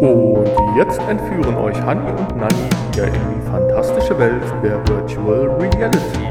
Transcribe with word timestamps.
Und 0.00 0.46
jetzt 0.76 1.00
entführen 1.08 1.56
euch 1.56 1.76
Hani 1.82 2.08
und 2.08 2.36
Nani 2.36 2.70
wieder 2.92 3.08
in 3.08 3.14
die 3.14 3.50
fantastische 3.50 4.16
Welt 4.16 4.44
der 4.62 4.78
Virtual 4.86 5.50
Reality. 5.58 6.28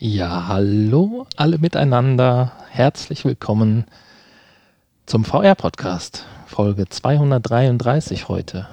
Ja, 0.00 0.48
hallo 0.48 1.26
alle 1.36 1.58
miteinander. 1.58 2.50
Herzlich 2.70 3.24
willkommen 3.24 3.84
zum 5.06 5.24
VR-Podcast, 5.24 6.26
Folge 6.48 6.88
233 6.88 8.26
heute 8.26 8.66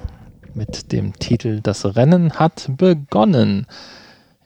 mit 0.55 0.91
dem 0.91 1.13
Titel 1.20 1.59
Das 1.62 1.95
Rennen 1.95 2.34
hat 2.34 2.70
begonnen. 2.77 3.67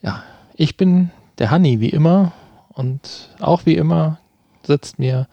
Ja, 0.02 0.23
ich 0.55 0.77
bin 0.77 1.11
der 1.39 1.52
Hanni 1.52 1.79
wie 1.79 1.89
immer 1.89 2.31
und 2.70 3.29
auch 3.39 3.65
wie 3.65 3.75
immer 3.75 4.20
sitzt 4.63 4.99
mir 4.99 5.27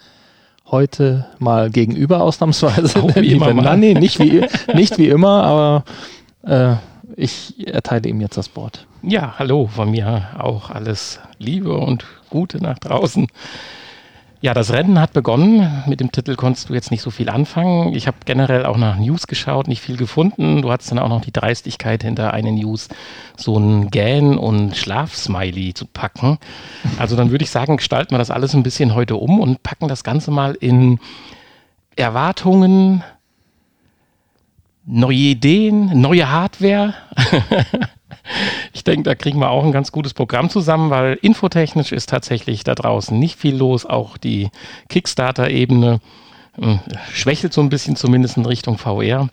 heute 0.66 1.26
mal 1.38 1.70
gegenüber 1.70 2.22
ausnahmsweise 2.22 2.98
Auch 3.02 3.14
wie 3.16 3.32
immer 3.32 3.52
mal. 3.52 3.62
Nanni. 3.62 3.94
Nicht 3.94 4.18
wie, 4.18 4.46
nicht 4.74 4.98
wie 4.98 5.08
immer, 5.08 5.44
aber 5.44 5.84
äh, 6.42 6.76
ich 7.16 7.66
erteile 7.66 8.08
ihm 8.08 8.20
jetzt 8.20 8.36
das 8.36 8.56
Wort. 8.56 8.86
Ja, 9.02 9.34
hallo, 9.38 9.66
von 9.66 9.90
mir 9.90 10.30
auch 10.38 10.70
alles 10.70 11.20
Liebe 11.38 11.76
und 11.76 12.04
Gute 12.30 12.62
nach 12.62 12.78
draußen. 12.78 13.28
Ja, 14.44 14.52
das 14.52 14.74
Rennen 14.74 15.00
hat 15.00 15.14
begonnen. 15.14 15.84
Mit 15.86 16.00
dem 16.00 16.12
Titel 16.12 16.36
konntest 16.36 16.68
du 16.68 16.74
jetzt 16.74 16.90
nicht 16.90 17.00
so 17.00 17.08
viel 17.10 17.30
anfangen. 17.30 17.94
Ich 17.94 18.06
habe 18.06 18.18
generell 18.26 18.66
auch 18.66 18.76
nach 18.76 18.98
News 18.98 19.26
geschaut, 19.26 19.68
nicht 19.68 19.80
viel 19.80 19.96
gefunden. 19.96 20.60
Du 20.60 20.70
hattest 20.70 20.90
dann 20.90 20.98
auch 20.98 21.08
noch 21.08 21.22
die 21.22 21.32
Dreistigkeit 21.32 22.02
hinter 22.02 22.34
eine 22.34 22.52
News, 22.52 22.90
so 23.38 23.58
ein 23.58 23.88
Gähn- 23.88 24.36
und 24.36 24.76
Schlafsmiley 24.76 25.72
zu 25.72 25.86
packen. 25.86 26.36
Also 26.98 27.16
dann 27.16 27.30
würde 27.30 27.42
ich 27.42 27.50
sagen, 27.50 27.78
gestalten 27.78 28.10
wir 28.10 28.18
das 28.18 28.30
alles 28.30 28.52
ein 28.52 28.62
bisschen 28.62 28.94
heute 28.94 29.16
um 29.16 29.40
und 29.40 29.62
packen 29.62 29.88
das 29.88 30.04
Ganze 30.04 30.30
mal 30.30 30.52
in 30.52 31.00
Erwartungen, 31.96 33.02
neue 34.84 35.16
Ideen, 35.16 36.02
neue 36.02 36.30
Hardware. 36.30 36.92
ich 38.72 38.84
denke, 38.84 39.02
da 39.02 39.14
kriegen 39.14 39.38
wir 39.38 39.50
auch 39.50 39.64
ein 39.64 39.72
ganz 39.72 39.92
gutes 39.92 40.14
Programm 40.14 40.50
zusammen, 40.50 40.90
weil 40.90 41.18
infotechnisch 41.20 41.92
ist 41.92 42.08
tatsächlich 42.08 42.64
da 42.64 42.74
draußen 42.74 43.18
nicht 43.18 43.38
viel 43.38 43.56
los. 43.56 43.86
Auch 43.86 44.16
die 44.16 44.50
Kickstarter-Ebene 44.88 46.00
äh, 46.60 46.76
schwächelt 47.12 47.52
so 47.52 47.60
ein 47.60 47.68
bisschen 47.68 47.96
zumindest 47.96 48.36
in 48.36 48.46
Richtung 48.46 48.78
VR. 48.78 49.28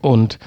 Und 0.00 0.38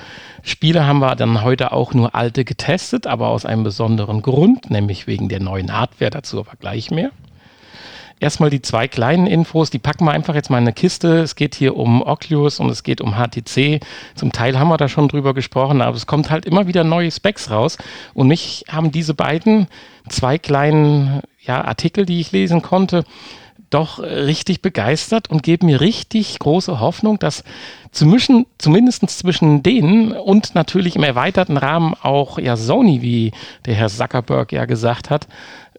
Spiele 0.42 0.86
haben 0.86 1.00
wir 1.00 1.16
dann 1.16 1.42
heute 1.42 1.72
auch 1.72 1.94
nur 1.94 2.16
alte 2.16 2.44
getestet, 2.44 3.08
aber 3.08 3.30
aus 3.30 3.46
einem 3.46 3.64
besonderen 3.64 4.22
Grund, 4.22 4.70
nämlich 4.70 5.08
wegen 5.08 5.30
der 5.30 5.40
neuen 5.40 5.72
Hardware, 5.72 6.12
dazu 6.12 6.40
aber 6.40 6.56
gleich 6.60 6.92
mehr. 6.92 7.12
Erstmal 8.24 8.50
die 8.50 8.62
zwei 8.62 8.88
kleinen 8.88 9.28
Infos, 9.28 9.70
die 9.70 9.80
packen 9.80 10.06
wir 10.06 10.12
einfach 10.12 10.34
jetzt 10.34 10.50
mal 10.50 10.58
in 10.58 10.64
eine 10.64 10.72
Kiste. 10.72 11.20
Es 11.20 11.36
geht 11.36 11.56
hier 11.56 11.76
um 11.76 12.02
Oculus 12.02 12.62
und 12.62 12.70
es 12.70 12.84
geht 12.84 13.02
um 13.02 13.16
HTC. 13.16 13.82
Zum 14.16 14.32
Teil 14.32 14.58
haben 14.58 14.70
wir 14.70 14.78
da 14.78 14.88
schon 14.88 15.10
drüber 15.10 15.34
gesprochen, 15.34 15.82
aber 15.82 15.98
es 15.98 16.08
kommt 16.08 16.30
halt 16.30 16.46
immer 16.46 16.66
wieder 16.66 16.86
neue 16.86 17.12
Specs 17.12 17.52
raus. 17.52 17.78
Und 18.14 18.30
mich 18.30 18.64
haben 18.70 18.94
diese 18.94 19.14
beiden 19.14 19.68
zwei 20.08 20.38
kleinen 20.38 21.20
ja, 21.42 21.66
Artikel, 21.66 22.06
die 22.06 22.22
ich 22.22 22.32
lesen 22.32 22.62
konnte, 22.62 23.04
doch 23.70 24.00
richtig 24.00 24.62
begeistert 24.62 25.30
und 25.30 25.44
geben 25.44 25.66
mir 25.66 25.82
richtig 25.82 26.40
große 26.40 26.80
Hoffnung, 26.80 27.20
dass 27.20 27.44
zwischen, 27.92 28.46
zumindest 28.58 29.10
zwischen 29.10 29.64
denen 29.64 30.14
und 30.14 30.56
natürlich 30.56 30.96
im 30.96 31.04
erweiterten 31.04 31.58
Rahmen 31.58 31.94
auch 32.02 32.40
ja 32.40 32.56
Sony, 32.56 33.02
wie 33.02 33.32
der 33.66 33.76
Herr 33.76 33.90
Zuckerberg 33.90 34.54
ja 34.54 34.64
gesagt 34.64 35.10
hat, 35.10 35.28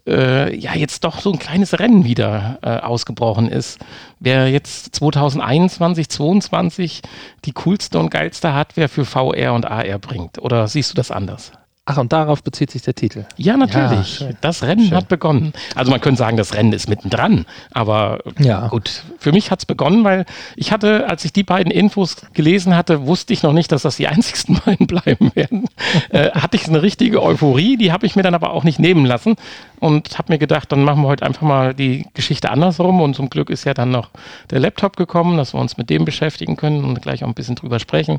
äh, 0.07 0.55
ja 0.55 0.75
jetzt 0.75 1.03
doch 1.03 1.19
so 1.19 1.31
ein 1.31 1.39
kleines 1.39 1.79
Rennen 1.79 2.05
wieder 2.05 2.59
äh, 2.61 2.77
ausgebrochen 2.77 3.47
ist. 3.47 3.79
Wer 4.19 4.49
jetzt 4.49 4.95
2021, 4.95 6.09
2022 6.09 7.01
die 7.45 7.51
coolste 7.53 7.99
und 7.99 8.09
geilste 8.09 8.53
Hardware 8.53 8.87
für 8.87 9.05
VR 9.05 9.53
und 9.53 9.65
AR 9.65 9.99
bringt. 9.99 10.39
Oder 10.39 10.67
siehst 10.67 10.91
du 10.91 10.95
das 10.95 11.11
anders? 11.11 11.51
Ach, 11.87 11.97
und 11.97 12.11
darauf 12.13 12.41
bezieht 12.41 12.71
sich 12.71 12.81
der 12.81 12.95
Titel. 12.95 13.25
Ja, 13.37 13.57
natürlich. 13.57 14.07
schön. 14.17 14.35
das 14.41 14.63
Rennen 14.63 14.87
Schön. 14.87 14.95
hat 14.97 15.07
begonnen. 15.07 15.53
Also 15.75 15.91
man 15.91 16.01
könnte 16.01 16.17
sagen, 16.17 16.35
das 16.35 16.55
Rennen 16.55 16.73
ist 16.73 16.89
mittendran. 16.89 17.45
Aber 17.73 18.21
Ja. 18.39 18.69
gut, 18.69 19.03
für 19.19 19.31
mich 19.31 19.51
hat 19.51 19.59
es 19.59 19.65
begonnen, 19.67 20.03
weil 20.03 20.25
ich 20.55 20.71
hatte, 20.71 21.07
als 21.07 21.23
ich 21.25 21.31
die 21.33 21.43
beiden 21.43 21.71
Infos 21.71 22.17
gelesen 22.33 22.75
hatte, 22.75 23.05
wusste 23.05 23.33
ich 23.33 23.43
noch 23.43 23.53
nicht, 23.53 23.71
dass 23.71 23.83
das 23.83 23.97
die 23.97 24.07
einzigsten 24.07 24.59
beiden 24.65 24.87
bleiben 24.87 25.29
werden. 25.35 25.65
äh, 26.09 26.31
hatte 26.31 26.57
ich 26.57 26.67
eine 26.67 26.81
richtige 26.81 27.21
Euphorie, 27.21 27.77
die 27.77 27.91
habe 27.91 28.07
ich 28.07 28.15
mir 28.15 28.23
dann 28.23 28.33
aber 28.33 28.51
auch 28.53 28.63
nicht 28.63 28.79
nehmen 28.79 29.05
lassen 29.05 29.35
und 29.79 30.17
habe 30.17 30.33
mir 30.33 30.39
gedacht, 30.39 30.71
dann 30.71 30.83
machen 30.83 31.03
wir 31.03 31.07
heute 31.07 31.23
einfach 31.23 31.43
mal 31.43 31.75
die 31.75 32.07
Geschichte 32.15 32.49
andersrum. 32.49 32.99
Und 32.99 33.15
zum 33.15 33.29
Glück 33.29 33.51
ist 33.51 33.63
ja 33.63 33.75
dann 33.75 33.91
noch 33.91 34.09
der 34.49 34.59
Laptop 34.59 34.97
gekommen, 34.97 35.37
dass 35.37 35.53
wir 35.53 35.59
uns 35.61 35.77
mit 35.77 35.91
dem 35.91 36.03
beschäftigen 36.03 36.57
können 36.57 36.83
und 36.83 36.99
gleich 37.03 37.23
auch 37.23 37.27
ein 37.27 37.35
bisschen 37.35 37.53
drüber 37.55 37.77
sprechen. 37.77 38.17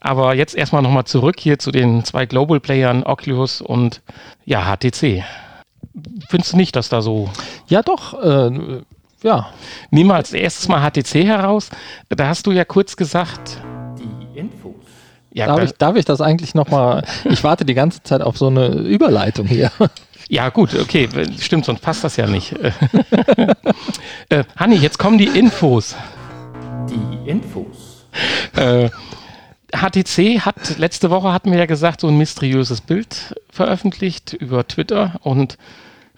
Aber 0.00 0.34
jetzt 0.34 0.54
erstmal 0.54 0.82
nochmal 0.82 1.04
zurück 1.04 1.36
hier 1.38 1.58
zu 1.58 1.70
den 1.70 2.04
zwei 2.04 2.26
Global 2.26 2.60
Playern, 2.60 3.02
Oculus 3.02 3.60
und 3.60 4.00
ja, 4.44 4.64
HTC. 4.64 5.24
Findest 6.28 6.52
du 6.52 6.56
nicht, 6.56 6.76
dass 6.76 6.88
da 6.88 7.02
so. 7.02 7.28
Ja, 7.68 7.82
doch. 7.82 8.22
Äh, 8.22 8.82
ja, 9.22 9.48
Nehmen 9.90 10.10
wir 10.10 10.14
als 10.14 10.32
erstes 10.32 10.68
mal 10.68 10.80
HTC 10.88 11.24
heraus. 11.24 11.70
Da 12.08 12.28
hast 12.28 12.46
du 12.46 12.52
ja 12.52 12.64
kurz 12.64 12.96
gesagt. 12.96 13.58
Die 13.98 14.38
Infos. 14.38 14.74
Ja, 15.32 15.46
darf 15.46 15.56
da- 15.56 15.62
ich, 15.64 15.72
darf 15.72 15.96
ich 15.96 16.04
das 16.04 16.20
eigentlich 16.20 16.54
nochmal? 16.54 17.04
Ich 17.24 17.42
warte 17.44 17.64
die 17.64 17.74
ganze 17.74 18.02
Zeit 18.02 18.22
auf 18.22 18.38
so 18.38 18.46
eine 18.46 18.68
Überleitung 18.68 19.46
hier. 19.46 19.70
ja, 20.28 20.48
gut, 20.50 20.74
okay, 20.74 21.08
stimmt, 21.40 21.64
sonst 21.64 21.80
passt 21.80 22.04
das 22.04 22.16
ja 22.16 22.26
nicht. 22.26 22.52
äh, 24.28 24.44
Hanni, 24.56 24.76
jetzt 24.76 24.98
kommen 24.98 25.18
die 25.18 25.26
Infos. 25.26 25.96
Die 26.88 27.28
Infos. 27.30 28.04
Äh, 28.56 28.88
HTC 29.72 30.40
hat, 30.40 30.78
letzte 30.78 31.10
Woche 31.10 31.32
hatten 31.32 31.50
wir 31.50 31.58
ja 31.58 31.66
gesagt, 31.66 32.00
so 32.00 32.08
ein 32.08 32.16
mysteriöses 32.16 32.80
Bild 32.80 33.34
veröffentlicht 33.50 34.32
über 34.32 34.66
Twitter 34.66 35.20
und 35.22 35.58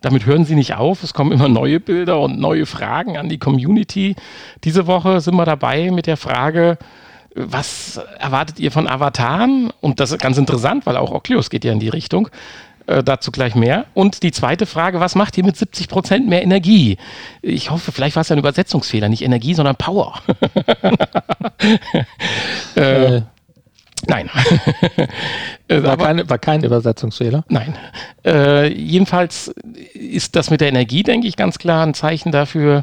damit 0.02 0.24
hören 0.24 0.44
sie 0.44 0.54
nicht 0.54 0.74
auf. 0.76 1.02
Es 1.02 1.12
kommen 1.12 1.32
immer 1.32 1.48
neue 1.48 1.78
Bilder 1.78 2.20
und 2.20 2.38
neue 2.38 2.64
Fragen 2.64 3.18
an 3.18 3.28
die 3.28 3.38
Community. 3.38 4.16
Diese 4.64 4.86
Woche 4.86 5.20
sind 5.20 5.34
wir 5.34 5.44
dabei 5.44 5.90
mit 5.90 6.06
der 6.06 6.16
Frage, 6.16 6.78
was 7.34 8.00
erwartet 8.18 8.58
ihr 8.60 8.72
von 8.72 8.88
Avataren? 8.88 9.70
Und 9.80 10.00
das 10.00 10.10
ist 10.10 10.20
ganz 10.20 10.38
interessant, 10.38 10.86
weil 10.86 10.96
auch 10.96 11.10
Oculus 11.10 11.50
geht 11.50 11.64
ja 11.64 11.72
in 11.72 11.80
die 11.80 11.90
Richtung. 11.90 12.28
Äh, 12.86 13.04
dazu 13.04 13.30
gleich 13.30 13.54
mehr. 13.54 13.86
Und 13.94 14.22
die 14.22 14.32
zweite 14.32 14.66
Frage, 14.66 15.00
was 15.00 15.14
macht 15.14 15.38
ihr 15.38 15.44
mit 15.44 15.54
70% 15.54 16.26
mehr 16.26 16.42
Energie? 16.42 16.96
Ich 17.42 17.70
hoffe, 17.70 17.92
vielleicht 17.92 18.16
war 18.16 18.22
es 18.22 18.30
ja 18.30 18.36
ein 18.36 18.40
Übersetzungsfehler, 18.40 19.08
nicht 19.08 19.22
Energie, 19.22 19.54
sondern 19.54 19.76
Power. 19.76 20.20
äh, 22.74 23.20
Äh, 23.20 23.22
Nein. 24.10 24.28
Äh, 25.68 25.84
war, 25.84 25.92
aber- 25.92 26.04
keine, 26.06 26.28
war 26.28 26.38
kein 26.38 26.64
Übersetzungsfehler. 26.64 27.44
Nein. 27.48 27.76
Äh, 28.26 28.72
jedenfalls 28.72 29.54
ist 29.94 30.34
das 30.34 30.50
mit 30.50 30.60
der 30.60 30.66
Energie, 30.68 31.04
denke 31.04 31.28
ich, 31.28 31.36
ganz 31.36 31.58
klar 31.58 31.86
ein 31.86 31.94
Zeichen 31.94 32.32
dafür, 32.32 32.82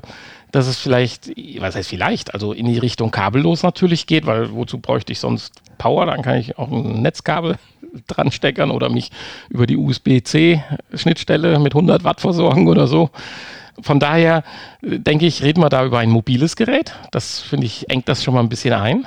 dass 0.53 0.67
es 0.67 0.77
vielleicht, 0.77 1.29
was 1.59 1.75
heißt 1.75 1.89
vielleicht, 1.89 2.33
also 2.33 2.53
in 2.53 2.65
die 2.65 2.77
Richtung 2.77 3.11
kabellos 3.11 3.61
natürlich 3.61 4.07
geht, 4.07 4.25
weil 4.25 4.53
wozu 4.53 4.77
bräuchte 4.79 5.11
ich 5.11 5.19
sonst 5.19 5.61
Power? 5.77 6.05
Dann 6.05 6.21
kann 6.21 6.37
ich 6.37 6.57
auch 6.57 6.71
ein 6.71 7.01
Netzkabel 7.01 7.57
dran 8.07 8.31
steckern 8.31 8.71
oder 8.71 8.87
mich 8.89 9.11
über 9.49 9.67
die 9.67 9.75
USB-C-Schnittstelle 9.75 11.59
mit 11.59 11.73
100 11.75 12.05
Watt 12.05 12.21
versorgen 12.21 12.69
oder 12.69 12.87
so. 12.87 13.09
Von 13.81 13.99
daher 13.99 14.43
äh, 14.81 14.97
denke 14.99 15.25
ich, 15.25 15.43
reden 15.43 15.61
wir 15.61 15.69
da 15.69 15.83
über 15.85 15.99
ein 15.99 16.09
mobiles 16.09 16.55
Gerät. 16.55 16.93
Das 17.11 17.41
finde 17.41 17.65
ich, 17.65 17.89
engt 17.89 18.07
das 18.07 18.23
schon 18.23 18.33
mal 18.33 18.39
ein 18.39 18.49
bisschen 18.49 18.73
ein. 18.73 19.05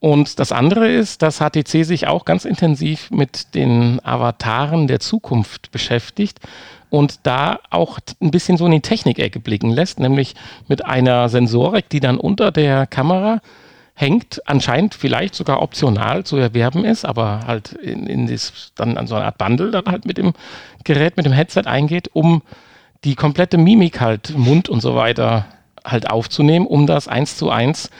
Und 0.00 0.38
das 0.38 0.52
andere 0.52 0.88
ist, 0.88 1.22
dass 1.22 1.38
HTC 1.38 1.84
sich 1.84 2.06
auch 2.06 2.24
ganz 2.24 2.44
intensiv 2.44 3.10
mit 3.10 3.54
den 3.54 4.00
Avataren 4.04 4.86
der 4.86 5.00
Zukunft 5.00 5.72
beschäftigt 5.72 6.38
und 6.88 7.20
da 7.24 7.58
auch 7.70 7.98
ein 8.20 8.30
bisschen 8.30 8.56
so 8.56 8.66
in 8.66 8.72
die 8.72 8.80
Technikecke 8.80 9.40
blicken 9.40 9.70
lässt, 9.70 9.98
nämlich 9.98 10.34
mit 10.68 10.84
einer 10.84 11.28
Sensorik, 11.28 11.88
die 11.88 12.00
dann 12.00 12.18
unter 12.18 12.52
der 12.52 12.86
Kamera 12.86 13.40
hängt, 13.94 14.40
anscheinend 14.46 14.94
vielleicht 14.94 15.34
sogar 15.34 15.60
optional 15.60 16.22
zu 16.22 16.36
erwerben 16.36 16.84
ist, 16.84 17.04
aber 17.04 17.40
halt 17.46 17.72
in, 17.72 18.06
in 18.06 18.28
das, 18.28 18.72
dann 18.76 18.96
an 18.96 19.08
so 19.08 19.16
eine 19.16 19.24
Art 19.24 19.38
Bundle 19.38 19.72
dann 19.72 19.86
halt 19.86 20.06
mit 20.06 20.18
dem 20.18 20.34
Gerät, 20.84 21.16
mit 21.16 21.26
dem 21.26 21.32
Headset 21.32 21.62
eingeht, 21.66 22.10
um 22.12 22.42
die 23.02 23.16
komplette 23.16 23.58
Mimik 23.58 24.00
halt, 24.00 24.36
Mund 24.36 24.68
und 24.68 24.80
so 24.80 24.94
weiter 24.94 25.46
halt 25.90 26.10
aufzunehmen, 26.10 26.66
um 26.66 26.86
das 26.86 27.08
eins 27.08 27.36
zu 27.36 27.50
eins, 27.50 27.90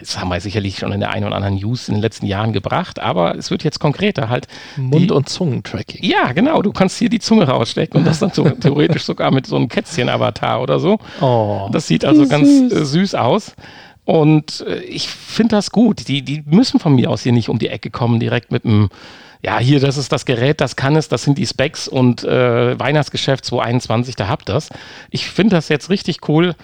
das 0.00 0.18
haben 0.18 0.28
wir 0.28 0.40
sicherlich 0.40 0.78
schon 0.78 0.92
in 0.92 1.00
der 1.00 1.10
einen 1.10 1.26
oder 1.26 1.36
anderen 1.36 1.56
News 1.56 1.88
in 1.88 1.94
den 1.94 2.02
letzten 2.02 2.26
Jahren 2.26 2.52
gebracht, 2.52 2.98
aber 2.98 3.36
es 3.36 3.50
wird 3.50 3.64
jetzt 3.64 3.78
konkreter 3.78 4.28
halt. 4.28 4.46
Mund- 4.76 5.10
die, 5.10 5.14
und 5.14 5.28
Zungentracking. 5.28 6.02
Ja, 6.02 6.32
genau, 6.32 6.62
du 6.62 6.72
kannst 6.72 6.98
hier 6.98 7.08
die 7.08 7.18
Zunge 7.20 7.48
rausstecken 7.48 7.98
und 7.98 8.06
das 8.06 8.18
dann 8.18 8.30
so, 8.30 8.48
theoretisch 8.60 9.04
sogar 9.04 9.30
mit 9.30 9.46
so 9.46 9.56
einem 9.56 9.68
Kätzchen-Avatar 9.68 10.62
oder 10.62 10.78
so. 10.78 10.98
Oh. 11.20 11.68
Das 11.72 11.86
sieht 11.86 12.04
also 12.04 12.26
ganz 12.26 12.48
süß. 12.48 12.72
äh, 12.72 12.84
süß 12.84 13.14
aus. 13.14 13.54
Und 14.04 14.64
äh, 14.66 14.80
ich 14.80 15.08
finde 15.08 15.56
das 15.56 15.70
gut. 15.70 16.08
Die, 16.08 16.22
die 16.22 16.42
müssen 16.46 16.80
von 16.80 16.94
mir 16.94 17.10
aus 17.10 17.22
hier 17.22 17.32
nicht 17.32 17.48
um 17.48 17.58
die 17.58 17.68
Ecke 17.68 17.90
kommen, 17.90 18.18
direkt 18.18 18.50
mit 18.50 18.64
einem 18.64 18.88
ja, 19.44 19.58
hier, 19.58 19.80
das 19.80 19.96
ist 19.96 20.12
das 20.12 20.24
Gerät, 20.24 20.60
das 20.60 20.76
kann 20.76 20.94
es, 20.94 21.08
das 21.08 21.24
sind 21.24 21.36
die 21.36 21.46
Specs 21.46 21.88
und 21.88 22.22
äh, 22.22 22.78
Weihnachtsgeschäft 22.78 23.44
2021, 23.44 24.14
da 24.14 24.28
habt 24.28 24.48
das. 24.48 24.68
Ich 25.10 25.26
finde 25.26 25.56
das 25.56 25.68
jetzt 25.68 25.90
richtig 25.90 26.28
cool. 26.28 26.54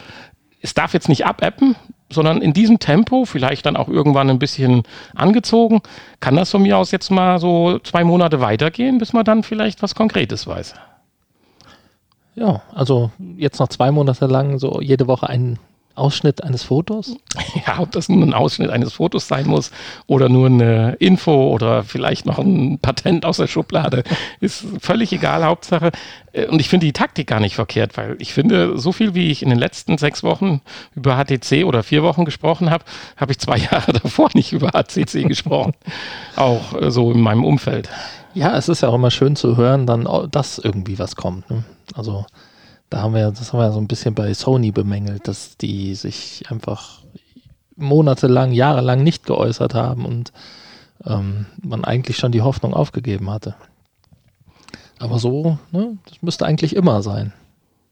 Es 0.61 0.75
darf 0.75 0.95
jetzt 0.95 1.09
nicht 1.09 1.27
abappen, 1.27 1.77
sondern 2.11 2.43
in 2.43 2.53
diesem 2.53 2.79
Tempo, 2.79 3.25
vielleicht 3.25 3.67
dann 3.67 3.77
auch 3.77 3.89
irgendwann 3.89 4.31
ein 4.31 4.39
bisschen 4.39 4.83
angezogen, 5.15 5.83
kann 6.21 6.37
das 6.37 6.51
von 6.51 6.63
mir 6.63 6.79
aus 6.79 6.91
jetzt 6.91 7.11
mal 7.11 7.39
so 7.39 7.79
zwei 7.81 8.05
Monate 8.05 8.41
weitergehen, 8.41 8.99
bis 8.99 9.13
man 9.13 9.25
dann 9.25 9.43
vielleicht 9.43 9.83
was 9.83 9.95
Konkretes 9.95 10.47
weiß. 10.47 10.75
Ja, 12.35 12.63
also 12.75 13.11
jetzt 13.37 13.59
noch 13.59 13.69
zwei 13.69 13.91
Monate 13.91 14.27
lang 14.27 14.59
so 14.59 14.81
jede 14.81 15.07
Woche 15.07 15.29
ein 15.29 15.59
Ausschnitt 15.99 16.43
eines 16.43 16.63
Fotos? 16.63 17.17
Ja, 17.67 17.81
ob 17.81 17.93
das 17.93 18.09
nun 18.09 18.23
ein 18.23 18.35
Ausschnitt 18.35 18.71
eines 18.71 18.95
Fotos 18.95 19.27
sein 19.27 19.47
muss 19.47 19.71
oder 20.07 20.29
nur 20.29 20.47
eine 20.47 20.95
Info 21.01 21.49
oder 21.49 21.83
vielleicht 21.83 22.25
noch 22.25 22.39
ein 22.39 22.79
Patent 22.79 23.25
aus 23.25 23.39
der 23.39 23.47
Schublade, 23.47 24.05
ist 24.41 24.65
völlig 24.81 25.13
egal, 25.13 25.45
Hauptsache. 25.45 25.91
Äh, 26.33 26.47
und 26.47 26.61
ich 26.61 26.69
finde 26.69 26.87
die 26.87 26.93
Taktik 26.93 27.27
gar 27.27 27.41
nicht 27.41 27.55
verkehrt, 27.55 27.97
weil 27.97 28.17
ich 28.19 28.33
finde, 28.33 28.79
so 28.79 28.93
viel 28.93 29.15
wie 29.15 29.31
ich 29.31 29.43
in 29.43 29.51
den 29.51 29.59
letzten 29.59 29.99
sechs 29.99 30.23
Wochen 30.23 30.61
über 30.95 31.17
HTC 31.17 31.65
oder 31.65 31.83
vier 31.83 32.03
Wochen 32.03 32.25
gesprochen 32.25 32.71
habe, 32.71 32.85
habe 33.17 33.33
ich 33.33 33.39
zwei 33.39 33.57
Jahre 33.73 33.93
davor 33.93 34.31
nicht 34.35 34.53
über 34.53 34.71
HTC 34.71 35.27
gesprochen. 35.27 35.73
Auch 36.37 36.81
äh, 36.81 36.91
so 36.91 37.13
in 37.13 37.21
meinem 37.21 37.45
Umfeld. 37.45 37.89
Ja, 38.35 38.57
es 38.57 38.69
ist 38.69 38.83
ja 38.83 38.89
auch 38.89 38.95
immer 38.95 39.11
schön 39.11 39.37
zu 39.37 39.57
hören, 39.57 39.87
dann, 39.87 40.07
dass 40.31 40.59
irgendwie 40.59 40.99
was 40.99 41.17
kommt. 41.17 41.51
Ne? 41.51 41.65
Also 41.95 42.27
da 42.91 43.03
haben 43.03 43.15
wir, 43.15 43.31
das 43.31 43.53
haben 43.53 43.61
wir 43.61 43.73
so 43.73 43.81
ein 43.81 43.89
bisschen 43.89 44.15
bei 44.15 44.33
Sony 44.35 44.73
bemängelt, 44.73 45.29
dass 45.29 45.57
die 45.57 45.95
sich 45.95 46.45
einfach 46.49 47.03
monatelang, 47.77 48.53
jahrelang 48.53 49.03
nicht 49.03 49.27
geäußert 49.27 49.75
haben 49.75 50.05
und 50.05 50.33
ähm, 51.05 51.47
man 51.63 51.85
eigentlich 51.85 52.17
schon 52.17 52.33
die 52.33 52.43
Hoffnung 52.43 52.75
aufgegeben 52.75 53.31
hatte. 53.31 53.55
Aber 54.99 55.19
so, 55.19 55.59
ne, 55.71 55.97
das 56.07 56.23
müsste 56.23 56.47
eigentlich 56.47 56.75
immer 56.75 57.03
sein. 57.03 57.33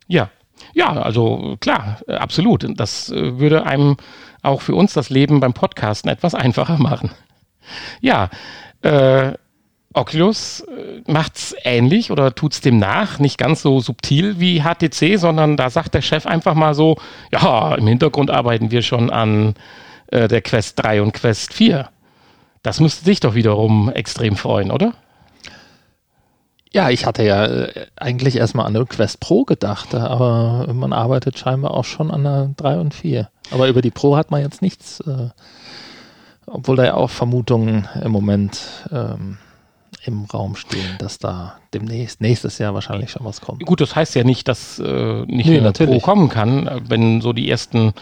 Ja, 0.09 0.31
ja, 0.75 0.93
also 0.93 1.57
klar, 1.61 2.01
absolut. 2.09 2.67
Das 2.79 3.11
äh, 3.11 3.39
würde 3.39 3.65
einem 3.65 3.97
auch 4.43 4.63
für 4.63 4.75
uns 4.75 4.93
das 4.93 5.11
Leben 5.11 5.41
beim 5.41 5.53
Podcasten 5.53 6.11
etwas 6.11 6.35
einfacher 6.35 6.79
machen. 6.79 7.11
Ja, 8.01 8.31
äh, 8.83 9.33
Oculus 9.97 10.61
äh, 10.61 11.11
macht 11.11 11.37
es 11.37 11.57
ähnlich 11.65 12.11
oder 12.11 12.35
tut 12.35 12.53
es 12.53 12.61
dem 12.61 12.79
nach, 12.79 13.19
nicht 13.19 13.39
ganz 13.39 13.63
so 13.63 13.81
subtil 13.81 14.39
wie 14.39 14.63
HTC, 14.63 15.19
sondern 15.19 15.57
da 15.57 15.71
sagt 15.71 15.95
der 15.95 16.03
Chef 16.03 16.27
einfach 16.27 16.55
mal 16.55 16.75
so, 16.75 16.99
ja, 17.33 17.75
im 17.75 17.87
Hintergrund 17.87 18.31
arbeiten 18.31 18.71
wir 18.71 18.83
schon 18.83 19.11
an 19.11 19.55
äh, 20.09 20.29
der 20.29 20.43
Quest 20.43 20.83
3 20.83 21.01
und 21.03 21.13
Quest 21.13 21.55
4. 21.55 21.89
Das 22.63 22.79
müsste 22.79 23.07
dich 23.07 23.21
doch 23.21 23.35
wiederum 23.35 23.91
extrem 23.91 24.37
freuen, 24.37 24.71
oder? 24.71 24.93
Ja, 26.73 26.91
ich 26.91 27.07
hatte 27.07 27.23
ja 27.23 27.47
äh, 27.47 27.87
eigentlich 27.97 28.37
erstmal 28.37 28.67
an 28.67 28.77
eine 28.77 28.85
Quest 28.85 29.21
Pro 29.21 29.45
gedacht, 29.45 29.95
aber 29.95 30.71
man 30.75 30.93
arbeitet 30.93 31.39
scheinbar 31.39 31.71
auch 31.71 31.87
schon 31.87 32.11
an 32.11 32.23
der 32.23 32.51
3 32.59 32.81
und 32.81 32.93
4. 32.93 33.31
Aber 33.51 33.69
über 33.69 33.81
die 33.81 33.91
Pro 33.91 34.17
hat 34.17 34.31
man 34.31 34.43
jetzt 34.43 34.61
nichts, 34.61 35.01
äh, 35.01 35.31
obwohl 36.45 36.77
da 36.77 36.85
ja 36.85 36.95
auch 36.95 37.09
Vermutungen 37.09 37.89
im 38.03 38.13
Moment 38.13 38.61
ähm, 38.93 39.39
im 40.07 40.25
Raum 40.25 40.57
stehen, 40.57 40.97
dass 40.99 41.19
da 41.19 41.57
demnächst, 41.75 42.21
nächstes 42.21 42.59
Jahr 42.59 42.75
wahrscheinlich 42.75 43.11
schon 43.11 43.25
was 43.25 43.41
kommt. 43.41 43.65
Gut, 43.65 43.81
das 43.81 43.95
heißt 43.95 44.15
ja 44.15 44.25
nicht, 44.25 44.49
dass 44.49 44.79
äh, 44.79 45.23
nicht 45.27 45.49
nee, 45.49 45.61
natürlich. 45.61 46.03
Pro 46.03 46.13
kommen 46.13 46.29
kann, 46.29 46.83
wenn 46.89 47.21
so 47.21 47.33
die 47.33 47.51
ersten, 47.51 47.93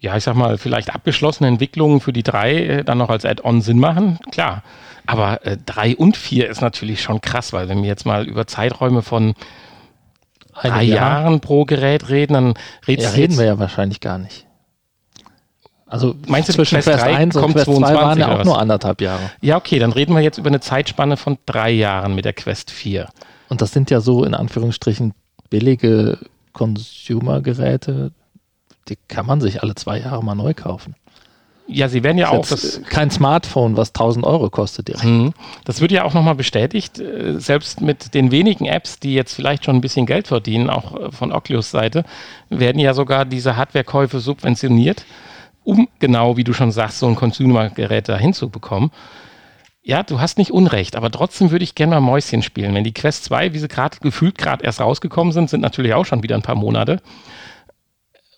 ja, 0.00 0.16
ich 0.16 0.24
sag 0.24 0.34
mal, 0.34 0.58
vielleicht 0.58 0.94
abgeschlossene 0.94 1.48
Entwicklungen 1.48 2.00
für 2.00 2.12
die 2.12 2.22
drei 2.22 2.54
äh, 2.54 2.84
dann 2.84 2.98
noch 2.98 3.10
als 3.10 3.24
Add-on 3.24 3.62
Sinn 3.62 3.78
machen, 3.78 4.18
klar. 4.30 4.62
Aber 5.06 5.44
äh, 5.44 5.56
drei 5.64 5.96
und 5.96 6.16
vier 6.16 6.48
ist 6.48 6.60
natürlich 6.60 7.02
schon 7.02 7.20
krass, 7.20 7.52
weil 7.52 7.68
wenn 7.68 7.82
wir 7.82 7.88
jetzt 7.88 8.06
mal 8.06 8.26
über 8.26 8.46
Zeiträume 8.46 9.02
von 9.02 9.34
drei 10.54 10.84
Jahr. 10.84 11.22
Jahren 11.22 11.40
pro 11.40 11.64
Gerät 11.64 12.08
reden, 12.08 12.34
dann 12.34 12.54
ja, 12.86 13.10
reden 13.10 13.36
wir 13.36 13.44
ja 13.44 13.58
wahrscheinlich 13.58 14.00
gar 14.00 14.18
nicht. 14.18 14.46
Also 15.92 16.14
meinst 16.26 16.48
du, 16.48 16.54
zwischen 16.54 16.80
Quest 16.80 17.04
1 17.04 17.36
und 17.36 17.52
Quest 17.52 17.66
2 17.66 17.94
waren 17.94 18.18
ja 18.18 18.40
auch 18.40 18.44
nur 18.44 18.58
anderthalb 18.58 19.02
Jahre. 19.02 19.30
Ja, 19.42 19.58
okay, 19.58 19.78
dann 19.78 19.92
reden 19.92 20.14
wir 20.14 20.22
jetzt 20.22 20.38
über 20.38 20.48
eine 20.48 20.60
Zeitspanne 20.60 21.18
von 21.18 21.36
drei 21.44 21.70
Jahren 21.70 22.14
mit 22.14 22.24
der 22.24 22.32
Quest 22.32 22.70
4. 22.70 23.10
Und 23.50 23.60
das 23.60 23.72
sind 23.72 23.90
ja 23.90 24.00
so 24.00 24.24
in 24.24 24.32
Anführungsstrichen 24.32 25.12
billige 25.50 26.18
Consumer-Geräte, 26.54 28.10
die 28.88 28.96
kann 29.06 29.26
man 29.26 29.42
sich 29.42 29.62
alle 29.62 29.74
zwei 29.74 29.98
Jahre 29.98 30.24
mal 30.24 30.34
neu 30.34 30.54
kaufen. 30.54 30.94
Ja, 31.68 31.90
sie 31.90 32.02
werden 32.02 32.16
ja 32.16 32.30
auch 32.30 32.46
kein 32.88 33.10
Smartphone, 33.10 33.76
was 33.76 33.90
1000 33.90 34.24
Euro 34.24 34.48
kostet 34.48 34.88
direkt. 34.88 35.04
Mhm. 35.04 35.34
Das 35.66 35.82
wird 35.82 35.92
ja 35.92 36.04
auch 36.04 36.14
nochmal 36.14 36.36
bestätigt, 36.36 37.00
äh, 37.00 37.38
selbst 37.38 37.82
mit 37.82 38.14
den 38.14 38.30
wenigen 38.30 38.64
Apps, 38.64 38.98
die 38.98 39.12
jetzt 39.12 39.34
vielleicht 39.34 39.66
schon 39.66 39.76
ein 39.76 39.82
bisschen 39.82 40.06
Geld 40.06 40.28
verdienen, 40.28 40.70
auch 40.70 40.98
äh, 40.98 41.12
von 41.12 41.32
Oculus 41.32 41.70
Seite, 41.70 42.04
werden 42.48 42.78
ja 42.78 42.94
sogar 42.94 43.26
diese 43.26 43.58
Hardwarekäufe 43.58 44.20
subventioniert 44.20 45.04
um 45.64 45.88
genau, 45.98 46.36
wie 46.36 46.44
du 46.44 46.52
schon 46.52 46.72
sagst, 46.72 46.98
so 46.98 47.06
ein 47.06 47.16
Consumer-Gerät 47.16 48.08
da 48.08 48.16
hinzubekommen. 48.16 48.90
Ja, 49.84 50.02
du 50.04 50.20
hast 50.20 50.38
nicht 50.38 50.52
Unrecht, 50.52 50.94
aber 50.94 51.10
trotzdem 51.10 51.50
würde 51.50 51.64
ich 51.64 51.74
gerne 51.74 51.94
mal 51.94 52.00
Mäuschen 52.00 52.42
spielen. 52.42 52.74
Wenn 52.74 52.84
die 52.84 52.94
Quest 52.94 53.24
2, 53.24 53.52
wie 53.52 53.58
sie 53.58 53.68
gerade 53.68 53.98
gefühlt 54.00 54.38
gerade 54.38 54.64
erst 54.64 54.80
rausgekommen 54.80 55.32
sind, 55.32 55.50
sind 55.50 55.60
natürlich 55.60 55.94
auch 55.94 56.06
schon 56.06 56.22
wieder 56.22 56.36
ein 56.36 56.42
paar 56.42 56.54
Monate. 56.54 57.02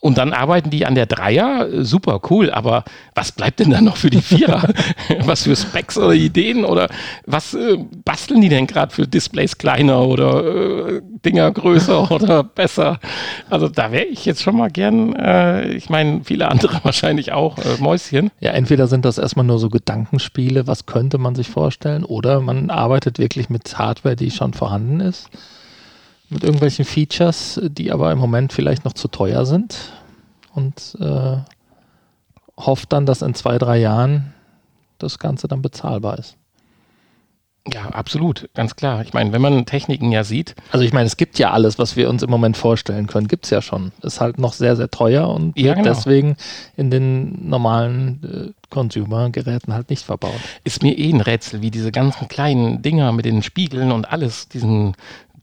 Und 0.04 0.18
dann 0.18 0.34
arbeiten 0.34 0.68
die 0.68 0.84
an 0.84 0.94
der 0.94 1.06
Dreier, 1.06 1.82
super 1.82 2.20
cool, 2.28 2.50
aber 2.50 2.84
was 3.14 3.32
bleibt 3.32 3.60
denn 3.60 3.70
dann 3.70 3.84
noch 3.84 3.96
für 3.96 4.10
die 4.10 4.20
Vierer? 4.20 4.68
was 5.20 5.44
für 5.44 5.56
Specs 5.56 5.96
oder 5.96 6.12
Ideen 6.12 6.66
oder 6.66 6.90
was 7.24 7.54
äh, 7.54 7.78
basteln 8.04 8.42
die 8.42 8.50
denn 8.50 8.66
gerade 8.66 8.92
für 8.92 9.08
Displays 9.08 9.56
kleiner 9.56 10.06
oder 10.06 10.44
äh, 10.44 11.00
Dinger 11.24 11.50
größer 11.50 12.10
oder 12.10 12.44
besser? 12.44 13.00
Also 13.48 13.70
da 13.70 13.92
wäre 13.92 14.04
ich 14.04 14.26
jetzt 14.26 14.42
schon 14.42 14.58
mal 14.58 14.68
gern, 14.68 15.16
äh, 15.16 15.72
ich 15.72 15.88
meine, 15.88 16.20
viele 16.22 16.50
andere 16.50 16.80
wahrscheinlich 16.82 17.32
auch, 17.32 17.56
äh, 17.56 17.80
Mäuschen. 17.80 18.30
Ja, 18.40 18.50
entweder 18.50 18.88
sind 18.88 19.06
das 19.06 19.16
erstmal 19.16 19.46
nur 19.46 19.58
so 19.58 19.70
Gedankenspiele, 19.70 20.66
was 20.66 20.84
könnte 20.84 21.16
man 21.16 21.34
sich 21.34 21.48
vorstellen, 21.48 22.04
oder 22.04 22.42
man 22.42 22.68
arbeitet 22.68 23.18
wirklich 23.18 23.48
mit 23.48 23.78
Hardware, 23.78 24.16
die 24.16 24.30
schon 24.30 24.52
vorhanden 24.52 25.00
ist 25.00 25.30
mit 26.28 26.42
irgendwelchen 26.42 26.84
Features, 26.84 27.60
die 27.62 27.92
aber 27.92 28.10
im 28.12 28.18
Moment 28.18 28.52
vielleicht 28.52 28.84
noch 28.84 28.94
zu 28.94 29.08
teuer 29.08 29.46
sind 29.46 29.92
und 30.54 30.96
äh, 31.00 31.36
hofft 32.56 32.92
dann, 32.92 33.06
dass 33.06 33.22
in 33.22 33.34
zwei, 33.34 33.58
drei 33.58 33.78
Jahren 33.78 34.32
das 34.98 35.18
Ganze 35.18 35.48
dann 35.48 35.62
bezahlbar 35.62 36.18
ist. 36.18 36.36
Ja, 37.72 37.86
absolut, 37.86 38.50
ganz 38.52 38.76
klar. 38.76 39.00
Ich 39.00 39.14
meine, 39.14 39.32
wenn 39.32 39.40
man 39.40 39.64
Techniken 39.64 40.12
ja 40.12 40.22
siet. 40.22 40.54
Also 40.70 40.84
ich 40.84 40.92
meine, 40.92 41.06
es 41.06 41.16
gibt 41.16 41.38
ja 41.38 41.50
alles, 41.50 41.78
was 41.78 41.96
wir 41.96 42.10
uns 42.10 42.22
im 42.22 42.28
Moment 42.28 42.58
vorstellen 42.58 43.06
können, 43.06 43.26
gibt 43.26 43.44
es 43.44 43.50
ja 43.50 43.62
schon. 43.62 43.90
Ist 44.02 44.20
halt 44.20 44.38
noch 44.38 44.52
sehr, 44.52 44.76
sehr 44.76 44.90
teuer 44.90 45.30
und 45.30 45.58
ja, 45.58 45.72
genau. 45.72 45.88
deswegen 45.88 46.36
in 46.76 46.90
den 46.90 47.48
normalen 47.48 48.52
äh, 48.52 48.68
Consumer-Geräten 48.68 49.72
halt 49.72 49.88
nicht 49.88 50.04
verbaut. 50.04 50.38
Ist 50.64 50.82
mir 50.82 50.98
eh 50.98 51.10
ein 51.10 51.22
Rätsel, 51.22 51.62
wie 51.62 51.70
diese 51.70 51.90
ganzen 51.90 52.28
kleinen 52.28 52.82
Dinger 52.82 53.12
mit 53.12 53.24
den 53.24 53.42
Spiegeln 53.42 53.92
und 53.92 54.12
alles, 54.12 54.48
diesen 54.48 54.94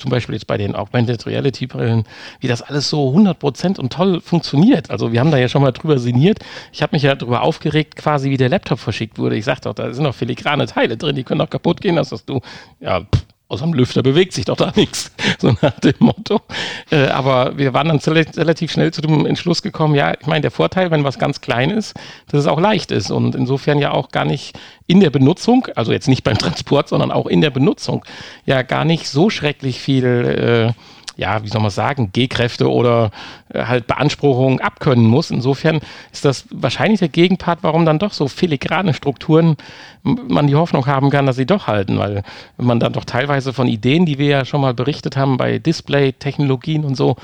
zum 0.02 0.12
Beispiel 0.12 0.36
jetzt 0.36 0.48
bei 0.48 0.58
den 0.58 0.76
Augmented 0.76 1.26
Reality 1.26 1.68
Brillen, 1.68 2.04
wie 2.40 2.48
das 2.48 2.62
alles 2.62 2.90
so 2.90 3.10
100% 3.10 3.80
und 3.80 3.94
toll 3.94 4.20
funktioniert. 4.22 4.90
Also 4.90 5.12
wir 5.12 5.20
haben 5.20 5.32
da 5.32 5.38
ja 5.38 5.48
schon 5.48 5.62
mal 5.62 5.72
drüber 5.72 6.00
sinniert. 6.00 6.40
Ich 6.72 6.82
habe 6.82 6.96
mich 6.96 7.04
ja 7.04 7.16
darüber 7.16 7.44
aufgeregt, 7.44 7.96
quasi 7.96 8.30
wie 8.30 8.38
der 8.38 8.50
Laptop 8.50 8.80
verschickt 8.80 9.18
wurde. 9.20 9.36
Ich 9.36 9.46
sagte 9.46 9.70
doch, 9.70 9.76
da 9.76 9.94
sind 9.94 10.04
noch 10.04 10.16
filigrane 10.16 10.66
Teile 10.66 10.98
drin, 10.98 11.16
die 11.16 11.24
können 11.24 11.40
doch 11.40 11.50
kaputt 11.50 11.82
gehen, 11.82 11.96
das 11.96 12.10
du, 12.26 12.42
ja, 12.80 13.02
pff, 13.02 13.26
aus 13.52 13.60
dem 13.60 13.74
Lüfter 13.74 14.02
bewegt 14.02 14.32
sich 14.32 14.46
doch 14.46 14.56
da 14.56 14.72
nichts, 14.76 15.12
so 15.40 15.54
nach 15.62 15.78
dem 15.82 15.96
Motto. 16.00 16.42
Äh, 16.90 17.08
aber 17.08 17.58
wir 17.58 17.74
waren 17.74 17.90
dann 17.90 18.00
relativ 18.00 18.72
schnell 18.72 18.92
zu 18.94 19.02
dem 19.02 19.26
Entschluss 19.26 19.62
gekommen, 19.62 19.94
ja, 19.94 20.14
ich 20.20 20.26
meine, 20.26 20.42
der 20.42 20.52
Vorteil, 20.52 20.90
wenn 20.90 21.04
was 21.04 21.20
ganz 21.20 21.42
klein 21.42 21.70
ist, 21.70 21.94
dass 22.30 22.40
es 22.40 22.48
auch 22.48 22.60
leicht 22.60 22.92
ist 22.92 23.12
und 23.12 23.36
insofern 23.36 23.80
ja 23.80 23.92
auch 23.92 24.10
gar 24.10 24.26
nicht 24.26 24.58
in 24.88 25.02
der 25.02 25.10
Benutzung, 25.10 25.68
also 25.76 25.92
jetzt 25.92 26.08
nicht 26.08 26.24
beim 26.24 26.38
Transport, 26.38 26.88
sondern 26.88 27.12
auch 27.12 27.28
in 27.28 27.42
der 27.42 27.50
Benutzung, 27.50 28.06
ja 28.46 28.62
gar 28.62 28.86
nicht 28.86 29.08
so 29.10 29.30
schrecklich 29.30 29.80
viel 29.80 30.06
äh, 30.06 30.74
ja, 31.22 31.44
wie 31.44 31.48
soll 31.48 31.62
man 31.62 31.70
sagen, 31.70 32.10
G-Kräfte 32.12 32.70
oder 32.70 33.12
äh, 33.54 33.64
halt 33.66 33.86
Beanspruchungen 33.86 34.60
abkönnen 34.60 35.06
muss. 35.06 35.30
Insofern 35.30 35.80
ist 36.12 36.26
das 36.26 36.46
wahrscheinlich 36.50 37.00
der 37.00 37.10
Gegenpart, 37.10 37.60
warum 37.62 37.86
dann 37.86 38.00
doch 38.00 38.12
so 38.12 38.28
filigrane 38.28 38.96
Strukturen 38.96 39.56
man 40.04 40.48
die 40.48 40.56
Hoffnung 40.56 40.88
haben 40.88 41.12
kann, 41.12 41.28
dass 41.28 41.36
sie 41.36 41.46
doch 41.46 41.68
halten, 41.68 42.00
weil 42.00 42.24
man 42.58 42.80
dann 42.80 42.94
doch 42.94 43.06
teilweise 43.06 43.54
von 43.54 43.68
Ideen, 43.68 44.08
die 44.08 44.18
wir 44.18 44.28
ja 44.28 44.46
schon 44.46 44.62
mal 44.62 44.74
berichtet 44.74 45.16
haben 45.16 45.38
bei 45.38 45.60
Display-Technologien 45.60 46.84
und 46.84 46.98
so, 46.98 47.18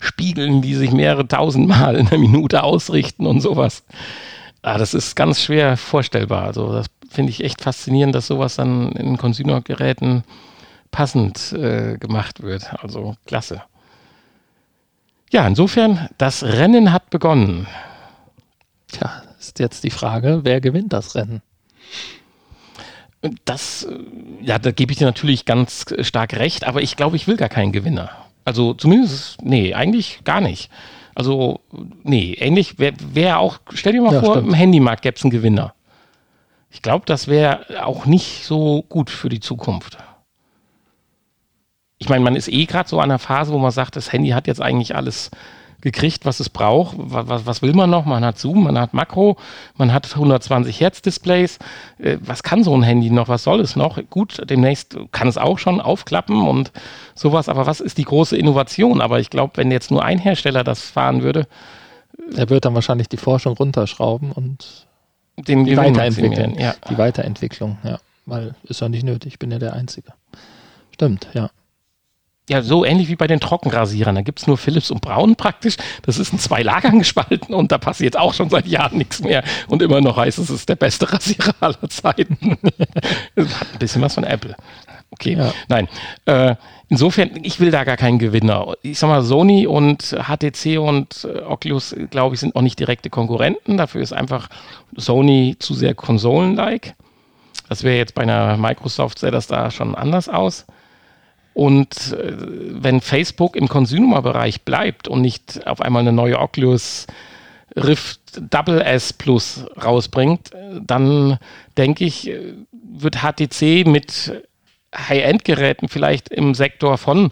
Spiegeln, 0.00 0.60
die 0.60 0.74
sich 0.74 0.90
mehrere 0.90 1.28
tausend 1.28 1.68
Mal 1.68 1.94
in 1.94 2.06
der 2.06 2.18
Minute 2.18 2.64
ausrichten 2.64 3.24
und 3.24 3.40
sowas. 3.40 3.84
Ah, 4.62 4.78
das 4.78 4.94
ist 4.94 5.14
ganz 5.14 5.40
schwer 5.40 5.76
vorstellbar. 5.76 6.42
Also 6.42 6.72
das 6.72 6.86
finde 7.08 7.30
ich 7.30 7.44
echt 7.44 7.60
faszinierend, 7.60 8.16
dass 8.16 8.26
sowas 8.26 8.56
dann 8.56 8.90
in 8.92 9.16
Consumer-Geräten 9.16 10.24
passend 10.94 11.52
äh, 11.52 11.98
gemacht 11.98 12.40
wird. 12.40 12.72
Also 12.80 13.16
klasse. 13.26 13.62
Ja, 15.32 15.44
insofern, 15.44 16.08
das 16.18 16.44
Rennen 16.44 16.92
hat 16.92 17.10
begonnen. 17.10 17.66
Tja, 18.92 19.24
ist 19.40 19.58
jetzt 19.58 19.82
die 19.82 19.90
Frage, 19.90 20.42
wer 20.44 20.60
gewinnt 20.60 20.92
das 20.92 21.16
Rennen? 21.16 21.42
Das, 23.44 23.82
äh, 23.82 23.98
ja, 24.40 24.60
da 24.60 24.70
gebe 24.70 24.92
ich 24.92 24.98
dir 24.98 25.06
natürlich 25.06 25.44
ganz 25.44 25.84
stark 26.02 26.34
recht, 26.34 26.64
aber 26.64 26.80
ich 26.80 26.94
glaube, 26.94 27.16
ich 27.16 27.26
will 27.26 27.36
gar 27.36 27.48
keinen 27.48 27.72
Gewinner. 27.72 28.10
Also 28.44 28.72
zumindest, 28.74 29.42
nee, 29.42 29.74
eigentlich 29.74 30.22
gar 30.22 30.40
nicht. 30.40 30.70
Also, 31.16 31.60
nee, 32.04 32.34
ähnlich 32.38 32.78
wäre 32.78 32.94
wär 33.12 33.40
auch, 33.40 33.58
stell 33.72 33.94
dir 33.94 34.02
mal 34.02 34.12
Ja, 34.12 34.20
vor, 34.20 34.34
stimmt. 34.34 34.48
im 34.48 34.54
Handymarkt 34.54 35.02
gäbe 35.02 35.16
es 35.16 35.24
einen 35.24 35.32
Gewinner. 35.32 35.74
Ich 36.70 36.82
glaube, 36.82 37.06
das 37.06 37.26
wäre 37.26 37.84
auch 37.84 38.06
nicht 38.06 38.44
so 38.44 38.84
gut 38.88 39.10
für 39.10 39.28
die 39.28 39.40
Zukunft. 39.40 39.98
Ich 42.04 42.10
meine, 42.10 42.22
man 42.22 42.36
ist 42.36 42.48
eh 42.48 42.66
gerade 42.66 42.86
so 42.86 43.00
an 43.00 43.08
der 43.08 43.18
Phase, 43.18 43.50
wo 43.50 43.56
man 43.56 43.70
sagt, 43.70 43.96
das 43.96 44.12
Handy 44.12 44.28
hat 44.28 44.46
jetzt 44.46 44.60
eigentlich 44.60 44.94
alles 44.94 45.30
gekriegt, 45.80 46.26
was 46.26 46.38
es 46.38 46.50
braucht. 46.50 46.94
Was, 46.98 47.46
was 47.46 47.62
will 47.62 47.72
man 47.72 47.88
noch? 47.88 48.04
Man 48.04 48.22
hat 48.22 48.38
Zoom, 48.38 48.64
man 48.64 48.78
hat 48.78 48.92
Makro, 48.92 49.38
man 49.78 49.90
hat 49.90 50.14
120 50.14 50.80
Hertz 50.80 51.00
Displays. 51.00 51.58
Äh, 51.96 52.18
Was 52.20 52.42
kann 52.42 52.62
so 52.62 52.76
ein 52.76 52.82
Handy 52.82 53.08
noch? 53.08 53.28
Was 53.28 53.44
soll 53.44 53.60
es 53.60 53.74
noch? 53.74 53.98
Gut, 54.10 54.42
demnächst 54.50 54.98
kann 55.12 55.28
es 55.28 55.38
auch 55.38 55.58
schon 55.58 55.80
aufklappen 55.80 56.46
und 56.46 56.72
sowas. 57.14 57.48
Aber 57.48 57.66
was 57.66 57.80
ist 57.80 57.96
die 57.96 58.04
große 58.04 58.36
Innovation? 58.36 59.00
Aber 59.00 59.18
ich 59.18 59.30
glaube, 59.30 59.56
wenn 59.56 59.70
jetzt 59.70 59.90
nur 59.90 60.04
ein 60.04 60.18
Hersteller 60.18 60.62
das 60.62 60.82
fahren 60.82 61.22
würde, 61.22 61.46
Er 62.36 62.50
wird 62.50 62.66
dann 62.66 62.74
wahrscheinlich 62.74 63.08
die 63.08 63.16
Forschung 63.16 63.56
runterschrauben 63.56 64.30
und 64.30 64.86
den 65.38 65.64
die 65.64 65.74
maximieren. 65.74 66.58
Ja. 66.58 66.74
Die 66.90 66.98
Weiterentwicklung, 66.98 67.78
ja. 67.82 67.98
Weil 68.26 68.54
ist 68.64 68.82
ja 68.82 68.90
nicht 68.90 69.04
nötig, 69.04 69.32
ich 69.32 69.38
bin 69.38 69.50
ja 69.50 69.58
der 69.58 69.72
Einzige. 69.72 70.12
Stimmt, 70.92 71.28
ja. 71.32 71.50
Ja, 72.50 72.60
so 72.60 72.84
ähnlich 72.84 73.08
wie 73.08 73.16
bei 73.16 73.26
den 73.26 73.40
Trockenrasierern. 73.40 74.14
Da 74.16 74.20
gibt 74.20 74.38
es 74.40 74.46
nur 74.46 74.58
Philips 74.58 74.90
und 74.90 75.00
Braun 75.00 75.34
praktisch. 75.34 75.76
Das 76.02 76.18
ist 76.18 76.32
in 76.32 76.38
zwei 76.38 76.62
Lagern 76.62 76.98
gespalten 77.00 77.54
und 77.54 77.72
da 77.72 77.78
passiert 77.78 78.18
auch 78.18 78.34
schon 78.34 78.50
seit 78.50 78.66
Jahren 78.66 78.98
nichts 78.98 79.22
mehr. 79.22 79.42
Und 79.68 79.80
immer 79.80 80.02
noch 80.02 80.18
heißt 80.18 80.38
es, 80.38 80.50
es 80.50 80.56
ist 80.56 80.68
der 80.68 80.76
beste 80.76 81.10
Rasierer 81.12 81.54
aller 81.60 81.88
Zeiten. 81.88 82.58
Hat 83.36 83.72
ein 83.72 83.78
bisschen 83.78 84.02
was 84.02 84.14
von 84.14 84.24
Apple. 84.24 84.54
Okay, 85.10 85.36
Ja. 85.38 85.52
nein. 85.68 85.88
Äh, 86.26 86.56
insofern, 86.90 87.30
ich 87.42 87.60
will 87.60 87.70
da 87.70 87.84
gar 87.84 87.96
keinen 87.96 88.18
Gewinner. 88.18 88.74
Ich 88.82 88.98
sag 88.98 89.08
mal, 89.08 89.22
Sony 89.22 89.66
und 89.66 90.02
HTC 90.14 90.78
und 90.78 91.24
äh, 91.24 91.40
Oculus, 91.44 91.94
glaube 92.10 92.34
ich, 92.34 92.40
sind 92.40 92.56
auch 92.56 92.62
nicht 92.62 92.78
direkte 92.78 93.08
Konkurrenten. 93.08 93.78
Dafür 93.78 94.02
ist 94.02 94.12
einfach 94.12 94.48
Sony 94.96 95.56
zu 95.58 95.72
sehr 95.72 95.94
Konsolen-like. 95.94 96.94
Das 97.70 97.84
wäre 97.84 97.96
jetzt 97.96 98.14
bei 98.14 98.22
einer 98.22 98.58
Microsoft, 98.58 99.18
sähe 99.18 99.30
das 99.30 99.46
da 99.46 99.70
schon 99.70 99.94
anders 99.94 100.28
aus. 100.28 100.66
Und 101.54 102.12
äh, 102.12 102.32
wenn 102.36 103.00
Facebook 103.00 103.56
im 103.56 103.68
Consumer-Bereich 103.68 104.62
bleibt 104.62 105.08
und 105.08 105.22
nicht 105.22 105.66
auf 105.66 105.80
einmal 105.80 106.00
eine 106.00 106.12
neue 106.12 106.38
Oculus 106.38 107.06
Rift 107.76 108.20
Double 108.50 108.80
S 108.80 109.12
Plus 109.12 109.64
rausbringt, 109.82 110.52
äh, 110.52 110.80
dann 110.84 111.38
denke 111.76 112.04
ich, 112.04 112.28
äh, 112.28 112.54
wird 112.72 113.22
HTC 113.22 113.86
mit 113.86 114.42
High-End-Geräten 114.96 115.88
vielleicht 115.88 116.28
im 116.28 116.54
Sektor 116.54 116.98
von 116.98 117.30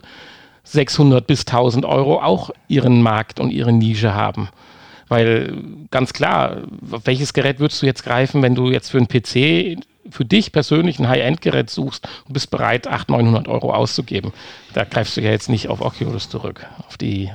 600 0.63 1.27
bis 1.27 1.45
1000 1.45 1.85
Euro 1.85 2.21
auch 2.21 2.49
ihren 2.67 3.01
Markt 3.01 3.39
und 3.39 3.51
ihre 3.51 3.73
Nische 3.73 4.13
haben. 4.13 4.49
Weil 5.09 5.53
ganz 5.91 6.13
klar, 6.13 6.61
welches 6.79 7.33
Gerät 7.33 7.59
würdest 7.59 7.81
du 7.81 7.85
jetzt 7.85 8.03
greifen, 8.03 8.41
wenn 8.41 8.55
du 8.55 8.71
jetzt 8.71 8.89
für 8.89 8.97
einen 8.97 9.07
PC 9.07 9.83
für 10.09 10.25
dich 10.25 10.51
persönlich 10.51 10.99
ein 10.99 11.07
High-End-Gerät 11.07 11.69
suchst 11.69 12.07
und 12.27 12.33
bist 12.33 12.51
bereit, 12.51 12.87
800, 12.87 13.09
900 13.09 13.47
Euro 13.47 13.73
auszugeben? 13.73 14.33
Da 14.73 14.83
greifst 14.83 15.17
du 15.17 15.21
ja 15.21 15.31
jetzt 15.31 15.49
nicht 15.49 15.69
auf 15.69 15.81
Oculus 15.81 16.29
zurück, 16.29 16.65
auf 16.87 16.97
die 16.97 17.31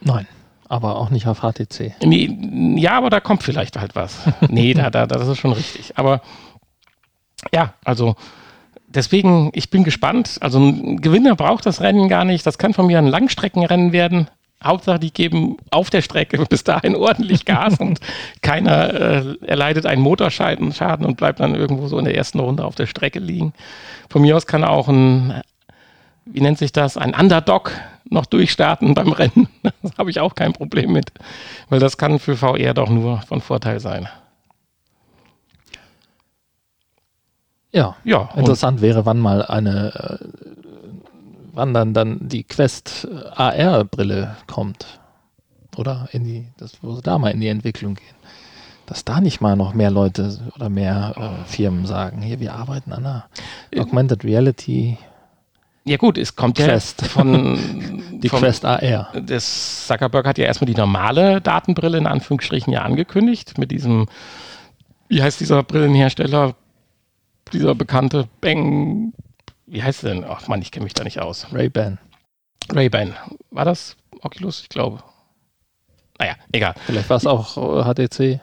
Nein, 0.00 0.26
aber 0.68 0.96
auch 0.96 1.10
nicht 1.10 1.26
auf 1.26 1.40
HTC. 1.40 1.94
Nee, 2.04 2.76
ja, 2.76 2.92
aber 2.92 3.10
da 3.10 3.20
kommt 3.20 3.42
vielleicht 3.42 3.78
halt 3.78 3.94
was. 3.94 4.18
Nee, 4.48 4.74
da, 4.74 4.90
da, 4.90 5.06
das 5.06 5.28
ist 5.28 5.38
schon 5.38 5.52
richtig. 5.52 5.98
Aber 5.98 6.22
ja, 7.52 7.74
also 7.84 8.16
deswegen, 8.86 9.50
ich 9.54 9.70
bin 9.70 9.84
gespannt. 9.84 10.38
Also 10.40 10.58
ein 10.58 11.00
Gewinner 11.00 11.36
braucht 11.36 11.66
das 11.66 11.80
Rennen 11.80 12.08
gar 12.08 12.24
nicht. 12.24 12.46
Das 12.46 12.58
kann 12.58 12.74
von 12.74 12.86
mir 12.86 12.98
ein 12.98 13.06
Langstreckenrennen 13.06 13.92
werden. 13.92 14.28
Hauptsache, 14.62 14.98
die 14.98 15.12
geben 15.12 15.56
auf 15.70 15.90
der 15.90 16.02
Strecke 16.02 16.44
bis 16.48 16.64
dahin 16.64 16.94
ordentlich 16.96 17.44
Gas 17.44 17.78
und 17.78 18.00
keiner 18.42 18.94
äh, 18.94 19.36
erleidet 19.46 19.86
einen 19.86 20.02
Motorschaden 20.02 20.72
Schaden 20.72 21.06
und 21.06 21.16
bleibt 21.16 21.40
dann 21.40 21.54
irgendwo 21.54 21.88
so 21.88 21.98
in 21.98 22.04
der 22.04 22.14
ersten 22.16 22.40
Runde 22.40 22.64
auf 22.64 22.74
der 22.74 22.86
Strecke 22.86 23.18
liegen. 23.18 23.52
Von 24.08 24.22
mir 24.22 24.36
aus 24.36 24.46
kann 24.46 24.64
auch 24.64 24.88
ein, 24.88 25.42
wie 26.26 26.40
nennt 26.40 26.58
sich 26.58 26.72
das, 26.72 26.96
ein 26.96 27.14
Underdog 27.14 27.72
noch 28.08 28.26
durchstarten 28.26 28.94
beim 28.94 29.12
Rennen. 29.12 29.48
Das 29.82 29.96
habe 29.96 30.10
ich 30.10 30.20
auch 30.20 30.34
kein 30.34 30.52
Problem 30.52 30.92
mit, 30.92 31.10
weil 31.68 31.80
das 31.80 31.96
kann 31.96 32.18
für 32.18 32.36
VR 32.36 32.74
doch 32.74 32.90
nur 32.90 33.22
von 33.22 33.40
Vorteil 33.40 33.80
sein. 33.80 34.08
Ja, 37.72 37.96
Ja, 38.04 38.28
interessant 38.36 38.80
wäre, 38.80 39.06
wann 39.06 39.18
mal 39.18 39.42
eine, 39.44 40.20
äh, 40.20 40.69
wann 41.52 41.74
dann, 41.74 41.94
dann 41.94 42.28
die 42.28 42.44
Quest 42.44 43.08
äh, 43.10 43.28
AR-Brille 43.34 44.36
kommt. 44.46 45.00
Oder 45.76 46.08
in 46.12 46.24
die, 46.24 46.48
das, 46.58 46.82
wo 46.82 46.94
sie 46.94 47.02
da 47.02 47.18
mal 47.18 47.30
in 47.30 47.40
die 47.40 47.48
Entwicklung 47.48 47.94
gehen. 47.94 48.06
Dass 48.86 49.04
da 49.04 49.20
nicht 49.20 49.40
mal 49.40 49.56
noch 49.56 49.72
mehr 49.72 49.90
Leute 49.90 50.38
oder 50.56 50.68
mehr 50.68 51.14
äh, 51.16 51.48
Firmen 51.48 51.86
sagen, 51.86 52.22
hier, 52.22 52.40
wir 52.40 52.54
arbeiten 52.54 52.92
an 52.92 53.06
einer 53.06 53.24
Augmented 53.76 54.24
Reality, 54.24 54.98
ja 55.84 55.96
gut, 55.96 56.18
es 56.18 56.36
kommt 56.36 56.58
Quest. 56.58 57.02
ja 57.02 57.08
von 57.08 57.58
die 58.22 58.28
vom, 58.28 58.40
Quest 58.40 58.64
AR. 58.64 59.12
Das 59.22 59.86
Zuckerberg 59.86 60.26
hat 60.26 60.38
ja 60.38 60.44
erstmal 60.44 60.66
die 60.66 60.78
normale 60.78 61.40
Datenbrille 61.40 61.98
in 61.98 62.06
Anführungsstrichen 62.06 62.72
ja 62.72 62.82
angekündigt 62.82 63.58
mit 63.58 63.70
diesem, 63.70 64.06
wie 65.08 65.22
heißt 65.22 65.40
dieser 65.40 65.62
Brillenhersteller, 65.62 66.54
dieser 67.52 67.74
bekannte 67.74 68.28
Bang, 68.40 69.12
wie 69.70 69.82
heißt 69.82 70.02
denn? 70.02 70.24
Ach 70.28 70.48
Mann, 70.48 70.60
ich 70.62 70.72
kenne 70.72 70.84
mich 70.84 70.94
da 70.94 71.04
nicht 71.04 71.20
aus. 71.20 71.46
Ray-Ban. 71.52 71.98
Ray-Ban. 72.72 73.14
War 73.50 73.64
das 73.64 73.96
Oculus? 74.22 74.62
Ich 74.62 74.68
glaube. 74.68 75.02
Naja, 76.18 76.34
egal. 76.52 76.74
Vielleicht 76.86 77.08
war 77.08 77.16
es 77.16 77.26
auch 77.26 77.56
äh, 77.56 77.84
HTC, 77.84 78.40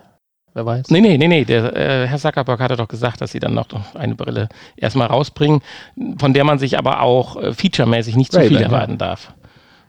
wer 0.54 0.66
weiß. 0.66 0.90
Nee, 0.90 1.02
nee, 1.02 1.18
nee, 1.18 1.28
nee. 1.28 1.46
Der, 1.46 1.76
äh, 1.76 2.08
Herr 2.08 2.18
Zuckerberg 2.18 2.60
hatte 2.60 2.76
doch 2.76 2.88
gesagt, 2.88 3.22
dass 3.22 3.32
sie 3.32 3.40
dann 3.40 3.54
noch 3.54 3.68
eine 3.94 4.16
Brille 4.16 4.50
erstmal 4.76 5.08
rausbringen, 5.08 5.62
von 6.18 6.34
der 6.34 6.44
man 6.44 6.60
sich 6.60 6.78
aber 6.78 7.02
auch 7.02 7.36
äh, 7.36 7.54
featuremäßig 7.54 8.16
nicht 8.16 8.32
zu 8.32 8.40
viel 8.40 8.58
Ray-Ban, 8.58 8.62
ja. 8.62 8.68
erwarten 8.68 8.98
darf. 8.98 9.34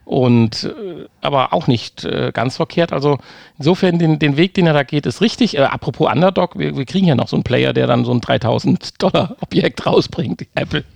Und 0.09 0.63
äh, 0.63 1.05
aber 1.21 1.53
auch 1.53 1.67
nicht 1.67 2.03
äh, 2.03 2.31
ganz 2.33 2.55
verkehrt. 2.55 2.93
Also 2.93 3.19
insofern 3.59 3.99
den, 3.99 4.17
den 4.17 4.37
Weg, 4.37 4.55
den 4.55 4.65
er 4.65 4.73
da 4.73 4.81
geht, 4.81 5.05
ist 5.05 5.21
richtig. 5.21 5.55
Äh, 5.55 5.61
apropos 5.61 6.11
Underdog, 6.11 6.57
wir, 6.57 6.75
wir 6.75 6.85
kriegen 6.85 7.05
ja 7.05 7.13
noch 7.13 7.27
so 7.27 7.35
einen 7.35 7.43
Player, 7.43 7.73
der 7.73 7.85
dann 7.85 8.05
so 8.05 8.11
ein 8.11 8.19
3000 8.19 9.03
Dollar 9.03 9.35
Objekt 9.39 9.85
rausbringt, 9.85 10.47
Apple. 10.55 10.83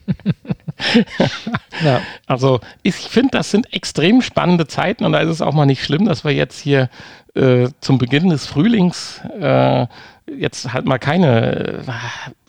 Ja, 1.84 2.02
Also 2.26 2.60
ich 2.82 2.96
finde, 2.96 3.30
das 3.34 3.52
sind 3.52 3.72
extrem 3.72 4.24
spannende 4.24 4.66
Zeiten 4.66 5.06
und 5.06 5.12
da 5.12 5.20
ist 5.20 5.30
es 5.30 5.42
auch 5.44 5.54
mal 5.54 5.68
nicht 5.68 5.84
schlimm, 5.84 6.06
dass 6.06 6.24
wir 6.24 6.32
jetzt 6.32 6.60
hier 6.60 6.90
äh, 7.36 7.70
zum 7.82 8.00
Beginn 8.00 8.30
des 8.30 8.48
Frühlings 8.48 9.22
äh, 9.40 9.86
jetzt 10.26 10.74
halt 10.74 10.86
mal 10.86 10.98
keine 10.98 11.52
äh, 11.52 11.82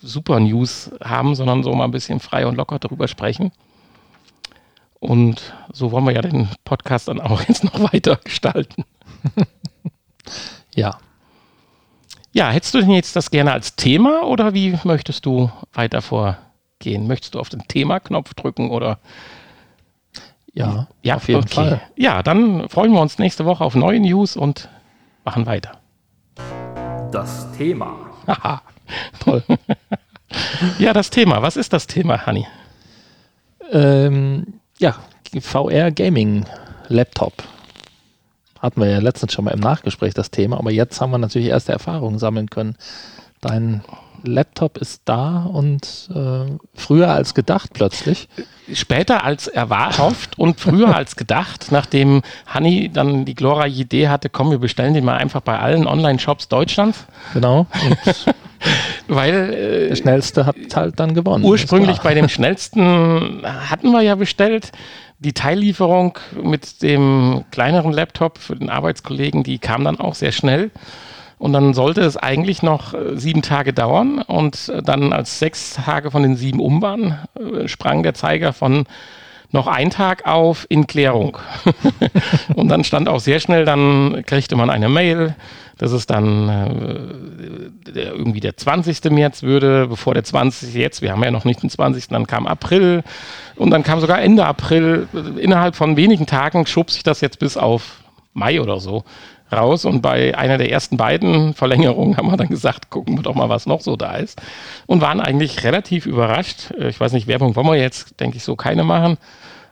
Super 0.00 0.40
News 0.40 0.90
haben, 1.04 1.34
sondern 1.34 1.62
so 1.62 1.74
mal 1.74 1.84
ein 1.84 1.90
bisschen 1.90 2.20
frei 2.20 2.46
und 2.46 2.56
locker 2.56 2.78
darüber 2.78 3.06
sprechen. 3.06 3.52
Und 5.04 5.52
so 5.70 5.92
wollen 5.92 6.04
wir 6.06 6.14
ja 6.14 6.22
den 6.22 6.48
Podcast 6.64 7.08
dann 7.08 7.20
auch 7.20 7.42
jetzt 7.48 7.62
noch 7.62 7.92
weiter 7.92 8.16
gestalten. 8.24 8.84
ja. 10.74 10.96
Ja, 12.32 12.48
hättest 12.48 12.72
du 12.72 12.80
denn 12.80 12.90
jetzt 12.90 13.14
das 13.14 13.30
gerne 13.30 13.52
als 13.52 13.76
Thema 13.76 14.22
oder 14.24 14.54
wie 14.54 14.78
möchtest 14.84 15.26
du 15.26 15.50
weiter 15.74 16.00
vorgehen? 16.00 17.06
Möchtest 17.06 17.34
du 17.34 17.38
auf 17.40 17.50
den 17.50 17.68
Thema-Knopf 17.68 18.32
drücken 18.32 18.70
oder 18.70 18.98
Ja, 20.54 20.88
Ja, 21.02 21.16
auf 21.16 21.28
jeden 21.28 21.42
okay. 21.42 21.54
Fall. 21.54 21.80
Ja, 21.96 22.22
dann 22.22 22.70
freuen 22.70 22.92
wir 22.92 23.00
uns 23.02 23.18
nächste 23.18 23.44
Woche 23.44 23.62
auf 23.62 23.74
neue 23.74 24.00
News 24.00 24.38
und 24.38 24.70
machen 25.22 25.44
weiter. 25.44 25.72
Das 27.12 27.52
Thema. 27.58 27.94
Haha, 28.26 28.62
toll. 29.20 29.44
ja, 30.78 30.94
das 30.94 31.10
Thema. 31.10 31.42
Was 31.42 31.58
ist 31.58 31.74
das 31.74 31.86
Thema, 31.86 32.24
Hanni? 32.24 32.46
Ähm, 33.70 34.60
ja, 34.78 34.96
VR 35.40 35.90
Gaming 35.90 36.44
Laptop. 36.88 37.32
Hatten 38.60 38.80
wir 38.80 38.88
ja 38.88 38.98
letztens 38.98 39.32
schon 39.32 39.44
mal 39.44 39.50
im 39.52 39.60
Nachgespräch 39.60 40.14
das 40.14 40.30
Thema, 40.30 40.58
aber 40.58 40.70
jetzt 40.70 41.00
haben 41.00 41.10
wir 41.10 41.18
natürlich 41.18 41.48
erste 41.48 41.72
Erfahrungen 41.72 42.18
sammeln 42.18 42.48
können. 42.48 42.76
Dein 43.40 43.84
Laptop 44.24 44.78
ist 44.78 45.02
da 45.04 45.44
und 45.44 46.08
äh, 46.14 46.56
früher 46.74 47.10
als 47.10 47.34
gedacht 47.34 47.70
plötzlich. 47.74 48.28
Später 48.72 49.24
als 49.24 49.46
erhofft 49.46 50.38
und 50.38 50.60
früher 50.60 50.96
als 50.96 51.16
gedacht, 51.16 51.66
nachdem 51.70 52.22
Hanni 52.46 52.90
dann 52.92 53.24
die 53.24 53.34
glorreiche 53.34 53.82
Idee 53.82 54.08
hatte, 54.08 54.28
komm, 54.28 54.50
wir 54.50 54.58
bestellen 54.58 54.94
den 54.94 55.04
mal 55.04 55.16
einfach 55.16 55.40
bei 55.40 55.58
allen 55.58 55.86
Online-Shops 55.86 56.48
Deutschlands, 56.48 57.04
Genau. 57.32 57.66
Weil 59.08 59.32
der 59.32 59.90
äh, 59.90 59.96
schnellste 59.96 60.46
hat 60.46 60.56
halt 60.74 60.98
dann 60.98 61.14
gewonnen. 61.14 61.44
ursprünglich 61.44 61.98
bei 61.98 62.14
dem 62.14 62.30
schnellsten 62.30 63.42
hatten 63.44 63.90
wir 63.90 64.00
ja 64.00 64.14
bestellt. 64.14 64.72
Die 65.18 65.32
Teillieferung 65.32 66.18
mit 66.42 66.82
dem 66.82 67.44
kleineren 67.50 67.92
Laptop 67.92 68.38
für 68.38 68.56
den 68.56 68.70
Arbeitskollegen, 68.70 69.42
die 69.42 69.58
kam 69.58 69.84
dann 69.84 70.00
auch 70.00 70.14
sehr 70.14 70.32
schnell. 70.32 70.70
Und 71.38 71.52
dann 71.52 71.74
sollte 71.74 72.00
es 72.02 72.16
eigentlich 72.16 72.62
noch 72.62 72.94
äh, 72.94 73.16
sieben 73.16 73.42
Tage 73.42 73.72
dauern. 73.72 74.20
Und 74.20 74.68
äh, 74.68 74.82
dann, 74.82 75.12
als 75.12 75.38
sechs 75.38 75.74
Tage 75.74 76.10
von 76.10 76.22
den 76.22 76.36
sieben 76.36 76.60
um 76.60 76.80
waren, 76.82 77.18
äh, 77.34 77.68
sprang 77.68 78.02
der 78.02 78.14
Zeiger 78.14 78.52
von 78.52 78.86
noch 79.54 79.66
ein 79.68 79.90
Tag 79.90 80.26
auf 80.26 80.66
in 80.68 80.86
Klärung. 80.86 81.38
und 82.54 82.68
dann 82.68 82.84
stand 82.84 83.08
auch 83.08 83.20
sehr 83.20 83.40
schnell, 83.40 83.64
dann 83.64 84.24
kriegte 84.26 84.56
man 84.56 84.68
eine 84.68 84.88
Mail, 84.88 85.36
dass 85.78 85.92
es 85.92 86.06
dann 86.06 86.48
äh, 87.88 88.00
irgendwie 88.00 88.40
der 88.40 88.56
20. 88.56 89.10
März 89.10 89.42
würde, 89.42 89.86
bevor 89.86 90.14
der 90.14 90.24
20. 90.24 90.74
jetzt, 90.74 91.02
wir 91.02 91.12
haben 91.12 91.22
ja 91.22 91.30
noch 91.30 91.44
nicht 91.44 91.62
den 91.62 91.70
20., 91.70 92.08
dann 92.08 92.26
kam 92.26 92.46
April 92.46 93.02
und 93.56 93.70
dann 93.70 93.84
kam 93.84 94.00
sogar 94.00 94.20
Ende 94.20 94.44
April. 94.44 95.08
Innerhalb 95.38 95.76
von 95.76 95.96
wenigen 95.96 96.26
Tagen 96.26 96.66
schob 96.66 96.90
sich 96.90 97.04
das 97.04 97.20
jetzt 97.20 97.38
bis 97.38 97.56
auf 97.56 98.00
Mai 98.32 98.60
oder 98.60 98.80
so 98.80 99.04
raus. 99.52 99.84
Und 99.84 100.02
bei 100.02 100.36
einer 100.36 100.58
der 100.58 100.70
ersten 100.70 100.96
beiden 100.96 101.54
Verlängerungen 101.54 102.16
haben 102.16 102.30
wir 102.30 102.36
dann 102.36 102.48
gesagt, 102.48 102.90
gucken 102.90 103.16
wir 103.16 103.22
doch 103.22 103.34
mal, 103.34 103.48
was 103.48 103.66
noch 103.66 103.80
so 103.80 103.96
da 103.96 104.16
ist. 104.16 104.40
Und 104.86 105.00
waren 105.00 105.20
eigentlich 105.20 105.64
relativ 105.64 106.06
überrascht. 106.06 106.72
Äh, 106.72 106.88
ich 106.88 107.00
weiß 107.00 107.12
nicht, 107.12 107.26
Werbung 107.26 107.56
wollen 107.56 107.66
wir 107.66 107.76
jetzt, 107.76 108.20
denke 108.20 108.36
ich, 108.36 108.44
so 108.44 108.56
keine 108.56 108.84
machen. 108.84 109.18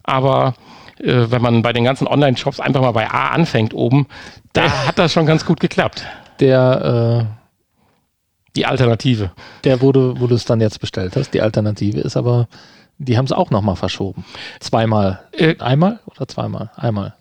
Aber 0.03 0.55
äh, 0.99 1.31
wenn 1.31 1.43
man 1.43 1.63
bei 1.63 1.73
den 1.73 1.85
ganzen 1.85 2.07
Online-Shops 2.07 2.61
einfach 2.61 2.81
mal 2.81 2.93
bei 2.93 3.11
A 3.11 3.29
anfängt 3.29 3.75
oben, 3.75 4.07
da 4.53 4.87
hat 4.87 4.99
das 4.99 5.13
schon 5.13 5.27
ganz 5.27 5.45
gut 5.45 5.61
geklappt. 5.61 6.05
Der, 6.41 7.27
äh, 7.29 7.35
die 8.57 8.67
Alternative. 8.67 9.31
Der, 9.65 9.81
wo 9.81 9.93
du, 9.93 10.21
wo 10.21 10.27
du 10.27 10.35
es 10.35 10.45
dann 10.45 10.61
jetzt 10.61 10.81
bestellt 10.81 11.17
hast, 11.17 11.33
die 11.33 11.41
Alternative 11.41 12.01
ist 12.01 12.17
aber, 12.17 12.49
die 12.99 13.17
haben 13.17 13.25
es 13.25 13.33
auch 13.33 13.51
nochmal 13.51 13.77
verschoben. 13.77 14.25
Zweimal. 14.61 15.21
Äh, 15.33 15.59
Einmal 15.59 16.01
oder 16.07 16.29
zweimal? 16.29 16.71
Einmal. 16.77 17.15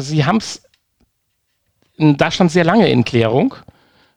Sie 0.00 0.24
haben 0.24 0.38
es, 0.38 0.62
da 1.98 2.30
stand 2.30 2.50
sehr 2.50 2.64
lange 2.64 2.88
in 2.88 3.04
Klärung 3.04 3.54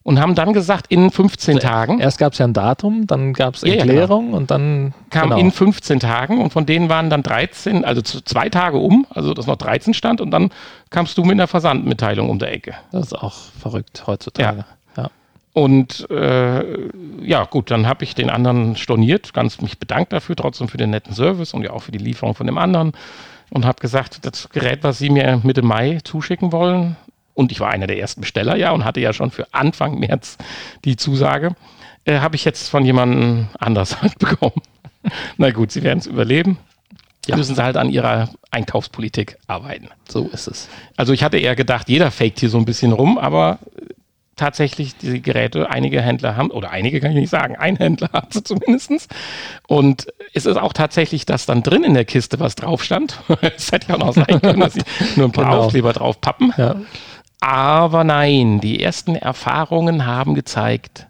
und 0.03 0.19
haben 0.19 0.35
dann 0.35 0.53
gesagt, 0.53 0.87
in 0.89 1.11
15 1.11 1.55
also 1.55 1.67
Tagen. 1.67 1.99
Erst 1.99 2.17
gab 2.17 2.33
es 2.33 2.39
ja 2.39 2.45
ein 2.45 2.53
Datum, 2.53 3.05
dann 3.07 3.33
gab 3.33 3.55
es 3.55 3.63
Erklärung 3.63 4.25
ja, 4.25 4.25
genau. 4.25 4.37
und 4.37 4.51
dann 4.51 4.93
kam 5.09 5.29
genau. 5.29 5.39
in 5.39 5.51
15 5.51 5.99
Tagen 5.99 6.41
und 6.41 6.51
von 6.51 6.65
denen 6.65 6.89
waren 6.89 7.09
dann 7.09 7.23
13, 7.23 7.85
also 7.85 8.01
zwei 8.01 8.49
Tage 8.49 8.77
um, 8.77 9.05
also 9.09 9.33
dass 9.33 9.47
noch 9.47 9.57
13 9.57 9.93
stand 9.93 10.21
und 10.21 10.31
dann 10.31 10.49
kamst 10.89 11.17
du 11.17 11.23
mit 11.23 11.33
einer 11.33 11.47
Versandmitteilung 11.47 12.29
um 12.29 12.39
der 12.39 12.51
Ecke. 12.53 12.73
Das 12.91 13.07
ist 13.07 13.13
auch 13.13 13.35
verrückt 13.59 14.03
heutzutage. 14.07 14.65
Ja. 14.97 15.03
ja. 15.03 15.09
Und 15.53 16.09
äh, 16.09 16.63
ja, 17.21 17.43
gut, 17.43 17.69
dann 17.69 17.87
habe 17.87 18.03
ich 18.03 18.15
den 18.15 18.29
anderen 18.29 18.77
storniert, 18.77 19.33
ganz 19.33 19.61
mich 19.61 19.77
bedankt 19.77 20.13
dafür, 20.13 20.35
trotzdem 20.35 20.67
für 20.67 20.77
den 20.77 20.89
netten 20.91 21.13
Service 21.13 21.53
und 21.53 21.63
ja 21.63 21.71
auch 21.71 21.83
für 21.83 21.91
die 21.91 21.99
Lieferung 21.99 22.33
von 22.35 22.47
dem 22.47 22.57
anderen 22.57 22.93
und 23.51 23.65
habe 23.65 23.81
gesagt, 23.81 24.25
das 24.25 24.49
Gerät, 24.49 24.79
was 24.81 24.97
Sie 24.97 25.09
mir 25.09 25.41
Mitte 25.43 25.61
Mai 25.61 25.99
zuschicken 26.03 26.51
wollen, 26.51 26.95
und 27.41 27.51
ich 27.51 27.59
war 27.59 27.69
einer 27.69 27.87
der 27.87 27.99
ersten 27.99 28.21
Besteller, 28.21 28.55
ja, 28.55 28.71
und 28.71 28.85
hatte 28.85 29.01
ja 29.01 29.13
schon 29.13 29.31
für 29.31 29.53
Anfang 29.53 29.99
März 29.99 30.37
die 30.85 30.95
Zusage, 30.95 31.55
äh, 32.05 32.19
habe 32.19 32.35
ich 32.35 32.45
jetzt 32.45 32.69
von 32.69 32.85
jemandem 32.85 33.47
anders 33.59 34.01
halt 34.01 34.17
bekommen. 34.19 34.61
Na 35.37 35.51
gut, 35.51 35.71
sie 35.71 35.83
werden 35.83 35.99
es 35.99 36.05
überleben. 36.05 36.57
Ja. 37.27 37.35
Müssen 37.35 37.55
sie 37.55 37.63
halt 37.63 37.77
an 37.77 37.89
ihrer 37.89 38.29
Einkaufspolitik 38.49 39.37
arbeiten. 39.47 39.89
So 40.09 40.27
ist 40.29 40.47
es. 40.47 40.69
Also 40.97 41.13
ich 41.13 41.23
hatte 41.23 41.37
eher 41.37 41.55
gedacht, 41.55 41.87
jeder 41.87 42.09
faked 42.09 42.39
hier 42.39 42.49
so 42.49 42.57
ein 42.57 42.65
bisschen 42.65 42.91
rum, 42.91 43.17
aber 43.17 43.59
tatsächlich 44.41 44.97
die 44.97 45.21
Geräte, 45.21 45.69
einige 45.69 46.01
Händler 46.01 46.35
haben, 46.35 46.49
oder 46.49 46.71
einige 46.71 46.99
kann 46.99 47.11
ich 47.11 47.17
nicht 47.17 47.29
sagen, 47.29 47.55
ein 47.57 47.75
Händler 47.75 48.09
hat 48.13 48.33
sie 48.33 48.43
zumindest. 48.43 49.07
Und 49.67 50.07
es 50.33 50.47
ist 50.47 50.57
auch 50.57 50.73
tatsächlich 50.73 51.27
das 51.27 51.45
dann 51.45 51.61
drin 51.61 51.83
in 51.83 51.93
der 51.93 52.05
Kiste, 52.05 52.39
was 52.39 52.55
drauf 52.55 52.83
stand. 52.83 53.19
Es 53.41 53.71
hätte 53.71 53.89
ja 53.89 53.95
auch 53.95 53.99
noch 53.99 54.13
sein 54.13 54.41
können, 54.41 54.59
dass 54.59 54.73
sie 54.73 54.81
nur 55.15 55.27
ein 55.27 55.31
paar 55.31 55.45
genau. 55.45 55.59
Aufkleber 55.59 55.93
drauf 55.93 56.19
pappen. 56.21 56.53
Ja. 56.57 56.75
Aber 57.41 58.03
nein, 58.03 58.61
die 58.61 58.81
ersten 58.81 59.15
Erfahrungen 59.15 60.05
haben 60.05 60.35
gezeigt, 60.35 61.07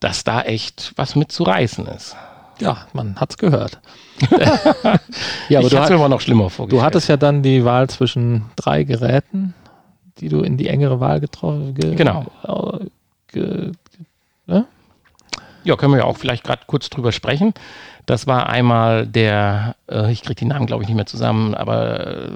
dass 0.00 0.24
da 0.24 0.42
echt 0.42 0.92
was 0.96 1.14
mit 1.14 1.30
zu 1.30 1.44
reißen 1.44 1.86
ist. 1.86 2.16
Ja, 2.58 2.86
man 2.92 3.16
hat 3.16 3.30
es 3.30 3.38
gehört. 3.38 3.80
ja, 5.48 5.60
aber 5.60 5.68
ich 5.68 5.72
du 5.72 5.80
mir 5.80 5.90
immer 5.94 6.08
noch 6.08 6.20
schlimmer 6.20 6.50
vorgestellt. 6.50 6.80
Du 6.80 6.84
hattest 6.84 7.08
ja 7.08 7.16
dann 7.16 7.42
die 7.42 7.64
Wahl 7.64 7.88
zwischen 7.88 8.46
drei 8.56 8.82
Geräten, 8.82 9.54
die 10.18 10.28
du 10.28 10.40
in 10.40 10.56
die 10.56 10.68
engere 10.68 11.00
Wahl 11.00 11.20
getroffen 11.20 11.74
ge 11.74 11.94
Genau. 11.94 12.26
Ge 13.28 13.72
ne? 14.46 14.66
Ja, 15.62 15.76
können 15.76 15.92
wir 15.92 15.98
ja 15.98 16.04
auch 16.04 16.16
vielleicht 16.16 16.44
gerade 16.44 16.62
kurz 16.66 16.90
drüber 16.90 17.12
sprechen. 17.12 17.54
Das 18.06 18.26
war 18.26 18.48
einmal 18.48 19.06
der, 19.06 19.76
äh, 19.88 20.10
ich 20.10 20.22
kriege 20.22 20.34
die 20.34 20.44
Namen 20.44 20.66
glaube 20.66 20.82
ich 20.82 20.88
nicht 20.88 20.96
mehr 20.96 21.06
zusammen, 21.06 21.54
aber 21.54 22.06
äh, 22.06 22.30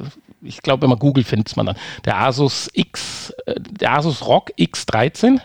ich 0.44 0.62
glaube, 0.62 0.82
wenn 0.82 0.90
man 0.90 0.98
googelt, 0.98 1.26
findet 1.26 1.56
man 1.56 1.66
dann. 1.66 1.76
Der 2.04 2.18
Asus 2.18 2.70
X, 2.72 3.30
äh, 3.46 3.54
der 3.58 3.94
Asus 3.94 4.26
ROG 4.26 4.50
X13. 4.58 5.40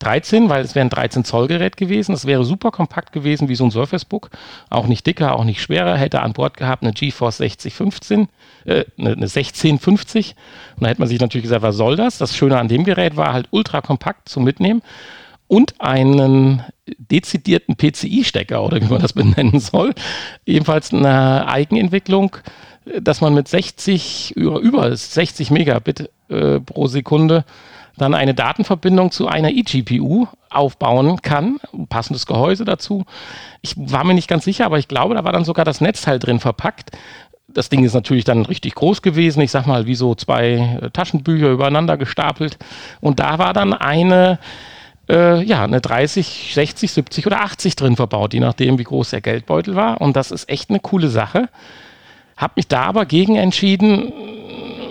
13, 0.00 0.48
weil 0.48 0.64
es 0.64 0.74
wäre 0.74 0.84
ein 0.84 0.90
13 0.90 1.24
Zoll 1.24 1.46
Gerät 1.46 1.76
gewesen. 1.76 2.12
Es 2.14 2.26
wäre 2.26 2.44
super 2.44 2.72
kompakt 2.72 3.12
gewesen 3.12 3.48
wie 3.48 3.54
so 3.54 3.64
ein 3.64 3.70
Surface 3.70 4.04
Book. 4.04 4.30
Auch 4.68 4.86
nicht 4.86 5.06
dicker, 5.06 5.36
auch 5.36 5.44
nicht 5.44 5.62
schwerer. 5.62 5.96
Hätte 5.96 6.20
an 6.20 6.32
Bord 6.32 6.56
gehabt 6.56 6.82
eine 6.82 6.92
GeForce 6.92 7.38
6015, 7.38 8.28
äh, 8.64 8.84
eine, 8.98 9.12
eine 9.12 9.26
1650. 9.26 10.34
Und 10.76 10.82
da 10.82 10.88
hätte 10.88 11.00
man 11.00 11.08
sich 11.08 11.20
natürlich 11.20 11.44
gesagt, 11.44 11.62
was 11.62 11.76
soll 11.76 11.96
das? 11.96 12.18
Das 12.18 12.36
Schöne 12.36 12.58
an 12.58 12.68
dem 12.68 12.84
Gerät 12.84 13.16
war 13.16 13.32
halt 13.32 13.46
ultra 13.50 13.80
kompakt 13.80 14.28
zum 14.28 14.44
Mitnehmen 14.44 14.82
und 15.46 15.80
einen 15.80 16.64
dezidierten 16.98 17.76
PCI-Stecker 17.76 18.62
oder 18.62 18.80
wie 18.80 18.86
man 18.86 19.00
das 19.00 19.12
benennen 19.14 19.60
soll. 19.60 19.94
Ebenfalls 20.44 20.92
eine 20.92 21.46
Eigenentwicklung 21.46 22.36
dass 23.00 23.20
man 23.20 23.34
mit 23.34 23.48
60, 23.48 24.36
über, 24.36 24.58
über 24.58 24.94
60 24.94 25.50
Megabit 25.50 26.10
äh, 26.28 26.60
pro 26.60 26.86
Sekunde 26.86 27.44
dann 27.96 28.14
eine 28.14 28.34
Datenverbindung 28.34 29.10
zu 29.10 29.28
einer 29.28 29.50
eGPU 29.50 30.26
aufbauen 30.50 31.22
kann, 31.22 31.58
passendes 31.88 32.26
Gehäuse 32.26 32.64
dazu. 32.64 33.04
Ich 33.62 33.74
war 33.76 34.04
mir 34.04 34.14
nicht 34.14 34.28
ganz 34.28 34.44
sicher, 34.44 34.66
aber 34.66 34.78
ich 34.78 34.88
glaube, 34.88 35.14
da 35.14 35.24
war 35.24 35.32
dann 35.32 35.44
sogar 35.44 35.64
das 35.64 35.80
Netzteil 35.80 36.18
drin 36.18 36.40
verpackt. 36.40 36.90
Das 37.48 37.68
Ding 37.68 37.84
ist 37.84 37.94
natürlich 37.94 38.24
dann 38.24 38.46
richtig 38.46 38.74
groß 38.74 39.02
gewesen, 39.02 39.40
ich 39.40 39.52
sag 39.52 39.66
mal 39.66 39.86
wie 39.86 39.94
so 39.94 40.14
zwei 40.14 40.78
äh, 40.82 40.90
Taschenbücher 40.90 41.50
übereinander 41.50 41.96
gestapelt. 41.96 42.58
Und 43.00 43.20
da 43.20 43.38
war 43.38 43.52
dann 43.52 43.72
eine, 43.72 44.40
äh, 45.08 45.42
ja, 45.42 45.62
eine 45.62 45.80
30, 45.80 46.52
60, 46.52 46.90
70 46.90 47.26
oder 47.26 47.42
80 47.42 47.76
drin 47.76 47.96
verbaut, 47.96 48.34
je 48.34 48.40
nachdem, 48.40 48.78
wie 48.78 48.84
groß 48.84 49.10
der 49.10 49.20
Geldbeutel 49.20 49.76
war. 49.76 50.00
Und 50.00 50.16
das 50.16 50.32
ist 50.32 50.48
echt 50.48 50.70
eine 50.70 50.80
coole 50.80 51.08
Sache. 51.08 51.48
Hab 52.36 52.56
mich 52.56 52.68
da 52.68 52.82
aber 52.82 53.06
gegen 53.06 53.36
entschieden, 53.36 54.12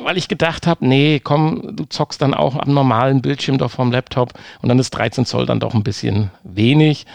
weil 0.04 0.18
ich 0.18 0.28
gedacht 0.28 0.68
habe, 0.68 0.86
nee, 0.86 1.20
komm, 1.24 1.76
du 1.76 1.86
zockst 1.86 2.22
dann 2.22 2.34
auch 2.34 2.56
am 2.56 2.74
normalen 2.74 3.22
Bildschirm 3.22 3.58
doch 3.58 3.72
vom 3.72 3.92
Laptop 3.92 4.34
und 4.62 4.70
dann 4.70 4.80
ist 4.80 4.92
13 4.92 5.26
Zoll 5.26 5.46
dann 5.46 5.60
doch 5.60 5.74
ein 5.74 5.84
bisschen 5.84 6.32
wenig. 6.44 7.06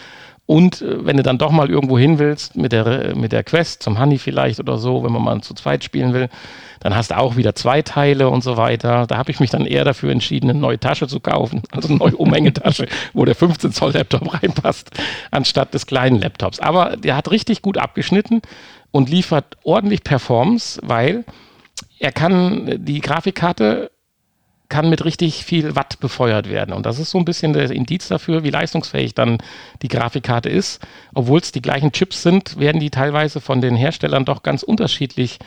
Und 0.49 0.81
äh, 0.81 1.05
wenn 1.05 1.15
du 1.15 1.21
dann 1.21 1.37
doch 1.37 1.51
mal 1.51 1.69
irgendwo 1.69 1.99
hin 1.99 2.17
willst, 2.17 2.55
mit 2.55 2.71
der, 2.71 3.15
mit 3.15 3.31
der 3.31 3.43
Quest, 3.43 3.83
zum 3.83 3.99
Honey 3.99 4.17
vielleicht 4.17 4.59
oder 4.59 4.79
so, 4.79 5.03
wenn 5.03 5.11
man 5.11 5.21
mal 5.21 5.41
zu 5.41 5.53
zweit 5.53 5.83
spielen 5.83 6.11
will, 6.11 6.27
dann 6.79 6.95
hast 6.95 7.11
du 7.11 7.17
auch 7.19 7.35
wieder 7.35 7.53
zwei 7.53 7.83
Teile 7.83 8.29
und 8.29 8.43
so 8.43 8.57
weiter. 8.57 9.05
Da 9.05 9.17
habe 9.17 9.29
ich 9.29 9.39
mich 9.39 9.51
dann 9.51 9.67
eher 9.67 9.83
dafür 9.85 10.11
entschieden, 10.11 10.49
eine 10.49 10.57
neue 10.57 10.79
Tasche 10.79 11.07
zu 11.07 11.19
kaufen, 11.19 11.61
also 11.71 11.89
eine 11.89 11.97
neue 11.97 12.15
Umhängetasche, 12.15 12.87
wo 13.13 13.25
der 13.25 13.35
15 13.35 13.73
Zoll 13.73 13.91
Laptop 13.91 14.33
reinpasst, 14.41 14.89
anstatt 15.29 15.75
des 15.75 15.85
kleinen 15.85 16.19
Laptops. 16.19 16.59
Aber 16.59 16.97
der 16.97 17.15
hat 17.15 17.29
richtig 17.29 17.61
gut 17.61 17.77
abgeschnitten 17.77 18.41
und 18.89 19.07
liefert 19.07 19.55
ordentlich 19.61 20.03
Performance, 20.03 20.81
weil 20.83 21.25
er 21.99 22.11
kann, 22.11 22.73
die 22.83 23.01
Grafikkarte 23.01 23.91
kann 24.69 24.89
mit 24.89 25.03
richtig 25.03 25.43
viel 25.43 25.75
Watt 25.75 25.99
befeuert 25.99 26.49
werden. 26.49 26.73
Und 26.73 26.85
das 26.85 26.99
ist 26.99 27.09
so 27.09 27.17
ein 27.17 27.25
bisschen 27.25 27.53
der 27.53 27.69
Indiz 27.71 28.07
dafür, 28.07 28.43
wie 28.43 28.51
leistungsfähig 28.51 29.15
dann 29.15 29.39
die 29.81 29.87
Grafikkarte 29.87 30.49
ist. 30.49 30.79
Obwohl 31.13 31.39
es 31.39 31.51
die 31.51 31.61
gleichen 31.61 31.91
Chips 31.91 32.21
sind, 32.21 32.59
werden 32.59 32.79
die 32.79 32.91
teilweise 32.91 33.41
von 33.41 33.61
den 33.61 33.75
Herstellern 33.75 34.25
doch 34.25 34.43
ganz 34.43 34.63
unterschiedlich 34.63 35.39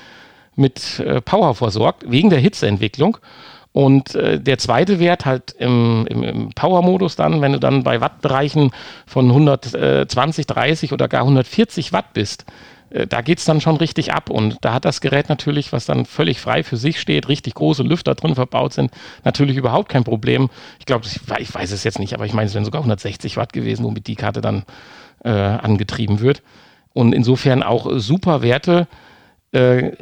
mit 0.56 0.98
äh, 0.98 1.20
Power 1.20 1.54
versorgt, 1.54 2.04
wegen 2.10 2.30
der 2.30 2.40
Hitzeentwicklung. 2.40 3.16
Und 3.72 4.14
äh, 4.16 4.38
der 4.38 4.58
zweite 4.58 4.98
Wert 4.98 5.24
halt 5.24 5.52
im, 5.52 6.06
im, 6.10 6.22
im 6.22 6.50
Power-Modus 6.50 7.16
dann, 7.16 7.40
wenn 7.40 7.52
du 7.52 7.60
dann 7.60 7.84
bei 7.84 8.00
Wattbereichen 8.00 8.70
von 9.06 9.28
120, 9.28 10.46
30 10.46 10.92
oder 10.92 11.08
gar 11.08 11.22
140 11.22 11.92
Watt 11.92 12.12
bist, 12.12 12.44
äh, 12.44 12.52
da 13.08 13.22
geht 13.22 13.38
es 13.38 13.44
dann 13.44 13.60
schon 13.60 13.76
richtig 13.76 14.12
ab. 14.12 14.30
Und 14.30 14.58
da 14.60 14.74
hat 14.74 14.84
das 14.84 15.00
Gerät 15.00 15.28
natürlich, 15.28 15.72
was 15.72 15.86
dann 15.86 16.04
völlig 16.04 16.40
frei 16.40 16.62
für 16.62 16.76
sich 16.76 17.00
steht, 17.00 17.28
richtig 17.28 17.54
große 17.54 17.82
Lüfter 17.82 18.14
drin 18.14 18.34
verbaut 18.34 18.72
sind, 18.72 18.90
natürlich 19.24 19.56
überhaupt 19.56 19.88
kein 19.88 20.04
Problem. 20.04 20.50
Ich 20.78 20.86
glaube, 20.86 21.06
ich, 21.06 21.54
weiß 21.54 21.72
es 21.72 21.84
jetzt 21.84 21.98
nicht, 21.98 22.14
aber 22.14 22.26
ich 22.26 22.32
meine, 22.32 22.46
es 22.46 22.54
wären 22.54 22.64
sogar 22.64 22.80
160 22.80 23.36
Watt 23.36 23.52
gewesen, 23.52 23.84
womit 23.84 24.06
die 24.06 24.16
Karte 24.16 24.40
dann 24.40 24.64
äh, 25.24 25.30
angetrieben 25.30 26.20
wird. 26.20 26.42
Und 26.92 27.14
insofern 27.14 27.62
auch 27.62 27.88
super 27.96 28.42
Werte. 28.42 28.86
Äh, 29.52 29.92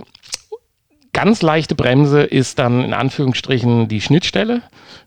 ganz 1.13 1.43
leichte 1.43 1.75
Bremse 1.75 2.23
ist 2.23 2.59
dann 2.59 2.83
in 2.85 2.95
Anführungsstrichen 2.95 3.89
die 3.89 4.01
Schnittstelle. 4.01 4.63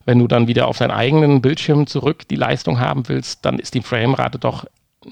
Wenn 0.05 0.19
du 0.19 0.27
dann 0.27 0.47
wieder 0.47 0.67
auf 0.67 0.77
deinen 0.77 0.91
eigenen 0.91 1.41
Bildschirm 1.41 1.87
zurück 1.87 2.27
die 2.27 2.35
Leistung 2.35 2.79
haben 2.79 3.07
willst, 3.09 3.45
dann 3.45 3.59
ist 3.59 3.73
die 3.73 3.81
Framerate 3.81 4.39
doch 4.39 4.65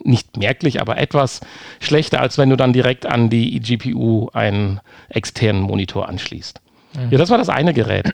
nicht 0.04 0.38
merklich, 0.38 0.82
aber 0.82 0.98
etwas 0.98 1.42
schlechter, 1.80 2.22
als 2.22 2.38
wenn 2.38 2.50
du 2.50 2.56
dann 2.56 2.74
direkt 2.74 3.06
an 3.06 3.30
die 3.30 3.56
eGPU 3.56 4.30
einen 4.34 4.80
externen 5.10 5.62
Monitor 5.62 6.08
anschließt. 6.10 6.62
Mhm. 6.94 7.12
Ja, 7.12 7.18
das 7.18 7.30
war 7.30 7.38
das 7.38 7.50
eine 7.50 7.74
Gerät. 7.74 8.14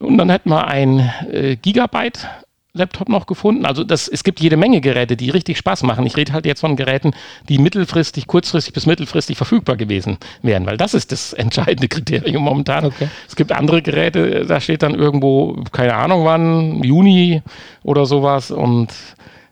Und 0.00 0.18
dann 0.18 0.30
hätten 0.30 0.50
wir 0.50 0.66
ein 0.66 1.10
äh, 1.30 1.56
Gigabyte 1.56 2.28
Laptop 2.76 3.08
noch 3.08 3.26
gefunden. 3.26 3.66
Also 3.66 3.84
das, 3.84 4.08
es 4.08 4.24
gibt 4.24 4.40
jede 4.40 4.56
Menge 4.56 4.80
Geräte, 4.80 5.16
die 5.16 5.30
richtig 5.30 5.58
Spaß 5.58 5.84
machen. 5.84 6.04
Ich 6.06 6.16
rede 6.16 6.32
halt 6.32 6.44
jetzt 6.44 6.60
von 6.60 6.74
Geräten, 6.74 7.12
die 7.48 7.58
mittelfristig, 7.58 8.26
kurzfristig 8.26 8.74
bis 8.74 8.86
mittelfristig 8.86 9.36
verfügbar 9.36 9.76
gewesen 9.76 10.18
wären, 10.42 10.66
weil 10.66 10.76
das 10.76 10.92
ist 10.92 11.12
das 11.12 11.32
entscheidende 11.34 11.86
Kriterium 11.86 12.42
momentan. 12.42 12.86
Okay. 12.86 13.08
Es 13.28 13.36
gibt 13.36 13.52
andere 13.52 13.80
Geräte, 13.80 14.44
da 14.44 14.60
steht 14.60 14.82
dann 14.82 14.94
irgendwo, 14.94 15.62
keine 15.70 15.94
Ahnung 15.94 16.24
wann, 16.24 16.82
Juni 16.82 17.42
oder 17.84 18.06
sowas 18.06 18.50
und 18.50 18.88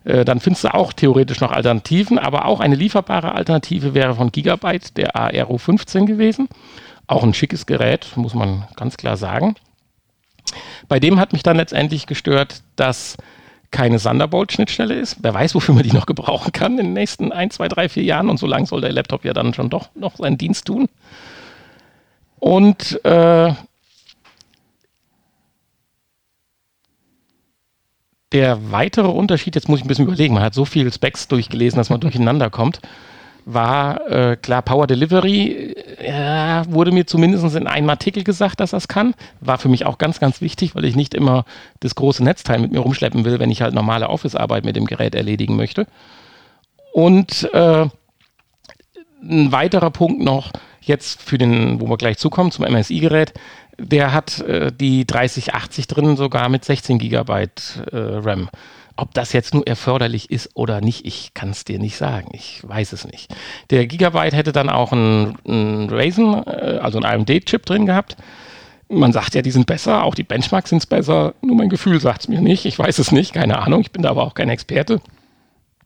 äh, 0.05 0.25
dann 0.25 0.39
findest 0.39 0.65
du 0.65 0.73
auch 0.73 0.93
theoretisch 0.93 1.39
noch 1.39 1.51
Alternativen, 1.51 2.19
aber 2.19 2.45
auch 2.45 2.59
eine 2.59 2.75
lieferbare 2.75 3.33
Alternative 3.33 3.93
wäre 3.93 4.15
von 4.15 4.31
Gigabyte 4.31 4.97
der 4.97 5.15
ARO 5.15 5.57
15 5.57 6.05
gewesen. 6.05 6.47
Auch 7.07 7.23
ein 7.23 7.33
schickes 7.33 7.65
Gerät, 7.65 8.07
muss 8.15 8.33
man 8.33 8.67
ganz 8.75 8.97
klar 8.97 9.17
sagen. 9.17 9.55
Bei 10.87 10.99
dem 10.99 11.19
hat 11.19 11.33
mich 11.33 11.43
dann 11.43 11.57
letztendlich 11.57 12.07
gestört, 12.07 12.61
dass 12.75 13.17
keine 13.71 13.99
Thunderbolt-Schnittstelle 13.99 14.93
ist. 14.93 15.17
Wer 15.21 15.33
weiß, 15.33 15.55
wofür 15.55 15.73
man 15.75 15.83
die 15.83 15.91
noch 15.91 16.05
gebrauchen 16.05 16.51
kann 16.51 16.77
in 16.77 16.85
den 16.85 16.93
nächsten 16.93 17.31
ein, 17.31 17.49
zwei, 17.49 17.67
drei, 17.67 17.89
vier 17.89 18.03
Jahren. 18.03 18.29
Und 18.29 18.37
so 18.37 18.45
lange 18.45 18.67
soll 18.67 18.81
der 18.81 18.93
Laptop 18.93 19.25
ja 19.25 19.33
dann 19.33 19.53
schon 19.53 19.69
doch 19.69 19.89
noch 19.95 20.15
seinen 20.17 20.37
Dienst 20.37 20.67
tun. 20.67 20.87
Und 22.39 23.03
äh, 23.03 23.53
der 28.33 28.71
weitere 28.71 29.07
Unterschied, 29.07 29.55
jetzt 29.55 29.69
muss 29.69 29.79
ich 29.79 29.85
ein 29.85 29.87
bisschen 29.87 30.05
überlegen, 30.05 30.33
man 30.33 30.43
hat 30.43 30.53
so 30.53 30.65
viele 30.65 30.91
Specs 30.91 31.27
durchgelesen, 31.27 31.77
dass 31.77 31.89
man 31.89 31.99
durcheinander 32.01 32.49
kommt 32.49 32.81
war 33.45 34.09
äh, 34.09 34.37
klar 34.37 34.61
Power 34.61 34.87
Delivery, 34.87 35.75
äh, 35.99 36.63
wurde 36.67 36.91
mir 36.91 37.05
zumindest 37.05 37.55
in 37.55 37.67
einem 37.67 37.89
Artikel 37.89 38.23
gesagt, 38.23 38.59
dass 38.59 38.71
das 38.71 38.87
kann. 38.87 39.15
War 39.41 39.57
für 39.57 39.69
mich 39.69 39.85
auch 39.85 39.97
ganz, 39.97 40.19
ganz 40.19 40.41
wichtig, 40.41 40.75
weil 40.75 40.85
ich 40.85 40.95
nicht 40.95 41.13
immer 41.13 41.45
das 41.79 41.95
große 41.95 42.23
Netzteil 42.23 42.59
mit 42.59 42.71
mir 42.71 42.79
rumschleppen 42.79 43.25
will, 43.25 43.39
wenn 43.39 43.51
ich 43.51 43.61
halt 43.61 43.73
normale 43.73 44.09
Office-Arbeit 44.09 44.65
mit 44.65 44.75
dem 44.75 44.85
Gerät 44.85 45.15
erledigen 45.15 45.55
möchte. 45.55 45.87
Und 46.93 47.49
äh, 47.53 47.87
ein 49.23 49.51
weiterer 49.51 49.89
Punkt 49.89 50.21
noch, 50.21 50.51
jetzt 50.81 51.21
für 51.21 51.37
den, 51.37 51.81
wo 51.81 51.89
wir 51.89 51.97
gleich 51.97 52.17
zukommen, 52.17 52.51
zum 52.51 52.65
MSI-Gerät, 52.65 53.33
der 53.77 54.13
hat 54.13 54.39
äh, 54.41 54.71
die 54.71 55.05
3080 55.05 55.87
drin, 55.87 56.15
sogar 56.15 56.49
mit 56.49 56.65
16 56.65 56.99
GB 56.99 57.31
äh, 57.33 57.47
RAM. 57.91 58.49
Ob 58.95 59.13
das 59.15 59.33
jetzt 59.33 59.55
nur 59.55 59.65
erforderlich 59.65 60.29
ist 60.29 60.51
oder 60.53 60.79
nicht, 60.79 61.05
ich 61.05 61.33
kann 61.33 61.49
es 61.49 61.65
dir 61.65 61.79
nicht 61.79 61.97
sagen. 61.97 62.29
Ich 62.33 62.61
weiß 62.67 62.93
es 62.93 63.05
nicht. 63.05 63.33
Der 63.71 63.87
Gigabyte 63.87 64.33
hätte 64.33 64.51
dann 64.51 64.69
auch 64.69 64.91
einen, 64.91 65.37
einen 65.47 65.89
Ryzen, 65.89 66.35
äh, 66.45 66.79
also 66.81 66.99
einen 66.99 67.05
AMD-Chip 67.05 67.65
drin 67.65 67.87
gehabt. 67.87 68.17
Man 68.89 69.11
sagt 69.11 69.33
ja, 69.33 69.41
die 69.41 69.49
sind 69.49 69.65
besser, 69.65 70.03
auch 70.03 70.13
die 70.13 70.23
Benchmarks 70.23 70.69
sind 70.69 70.87
besser. 70.87 71.33
Nur 71.41 71.55
mein 71.55 71.69
Gefühl 71.69 71.99
sagt 71.99 72.21
es 72.21 72.27
mir 72.27 72.41
nicht. 72.41 72.65
Ich 72.65 72.77
weiß 72.77 72.99
es 72.99 73.11
nicht, 73.11 73.33
keine 73.33 73.59
Ahnung. 73.59 73.81
Ich 73.81 73.91
bin 73.91 74.03
da 74.03 74.11
aber 74.11 74.23
auch 74.23 74.35
kein 74.35 74.49
Experte. 74.49 75.01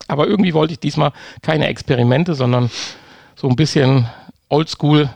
Aber 0.09 0.27
irgendwie 0.27 0.53
wollte 0.53 0.73
ich 0.73 0.79
diesmal 0.79 1.13
keine 1.41 1.67
Experimente, 1.67 2.35
sondern 2.35 2.69
so 3.35 3.47
ein 3.47 3.55
bisschen 3.55 4.07
oldschool, 4.49 5.09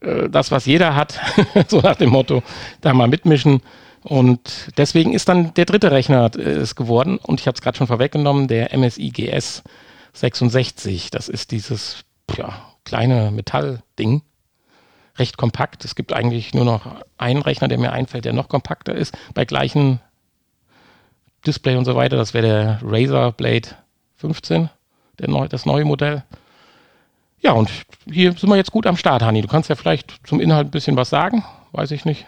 das, 0.00 0.50
was 0.50 0.66
jeder 0.66 0.94
hat, 0.96 1.20
so 1.68 1.80
nach 1.80 1.96
dem 1.96 2.10
Motto, 2.10 2.42
da 2.80 2.94
mal 2.94 3.08
mitmischen 3.08 3.60
und 4.02 4.68
deswegen 4.78 5.12
ist 5.12 5.28
dann 5.28 5.52
der 5.54 5.66
dritte 5.66 5.90
Rechner 5.90 6.30
äh, 6.36 6.40
es 6.40 6.74
geworden. 6.74 7.18
Und 7.18 7.40
ich 7.40 7.46
habe 7.46 7.54
es 7.54 7.60
gerade 7.60 7.76
schon 7.76 7.86
vorweggenommen, 7.86 8.48
der 8.48 8.76
MSI 8.76 9.10
GS 9.10 9.62
66. 10.14 11.10
Das 11.10 11.28
ist 11.28 11.50
dieses 11.50 12.04
ja, 12.36 12.54
kleine 12.84 13.30
Metallding. 13.30 14.22
Recht 15.18 15.36
kompakt. 15.36 15.84
Es 15.84 15.94
gibt 15.94 16.12
eigentlich 16.12 16.54
nur 16.54 16.64
noch 16.64 16.82
einen 17.18 17.42
Rechner, 17.42 17.68
der 17.68 17.78
mir 17.78 17.92
einfällt, 17.92 18.24
der 18.24 18.32
noch 18.32 18.48
kompakter 18.48 18.94
ist. 18.94 19.16
Bei 19.34 19.44
gleichem 19.44 19.98
Display 21.46 21.76
und 21.76 21.84
so 21.84 21.94
weiter. 21.94 22.16
Das 22.16 22.32
wäre 22.32 22.46
der 22.46 22.80
Razer 22.82 23.32
Blade 23.32 23.68
15, 24.16 24.70
der 25.18 25.28
neu, 25.28 25.48
das 25.48 25.66
neue 25.66 25.84
Modell. 25.84 26.24
Ja, 27.40 27.52
und 27.52 27.70
hier 28.10 28.32
sind 28.32 28.48
wir 28.48 28.56
jetzt 28.56 28.70
gut 28.70 28.86
am 28.86 28.96
Start, 28.96 29.22
Hani. 29.22 29.42
Du 29.42 29.48
kannst 29.48 29.68
ja 29.68 29.74
vielleicht 29.74 30.26
zum 30.26 30.40
Inhalt 30.40 30.68
ein 30.68 30.70
bisschen 30.70 30.96
was 30.96 31.10
sagen. 31.10 31.44
Weiß 31.72 31.90
ich 31.90 32.04
nicht 32.04 32.26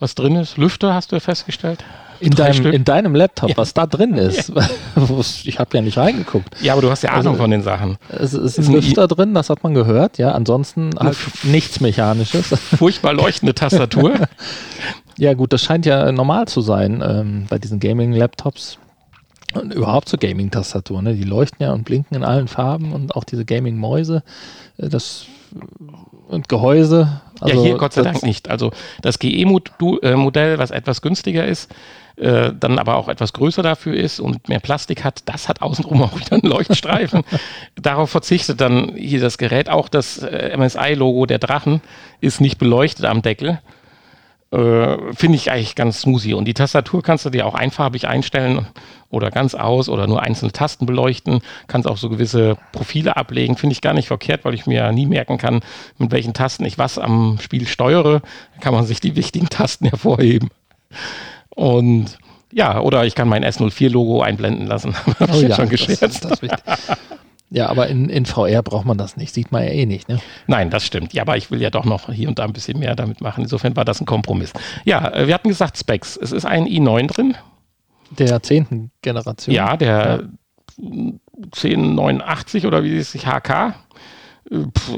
was 0.00 0.14
drin 0.14 0.36
ist. 0.36 0.58
Lüfter 0.58 0.94
hast 0.94 1.12
du 1.12 1.16
ja 1.16 1.20
festgestellt. 1.20 1.84
In 2.20 2.30
deinem, 2.30 2.66
in 2.66 2.84
deinem, 2.84 3.14
Laptop, 3.14 3.50
ja. 3.50 3.56
was 3.56 3.74
da 3.74 3.86
drin 3.86 4.14
ist. 4.18 4.50
Ja. 4.50 4.68
ich 5.44 5.58
habe 5.58 5.76
ja 5.76 5.82
nicht 5.82 5.96
reingeguckt. 5.96 6.54
Ja, 6.60 6.74
aber 6.74 6.82
du 6.82 6.90
hast 6.90 7.02
ja 7.02 7.10
Ahnung 7.10 7.28
also, 7.28 7.42
von 7.42 7.50
den 7.50 7.62
Sachen. 7.62 7.96
Es 8.08 8.34
ist, 8.34 8.58
ist 8.58 8.68
ein 8.68 8.74
Lüfter 8.74 9.08
drin, 9.08 9.34
das 9.34 9.50
hat 9.50 9.62
man 9.62 9.74
gehört. 9.74 10.18
Ja, 10.18 10.32
ansonsten 10.32 10.90
halt 10.98 11.16
nichts 11.42 11.80
Mechanisches. 11.80 12.48
Furchtbar 12.78 13.14
leuchtende 13.14 13.54
Tastatur. 13.54 14.14
ja, 15.18 15.34
gut, 15.34 15.52
das 15.52 15.62
scheint 15.62 15.86
ja 15.86 16.12
normal 16.12 16.48
zu 16.48 16.60
sein 16.60 17.02
ähm, 17.04 17.46
bei 17.48 17.58
diesen 17.58 17.80
Gaming-Laptops. 17.80 18.78
Und 19.54 19.72
überhaupt 19.72 20.08
zur 20.08 20.18
Gaming-Tastatur. 20.18 21.02
Ne? 21.02 21.14
Die 21.14 21.24
leuchten 21.24 21.62
ja 21.62 21.72
und 21.72 21.84
blinken 21.84 22.16
in 22.16 22.24
allen 22.24 22.48
Farben 22.48 22.92
und 22.92 23.14
auch 23.14 23.24
diese 23.24 23.44
Gaming-Mäuse. 23.44 24.22
Äh, 24.78 24.88
das 24.88 25.26
und 26.28 26.48
Gehäuse. 26.48 27.20
Also 27.40 27.56
ja, 27.56 27.62
hier 27.62 27.76
Gott 27.76 27.92
sei 27.92 28.02
Dank 28.02 28.22
nicht. 28.22 28.50
Also 28.50 28.72
das 29.02 29.18
GE-Modell, 29.18 30.58
was 30.58 30.70
etwas 30.70 31.02
günstiger 31.02 31.46
ist, 31.46 31.70
äh, 32.16 32.52
dann 32.58 32.78
aber 32.78 32.96
auch 32.96 33.08
etwas 33.08 33.32
größer 33.32 33.62
dafür 33.62 33.94
ist 33.94 34.20
und 34.20 34.48
mehr 34.48 34.60
Plastik 34.60 35.02
hat, 35.02 35.22
das 35.26 35.48
hat 35.48 35.62
außenrum 35.62 36.02
auch 36.04 36.18
wieder 36.18 36.32
einen 36.32 36.50
Leuchtstreifen. 36.50 37.24
Darauf 37.74 38.10
verzichtet 38.10 38.60
dann 38.60 38.94
hier 38.96 39.20
das 39.20 39.38
Gerät. 39.38 39.68
Auch 39.68 39.88
das 39.88 40.18
äh, 40.18 40.56
MSI-Logo 40.56 41.26
der 41.26 41.38
Drachen 41.38 41.80
ist 42.20 42.40
nicht 42.40 42.58
beleuchtet 42.58 43.04
am 43.04 43.22
Deckel. 43.22 43.60
Äh, 44.50 45.12
Finde 45.14 45.36
ich 45.36 45.50
eigentlich 45.50 45.74
ganz 45.74 46.02
smoothie. 46.02 46.34
Und 46.34 46.44
die 46.44 46.54
Tastatur 46.54 47.02
kannst 47.02 47.24
du 47.24 47.30
dir 47.30 47.46
auch 47.46 47.54
einfarbig 47.54 48.06
einstellen 48.06 48.66
oder 49.10 49.30
ganz 49.30 49.54
aus 49.54 49.88
oder 49.88 50.06
nur 50.06 50.22
einzelne 50.22 50.52
Tasten 50.52 50.86
beleuchten. 50.86 51.40
Kannst 51.66 51.88
auch 51.88 51.96
so 51.96 52.08
gewisse 52.08 52.56
Profile 52.72 53.16
ablegen. 53.16 53.56
Finde 53.56 53.72
ich 53.72 53.80
gar 53.80 53.94
nicht 53.94 54.08
verkehrt, 54.08 54.44
weil 54.44 54.54
ich 54.54 54.66
mir 54.66 54.92
nie 54.92 55.06
merken 55.06 55.38
kann, 55.38 55.60
mit 55.98 56.12
welchen 56.12 56.34
Tasten 56.34 56.64
ich 56.64 56.78
was 56.78 56.98
am 56.98 57.38
Spiel 57.40 57.66
steuere. 57.66 58.20
Da 58.54 58.60
kann 58.60 58.74
man 58.74 58.84
sich 58.86 59.00
die 59.00 59.16
wichtigen 59.16 59.48
Tasten 59.48 59.86
hervorheben. 59.88 60.50
Und 61.50 62.18
ja, 62.52 62.80
oder 62.80 63.04
ich 63.04 63.16
kann 63.16 63.28
mein 63.28 63.44
S04-Logo 63.44 64.22
einblenden 64.22 64.66
lassen. 64.66 64.94
Habe 65.18 65.32
oh 65.32 65.40
ich 65.40 65.48
ja, 65.48 65.56
schon 65.56 65.68
gescherzt. 65.68 66.24
Das, 66.24 66.40
das 66.40 66.42
ja, 67.54 67.68
aber 67.68 67.86
in, 67.86 68.08
in 68.08 68.26
VR 68.26 68.64
braucht 68.64 68.84
man 68.84 68.98
das 68.98 69.16
nicht, 69.16 69.32
sieht 69.32 69.52
man 69.52 69.62
ja 69.62 69.70
eh 69.70 69.86
nicht. 69.86 70.08
Ne? 70.08 70.18
Nein, 70.48 70.70
das 70.70 70.84
stimmt. 70.84 71.12
Ja, 71.12 71.22
aber 71.22 71.36
ich 71.36 71.52
will 71.52 71.62
ja 71.62 71.70
doch 71.70 71.84
noch 71.84 72.12
hier 72.12 72.28
und 72.28 72.40
da 72.40 72.44
ein 72.44 72.52
bisschen 72.52 72.80
mehr 72.80 72.96
damit 72.96 73.20
machen. 73.20 73.44
Insofern 73.44 73.76
war 73.76 73.84
das 73.84 74.00
ein 74.00 74.06
Kompromiss. 74.06 74.52
Ja, 74.84 75.08
äh, 75.12 75.28
wir 75.28 75.34
hatten 75.34 75.50
gesagt 75.50 75.78
Specs. 75.78 76.16
Es 76.16 76.32
ist 76.32 76.46
ein 76.46 76.66
i9 76.66 77.06
drin. 77.06 77.36
Der 78.10 78.42
zehnten 78.42 78.90
Generation. 79.02 79.54
Ja, 79.54 79.76
der 79.76 80.24
ja. 80.78 80.88
1089 81.54 82.66
oder 82.66 82.82
wie 82.82 82.98
es 82.98 83.12
sich 83.12 83.24
HK. 83.24 83.76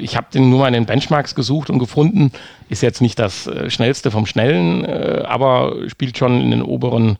Ich 0.00 0.16
habe 0.16 0.28
den 0.32 0.48
nur 0.48 0.60
mal 0.60 0.68
in 0.68 0.72
den 0.72 0.86
Benchmarks 0.86 1.34
gesucht 1.34 1.68
und 1.68 1.78
gefunden. 1.78 2.32
Ist 2.70 2.82
jetzt 2.82 3.02
nicht 3.02 3.18
das 3.18 3.46
äh, 3.46 3.68
schnellste 3.68 4.10
vom 4.10 4.24
Schnellen, 4.24 4.82
äh, 4.82 5.24
aber 5.26 5.74
spielt 5.88 6.16
schon 6.16 6.40
in 6.40 6.52
den 6.52 6.62
oberen 6.62 7.18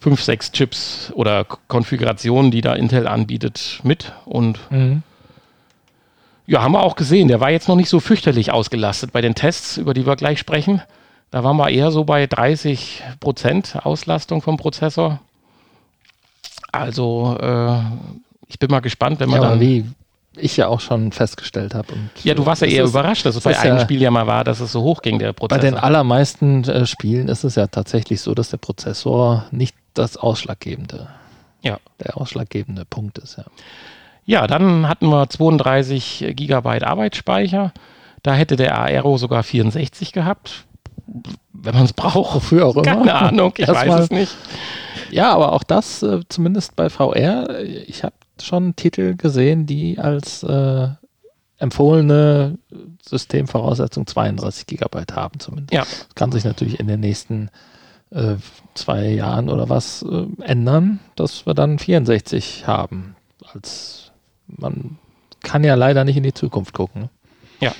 fünf, 0.00 0.22
sechs 0.22 0.52
Chips 0.52 1.12
oder 1.14 1.44
Konfigurationen, 1.44 2.50
die 2.50 2.60
da 2.60 2.74
Intel 2.74 3.06
anbietet, 3.06 3.80
mit. 3.82 4.12
Und 4.24 4.58
mhm. 4.70 5.02
ja, 6.46 6.62
haben 6.62 6.72
wir 6.72 6.82
auch 6.82 6.96
gesehen, 6.96 7.28
der 7.28 7.40
war 7.40 7.50
jetzt 7.50 7.68
noch 7.68 7.76
nicht 7.76 7.88
so 7.88 8.00
fürchterlich 8.00 8.52
ausgelastet 8.52 9.12
bei 9.12 9.20
den 9.20 9.34
Tests, 9.34 9.76
über 9.76 9.94
die 9.94 10.06
wir 10.06 10.16
gleich 10.16 10.38
sprechen. 10.38 10.82
Da 11.30 11.44
waren 11.44 11.56
wir 11.56 11.68
eher 11.68 11.90
so 11.90 12.04
bei 12.04 12.26
30 12.26 13.02
Prozent 13.20 13.76
Auslastung 13.84 14.40
vom 14.40 14.56
Prozessor. 14.56 15.20
Also 16.72 17.36
äh, 17.40 17.80
ich 18.46 18.58
bin 18.58 18.70
mal 18.70 18.80
gespannt, 18.80 19.20
wenn 19.20 19.28
man 19.28 19.42
ja, 19.42 19.48
dann. 19.50 19.60
Wie 19.60 19.84
ich 20.36 20.56
ja 20.56 20.68
auch 20.68 20.80
schon 20.80 21.12
festgestellt 21.12 21.74
habe. 21.74 21.88
Ja, 22.22 22.34
du 22.34 22.46
warst 22.46 22.62
ja 22.62 22.68
eher 22.68 22.84
ist, 22.84 22.90
überrascht, 22.90 23.26
dass 23.26 23.36
es 23.36 23.42
bei 23.42 23.58
einem 23.58 23.78
ja, 23.78 23.82
Spiel 23.82 24.00
ja 24.00 24.10
mal 24.10 24.26
war, 24.26 24.44
dass 24.44 24.60
es 24.60 24.72
so 24.72 24.82
hoch 24.82 25.02
ging, 25.02 25.18
der 25.18 25.32
Prozessor. 25.32 25.60
Bei 25.60 25.68
den 25.68 25.76
allermeisten 25.76 26.64
äh, 26.64 26.86
Spielen 26.86 27.28
ist 27.28 27.44
es 27.44 27.56
ja 27.56 27.66
tatsächlich 27.66 28.20
so, 28.20 28.34
dass 28.34 28.50
der 28.50 28.58
Prozessor 28.58 29.46
nicht 29.50 29.74
das 29.98 30.16
ausschlaggebende, 30.16 31.08
ja. 31.62 31.78
der 32.00 32.16
ausschlaggebende 32.16 32.84
Punkt 32.84 33.18
ist. 33.18 33.36
Ja. 33.36 33.44
ja, 34.24 34.46
dann 34.46 34.88
hatten 34.88 35.08
wir 35.08 35.28
32 35.28 36.32
Gigabyte 36.34 36.84
Arbeitsspeicher. 36.84 37.72
Da 38.22 38.34
hätte 38.34 38.56
der 38.56 38.78
Aero 38.78 39.18
sogar 39.18 39.42
64 39.42 40.12
gehabt. 40.12 40.64
Wenn 41.52 41.74
man 41.74 41.84
es 41.84 41.92
braucht. 41.92 42.34
Wofür 42.34 42.66
auch 42.66 42.76
immer. 42.76 42.84
Keine 42.84 43.14
Ahnung, 43.14 43.54
ich 43.56 43.68
weiß 43.68 43.86
mal. 43.86 44.02
es 44.02 44.10
nicht. 44.10 44.36
Ja, 45.10 45.32
aber 45.32 45.52
auch 45.52 45.62
das, 45.62 46.02
äh, 46.02 46.20
zumindest 46.28 46.76
bei 46.76 46.90
VR, 46.90 47.60
ich 47.60 48.04
habe 48.04 48.14
schon 48.40 48.76
Titel 48.76 49.16
gesehen, 49.16 49.66
die 49.66 49.98
als 49.98 50.42
äh, 50.42 50.88
empfohlene 51.58 52.58
Systemvoraussetzung 53.02 54.06
32 54.06 54.66
Gigabyte 54.66 55.14
haben 55.14 55.40
zumindest. 55.40 55.72
Ja. 55.72 55.80
Das 55.80 56.14
kann 56.14 56.32
sich 56.32 56.44
natürlich 56.44 56.78
in 56.78 56.86
den 56.86 57.00
nächsten 57.00 57.50
äh, 58.10 58.36
zwei 58.74 59.08
Jahren 59.08 59.48
oder 59.48 59.68
was 59.68 60.02
äh, 60.02 60.26
ändern, 60.42 61.00
dass 61.16 61.46
wir 61.46 61.54
dann 61.54 61.78
64 61.78 62.66
haben. 62.66 63.16
Als 63.52 64.12
man 64.46 64.98
kann 65.40 65.64
ja 65.64 65.74
leider 65.74 66.04
nicht 66.04 66.16
in 66.16 66.22
die 66.22 66.34
Zukunft 66.34 66.74
gucken. 66.74 67.02
Ne? 67.02 67.10
Ja. 67.60 67.72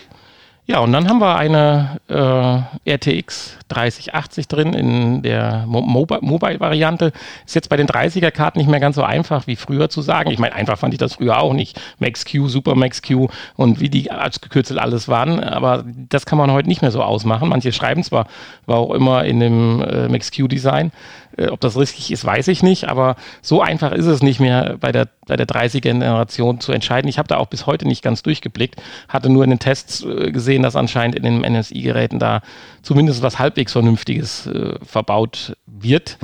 Ja, 0.70 0.80
und 0.80 0.92
dann 0.92 1.08
haben 1.08 1.18
wir 1.18 1.34
eine 1.34 1.98
äh, 2.08 2.92
RTX 2.94 3.56
3080 3.68 4.48
drin 4.48 4.74
in 4.74 5.22
der 5.22 5.64
Mo 5.66 5.80
Mobile-Variante. 5.80 7.10
Ist 7.46 7.54
jetzt 7.54 7.70
bei 7.70 7.78
den 7.78 7.86
30er-Karten 7.86 8.58
nicht 8.58 8.68
mehr 8.68 8.78
ganz 8.78 8.96
so 8.96 9.02
einfach 9.02 9.46
wie 9.46 9.56
früher 9.56 9.88
zu 9.88 10.02
sagen. 10.02 10.30
Ich 10.30 10.38
meine, 10.38 10.54
einfach 10.54 10.76
fand 10.76 10.92
ich 10.92 10.98
das 10.98 11.14
früher 11.14 11.40
auch 11.40 11.54
nicht. 11.54 11.80
Max-Q, 12.00 12.48
Super 12.48 12.74
Max-Q 12.74 13.28
und 13.56 13.80
wie 13.80 13.88
die 13.88 14.10
als 14.10 14.42
gekürzelt 14.42 14.78
alles 14.78 15.08
waren. 15.08 15.42
Aber 15.42 15.86
das 15.86 16.26
kann 16.26 16.36
man 16.36 16.52
heute 16.52 16.68
nicht 16.68 16.82
mehr 16.82 16.90
so 16.90 17.02
ausmachen. 17.02 17.48
Manche 17.48 17.72
schreiben 17.72 18.04
zwar, 18.04 18.26
war 18.66 18.76
auch 18.76 18.92
immer 18.92 19.24
in 19.24 19.40
dem 19.40 19.80
äh, 19.80 20.06
Max-Q-Design. 20.10 20.92
Äh, 21.36 21.48
ob 21.48 21.60
das 21.60 21.76
richtig 21.76 22.10
ist, 22.10 22.24
weiß 22.24 22.48
ich 22.48 22.62
nicht, 22.62 22.88
aber 22.88 23.16
so 23.42 23.60
einfach 23.60 23.92
ist 23.92 24.06
es 24.06 24.22
nicht 24.22 24.40
mehr 24.40 24.76
bei 24.80 24.92
der, 24.92 25.08
bei 25.26 25.36
der 25.36 25.46
30er-Generation 25.46 26.60
zu 26.60 26.72
entscheiden. 26.72 27.08
Ich 27.08 27.18
habe 27.18 27.28
da 27.28 27.36
auch 27.36 27.46
bis 27.46 27.66
heute 27.66 27.86
nicht 27.86 28.02
ganz 28.02 28.22
durchgeblickt, 28.22 28.80
hatte 29.08 29.28
nur 29.30 29.44
in 29.44 29.50
den 29.50 29.58
Tests 29.58 30.04
äh, 30.04 30.30
gesehen, 30.32 30.62
dass 30.62 30.76
anscheinend 30.76 31.16
in 31.16 31.22
den 31.22 31.40
NSI-Geräten 31.40 32.18
da 32.18 32.42
zumindest 32.82 33.22
was 33.22 33.38
halbwegs 33.38 33.72
Vernünftiges 33.72 34.46
äh, 34.46 34.74
verbaut 34.82 35.56
wird. 35.66 36.18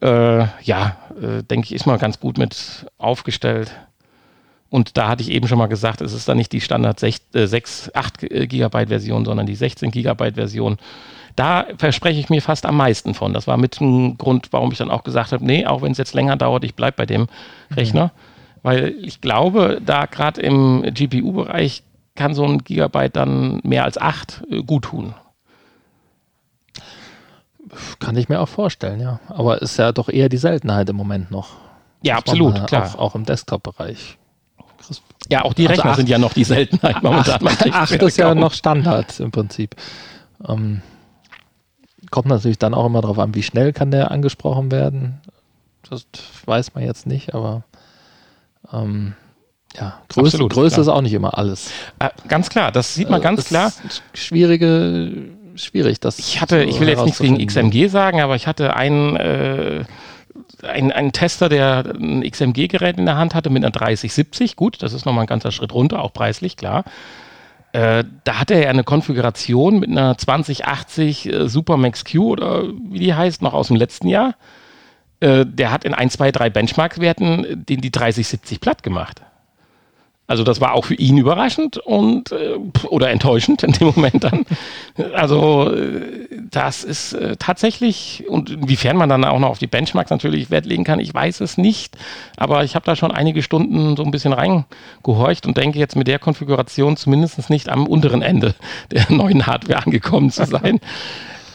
Äh, 0.00 0.46
ja, 0.62 0.96
äh, 1.20 1.42
denke 1.42 1.66
ich, 1.66 1.74
ist 1.74 1.86
mal 1.86 1.98
ganz 1.98 2.20
gut 2.20 2.38
mit 2.38 2.86
aufgestellt. 2.98 3.70
Und 4.68 4.96
da 4.96 5.08
hatte 5.08 5.22
ich 5.22 5.30
eben 5.30 5.46
schon 5.46 5.58
mal 5.58 5.68
gesagt, 5.68 6.00
es 6.00 6.12
ist 6.12 6.28
dann 6.28 6.36
nicht 6.36 6.52
die 6.52 6.60
Standard 6.60 6.98
6, 6.98 7.20
6 7.32 7.90
8 7.94 8.20
GB 8.20 8.86
Version, 8.86 9.24
sondern 9.24 9.46
die 9.46 9.54
16 9.54 9.90
GB 9.90 10.32
Version. 10.32 10.76
Da 11.36 11.66
verspreche 11.76 12.18
ich 12.18 12.30
mir 12.30 12.40
fast 12.40 12.64
am 12.66 12.76
meisten 12.76 13.14
von. 13.14 13.32
Das 13.32 13.46
war 13.46 13.58
mit 13.58 13.80
ein 13.80 14.16
Grund, 14.16 14.48
warum 14.52 14.72
ich 14.72 14.78
dann 14.78 14.90
auch 14.90 15.04
gesagt 15.04 15.32
habe, 15.32 15.44
nee, 15.44 15.66
auch 15.66 15.82
wenn 15.82 15.92
es 15.92 15.98
jetzt 15.98 16.14
länger 16.14 16.36
dauert, 16.36 16.64
ich 16.64 16.74
bleibe 16.74 16.96
bei 16.96 17.06
dem 17.06 17.22
mhm. 17.22 17.28
Rechner. 17.74 18.10
Weil 18.62 18.94
ich 19.02 19.20
glaube, 19.20 19.80
da 19.84 20.06
gerade 20.06 20.40
im 20.40 20.82
GPU-Bereich 20.82 21.82
kann 22.16 22.34
so 22.34 22.44
ein 22.44 22.64
Gigabyte 22.64 23.14
dann 23.14 23.60
mehr 23.62 23.84
als 23.84 23.98
acht 23.98 24.42
äh, 24.50 24.62
gut 24.62 24.86
tun. 24.86 25.14
Kann 27.98 28.16
ich 28.16 28.28
mir 28.28 28.40
auch 28.40 28.48
vorstellen, 28.48 29.00
ja. 29.00 29.20
Aber 29.28 29.60
ist 29.60 29.76
ja 29.76 29.92
doch 29.92 30.08
eher 30.08 30.28
die 30.28 30.36
Seltenheit 30.36 30.88
im 30.88 30.96
Moment 30.96 31.30
noch. 31.30 31.50
Ja, 32.02 32.16
absolut, 32.16 32.66
klar. 32.66 32.94
Auch, 32.94 32.98
auch 32.98 33.14
im 33.14 33.24
Desktop-Bereich. 33.24 34.18
Ja, 35.28 35.42
auch 35.42 35.52
die 35.52 35.66
also 35.66 35.74
Rechner 35.74 35.90
acht, 35.90 35.96
sind 35.96 36.08
ja 36.08 36.18
noch 36.18 36.32
die 36.32 36.44
Seltenheit 36.44 37.02
momentan. 37.02 37.44
Acht, 37.46 37.72
acht 37.72 37.92
ist 37.92 38.16
ja 38.16 38.34
noch 38.34 38.52
Standard 38.52 39.18
im 39.18 39.32
Prinzip. 39.32 39.74
Ähm, 40.46 40.82
kommt 42.10 42.28
natürlich 42.28 42.58
dann 42.58 42.74
auch 42.74 42.86
immer 42.86 43.00
darauf 43.00 43.18
an, 43.18 43.34
wie 43.34 43.42
schnell 43.42 43.72
kann 43.72 43.90
der 43.90 44.10
angesprochen 44.10 44.70
werden. 44.70 45.20
Das 45.88 46.06
weiß 46.44 46.74
man 46.74 46.84
jetzt 46.84 47.06
nicht, 47.06 47.34
aber 47.34 47.62
ähm, 48.72 49.14
ja, 49.76 50.00
Größe, 50.08 50.36
Absolut, 50.36 50.52
Größe 50.52 50.80
ist 50.80 50.88
auch 50.88 51.02
nicht 51.02 51.12
immer 51.12 51.36
alles. 51.36 51.70
Äh, 51.98 52.08
ganz 52.28 52.48
klar, 52.48 52.72
das 52.72 52.94
sieht 52.94 53.10
man 53.10 53.20
äh, 53.20 53.24
ganz 53.24 53.44
klar. 53.44 53.72
Schwierige, 54.14 55.28
schwierig. 55.56 56.00
Das 56.00 56.18
ich 56.18 56.40
hatte, 56.40 56.62
ich 56.64 56.80
will 56.80 56.88
jetzt 56.88 57.04
nichts 57.04 57.20
wegen 57.20 57.44
XMG 57.44 57.88
sagen, 57.88 58.20
aber 58.20 58.36
ich 58.36 58.46
hatte 58.46 58.74
einen, 58.74 59.16
äh, 59.16 59.84
einen, 60.62 60.92
einen 60.92 61.12
Tester, 61.12 61.48
der 61.48 61.84
ein 61.94 62.22
XMG-Gerät 62.22 62.98
in 62.98 63.06
der 63.06 63.16
Hand 63.16 63.34
hatte 63.34 63.50
mit 63.50 63.62
einer 63.64 63.70
3070. 63.70 64.56
Gut, 64.56 64.82
das 64.82 64.92
ist 64.92 65.04
nochmal 65.04 65.24
ein 65.24 65.28
ganzer 65.28 65.52
Schritt 65.52 65.72
runter, 65.72 66.02
auch 66.02 66.12
preislich, 66.12 66.56
klar. 66.56 66.84
Äh, 67.76 68.04
da 68.24 68.40
hatte 68.40 68.54
er 68.54 68.70
eine 68.70 68.84
Konfiguration 68.84 69.80
mit 69.80 69.90
einer 69.90 70.16
2080 70.16 71.26
äh, 71.30 71.46
Super 71.46 71.76
Max 71.76 72.06
Q 72.06 72.30
oder 72.30 72.62
wie 72.88 73.00
die 73.00 73.12
heißt, 73.12 73.42
noch 73.42 73.52
aus 73.52 73.66
dem 73.66 73.76
letzten 73.76 74.08
Jahr. 74.08 74.34
Äh, 75.20 75.44
der 75.44 75.72
hat 75.72 75.84
in 75.84 75.92
1, 75.92 76.14
2, 76.14 76.32
3 76.32 76.48
Benchmark-Werten 76.48 77.66
den 77.66 77.82
die 77.82 77.90
3070 77.90 78.60
platt 78.60 78.82
gemacht. 78.82 79.20
Also 80.28 80.42
das 80.42 80.60
war 80.60 80.72
auch 80.72 80.86
für 80.86 80.94
ihn 80.94 81.18
überraschend 81.18 81.78
und 81.78 82.32
äh, 82.32 82.56
oder 82.88 83.10
enttäuschend 83.10 83.62
in 83.62 83.72
dem 83.72 83.88
Moment 83.88 84.24
dann. 84.24 84.44
Also 85.14 85.72
äh, 85.72 86.26
das 86.50 86.82
ist 86.82 87.12
äh, 87.12 87.36
tatsächlich 87.38 88.24
und 88.28 88.50
inwiefern 88.50 88.96
man 88.96 89.10
dann 89.10 89.24
auch 89.24 89.38
noch 89.38 89.50
auf 89.50 89.58
die 89.58 89.66
Benchmarks 89.66 90.10
natürlich 90.10 90.50
Wert 90.50 90.64
legen 90.64 90.84
kann, 90.84 91.00
ich 91.00 91.12
weiß 91.12 91.40
es 91.40 91.58
nicht. 91.58 91.96
Aber 92.36 92.64
ich 92.64 92.74
habe 92.74 92.86
da 92.86 92.96
schon 92.96 93.10
einige 93.10 93.42
Stunden 93.42 93.96
so 93.96 94.04
ein 94.04 94.10
bisschen 94.10 94.32
reingehorcht 94.32 95.46
und 95.46 95.56
denke 95.56 95.78
jetzt 95.78 95.96
mit 95.96 96.08
der 96.08 96.18
Konfiguration 96.18 96.96
zumindest 96.96 97.50
nicht 97.50 97.68
am 97.68 97.86
unteren 97.86 98.22
Ende 98.22 98.54
der 98.90 99.04
neuen 99.10 99.46
Hardware 99.46 99.84
angekommen 99.84 100.30
zu 100.30 100.44
sein. 100.46 100.80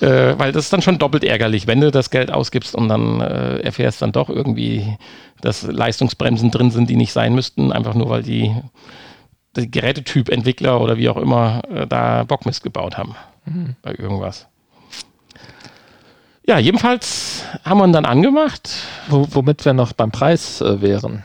Äh, 0.02 0.38
weil 0.38 0.52
das 0.52 0.66
ist 0.66 0.74
dann 0.74 0.82
schon 0.82 0.98
doppelt 0.98 1.24
ärgerlich, 1.24 1.68
wenn 1.68 1.82
du 1.82 1.92
das 1.92 2.10
Geld 2.10 2.32
ausgibst 2.32 2.76
und 2.76 2.90
dann 2.90 3.22
äh, 3.22 3.60
erfährst 3.60 4.02
dann 4.02 4.12
doch 4.12 4.30
irgendwie 4.30 4.98
dass 5.42 5.64
Leistungsbremsen 5.64 6.52
drin 6.52 6.72
sind, 6.72 6.90
die 6.90 6.96
nicht 6.96 7.12
sein 7.12 7.36
müssten, 7.36 7.72
einfach 7.72 7.96
nur 7.96 8.10
weil 8.10 8.24
die, 8.24 8.56
die 9.56 9.70
Gerätetyp-Entwickler 9.70 10.80
oder 10.80 10.98
wie 10.98 11.10
auch 11.10 11.18
immer 11.18 11.62
äh, 11.70 11.88
da 11.88 12.24
Bockmist 12.24 12.64
gebaut 12.64 12.98
haben 12.98 13.16
mhm. 13.46 13.76
bei 13.82 13.92
irgendwas. 13.92 14.48
Ja, 16.46 16.58
jedenfalls 16.58 17.44
haben 17.64 17.80
wir 17.80 17.86
ihn 17.86 17.94
dann 17.94 18.06
angemacht. 18.06 18.70
Wo, 19.10 19.28
womit 19.32 19.64
wir 19.64 19.74
noch 19.74 19.94
beim 19.94 20.12
Preis 20.12 20.62
äh, 20.62 20.82
wären. 20.82 21.24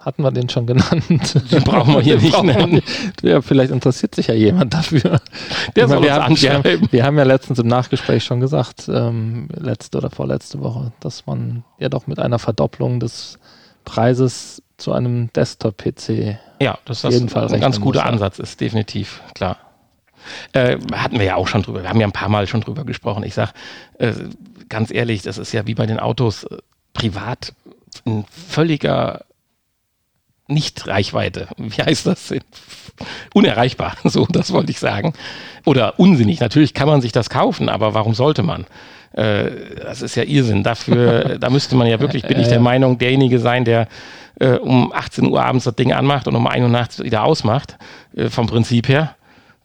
Hatten 0.00 0.22
wir 0.22 0.30
den 0.30 0.48
schon 0.48 0.66
genannt? 0.66 1.52
Den 1.52 1.62
brauchen 1.62 1.94
wir 1.94 2.00
hier 2.00 2.16
nicht 2.20 2.42
nennen. 2.42 2.80
Ja, 3.22 3.42
vielleicht 3.42 3.70
interessiert 3.70 4.14
sich 4.14 4.28
ja 4.28 4.34
jemand 4.34 4.72
dafür. 4.72 5.20
Der 5.76 5.88
soll 5.88 6.02
wir, 6.02 6.14
haben, 6.14 6.40
wir, 6.40 6.54
haben, 6.54 6.88
wir 6.90 7.04
haben 7.04 7.18
ja 7.18 7.24
letztens 7.24 7.58
im 7.58 7.66
Nachgespräch 7.66 8.24
schon 8.24 8.40
gesagt, 8.40 8.88
ähm, 8.88 9.48
letzte 9.54 9.98
oder 9.98 10.10
vorletzte 10.10 10.60
Woche, 10.60 10.92
dass 11.00 11.26
man 11.26 11.64
ja 11.78 11.88
doch 11.88 12.06
mit 12.06 12.18
einer 12.18 12.38
Verdopplung 12.38 12.98
des 12.98 13.38
Preises 13.84 14.62
zu 14.78 14.92
einem 14.92 15.32
Desktop-PC. 15.34 16.38
Ja, 16.60 16.78
das 16.84 17.02
jeden 17.02 17.28
Fall 17.28 17.52
ein 17.52 17.60
ganz 17.60 17.80
guter 17.80 18.00
muss, 18.00 18.12
Ansatz 18.12 18.38
ist, 18.38 18.60
definitiv, 18.60 19.20
klar. 19.34 19.58
Äh, 20.52 20.78
hatten 20.92 21.18
wir 21.18 21.24
ja 21.24 21.36
auch 21.36 21.48
schon 21.48 21.62
drüber, 21.62 21.82
wir 21.82 21.88
haben 21.88 22.00
ja 22.00 22.06
ein 22.06 22.12
paar 22.12 22.28
Mal 22.28 22.46
schon 22.46 22.60
drüber 22.60 22.84
gesprochen. 22.84 23.22
Ich 23.22 23.34
sage 23.34 23.52
äh, 23.98 24.12
ganz 24.68 24.90
ehrlich, 24.90 25.22
das 25.22 25.38
ist 25.38 25.52
ja 25.52 25.66
wie 25.66 25.74
bei 25.74 25.86
den 25.86 25.98
Autos 26.00 26.44
äh, 26.44 26.58
privat 26.92 27.54
ein 28.06 28.24
völliger 28.30 29.24
Nicht-Reichweite. 30.50 31.48
Wie 31.56 31.82
heißt 31.82 32.06
das? 32.06 32.34
Unerreichbar, 33.32 33.96
so, 34.04 34.26
das 34.26 34.52
wollte 34.52 34.70
ich 34.70 34.78
sagen. 34.78 35.14
Oder 35.64 35.98
unsinnig. 35.98 36.40
Natürlich 36.40 36.74
kann 36.74 36.88
man 36.88 37.00
sich 37.00 37.12
das 37.12 37.30
kaufen, 37.30 37.68
aber 37.68 37.94
warum 37.94 38.14
sollte 38.14 38.42
man? 38.42 38.66
Äh, 39.12 39.50
das 39.82 40.02
ist 40.02 40.14
ja 40.16 40.22
Irrsinn. 40.22 40.62
Dafür, 40.62 41.38
da 41.38 41.50
müsste 41.50 41.76
man 41.76 41.86
ja 41.86 42.00
wirklich, 42.00 42.22
bin 42.24 42.40
ich 42.40 42.48
der 42.48 42.60
Meinung, 42.60 42.98
derjenige 42.98 43.38
sein, 43.38 43.64
der 43.64 43.88
äh, 44.38 44.52
um 44.52 44.92
18 44.92 45.26
Uhr 45.26 45.42
abends 45.42 45.64
das 45.64 45.76
Ding 45.76 45.92
anmacht 45.92 46.28
und 46.28 46.34
um 46.34 46.46
1 46.46 46.62
Uhr 46.62 46.68
nachts 46.68 47.02
wieder 47.02 47.24
ausmacht, 47.24 47.76
äh, 48.16 48.28
vom 48.28 48.46
Prinzip 48.46 48.88
her. 48.88 49.14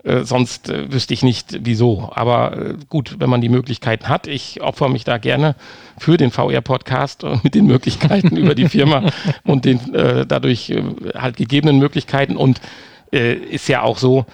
Äh, 0.05 0.23
sonst 0.23 0.69
äh, 0.69 0.91
wüsste 0.91 1.15
ich 1.15 1.23
nicht, 1.23 1.61
wieso. 1.61 2.11
Aber 2.13 2.57
äh, 2.57 2.73
gut, 2.89 3.15
wenn 3.17 3.29
man 3.29 3.41
die 3.41 3.49
Möglichkeiten 3.49 4.07
hat, 4.07 4.27
ich 4.27 4.61
opfer 4.61 4.87
mich 4.87 5.03
da 5.03 5.17
gerne 5.17 5.55
für 5.97 6.17
den 6.17 6.29
VR-Podcast 6.29 7.25
mit 7.41 7.55
den 7.55 7.65
Möglichkeiten 7.65 8.37
über 8.37 8.53
die 8.53 8.69
Firma 8.69 9.09
und 9.43 9.65
den 9.65 9.79
dadurch 10.27 10.73
halt 11.15 11.37
gegebenen 11.37 11.79
Möglichkeiten. 11.79 12.35
Und 12.35 12.59
ist 13.11 13.69
ja 13.69 13.81
auch 13.81 13.97
so, 13.97 14.25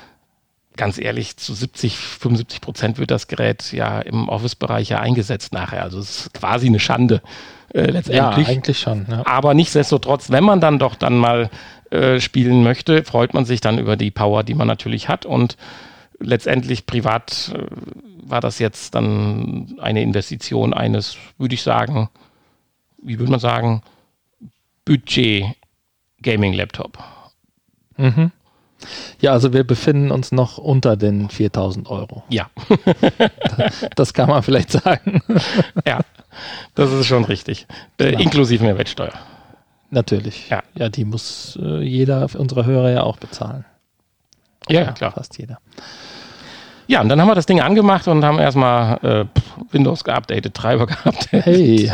ganz 0.76 0.98
ehrlich, 0.98 1.38
zu 1.38 1.54
70, 1.54 1.98
75 1.98 2.62
Prozent 2.62 2.98
wird 2.98 3.12
das 3.12 3.28
Gerät 3.28 3.72
ja 3.72 4.00
im 4.00 4.28
Office-Bereich 4.28 4.90
ja 4.90 5.00
eingesetzt 5.00 5.54
nachher. 5.54 5.84
Also 5.84 6.00
es 6.00 6.22
ist 6.22 6.34
quasi 6.34 6.68
eine 6.68 6.80
Schande 6.80 7.22
äh, 7.74 7.92
letztendlich. 7.92 8.48
Ja, 8.48 8.54
eigentlich 8.54 8.80
schon. 8.80 9.06
Ja. 9.10 9.24
Aber 9.26 9.54
nichtsdestotrotz, 9.54 10.32
wenn 10.32 10.44
man 10.44 10.60
dann 10.60 10.80
doch 10.80 10.96
dann 10.96 11.18
mal 11.18 11.50
äh, 11.92 12.20
spielen 12.20 12.64
möchte, 12.64 13.04
freut 13.04 13.34
man 13.34 13.46
sich 13.46 13.62
dann 13.62 13.78
über 13.78 13.98
die 13.98 14.12
Power, 14.12 14.44
die 14.44 14.54
man 14.54 14.68
natürlich 14.68 15.10
hat. 15.10 15.26
Und 15.26 15.58
letztendlich 16.20 16.86
privat 16.86 17.52
äh, 17.54 17.66
war 18.24 18.42
das 18.42 18.60
jetzt 18.60 18.96
dann 18.96 19.76
eine 19.80 20.02
Investition 20.02 20.74
eines, 20.74 21.18
würde 21.38 21.54
ich 21.56 21.64
sagen, 21.64 22.10
wie 23.02 23.20
würde 23.20 23.32
man 23.32 23.40
sagen, 23.40 23.82
Budget 24.86 25.46
Gaming 26.22 26.54
Laptop. 26.54 26.98
Mhm. 27.98 28.32
Ja, 29.20 29.34
also 29.34 29.54
wir 29.54 29.64
befinden 29.64 30.12
uns 30.12 30.32
noch 30.32 30.58
unter 30.58 30.96
den 30.96 31.30
4000 31.30 31.90
Euro. 31.90 32.24
Ja. 32.30 32.50
das 33.96 34.14
kann 34.14 34.30
man 34.30 34.42
vielleicht 34.44 34.72
sagen. 34.72 35.22
Ja, 35.86 36.00
das 36.74 36.92
ist 36.92 37.06
schon 37.06 37.26
richtig. 37.26 37.68
Genau. 37.98 38.20
inklusive 38.20 38.64
Mehrwertsteuer. 38.64 39.14
Natürlich. 39.92 40.50
Ja, 40.50 40.64
ja 40.74 40.90
die 40.90 41.06
muss 41.06 41.60
äh, 41.62 41.82
jeder 41.82 42.28
unserer 42.36 42.66
Hörer 42.66 42.90
ja 42.90 43.04
auch 43.04 43.18
bezahlen. 43.18 43.66
Ja, 44.70 44.82
ja, 44.82 44.92
klar. 44.94 45.12
Fast 45.12 45.38
jeder. 45.38 45.60
Ja, 46.88 47.02
und 47.02 47.10
dann 47.10 47.22
haben 47.22 47.28
wir 47.28 47.36
das 47.36 47.46
Ding 47.46 47.62
angemacht 47.62 48.08
und 48.08 48.24
haben 48.26 48.40
erstmal 48.40 48.98
äh, 49.04 49.26
Windows 49.72 50.04
geupdatet, 50.04 50.54
Treiber 50.54 50.88
geupdatet. 50.88 51.46
Hey. 51.46 51.92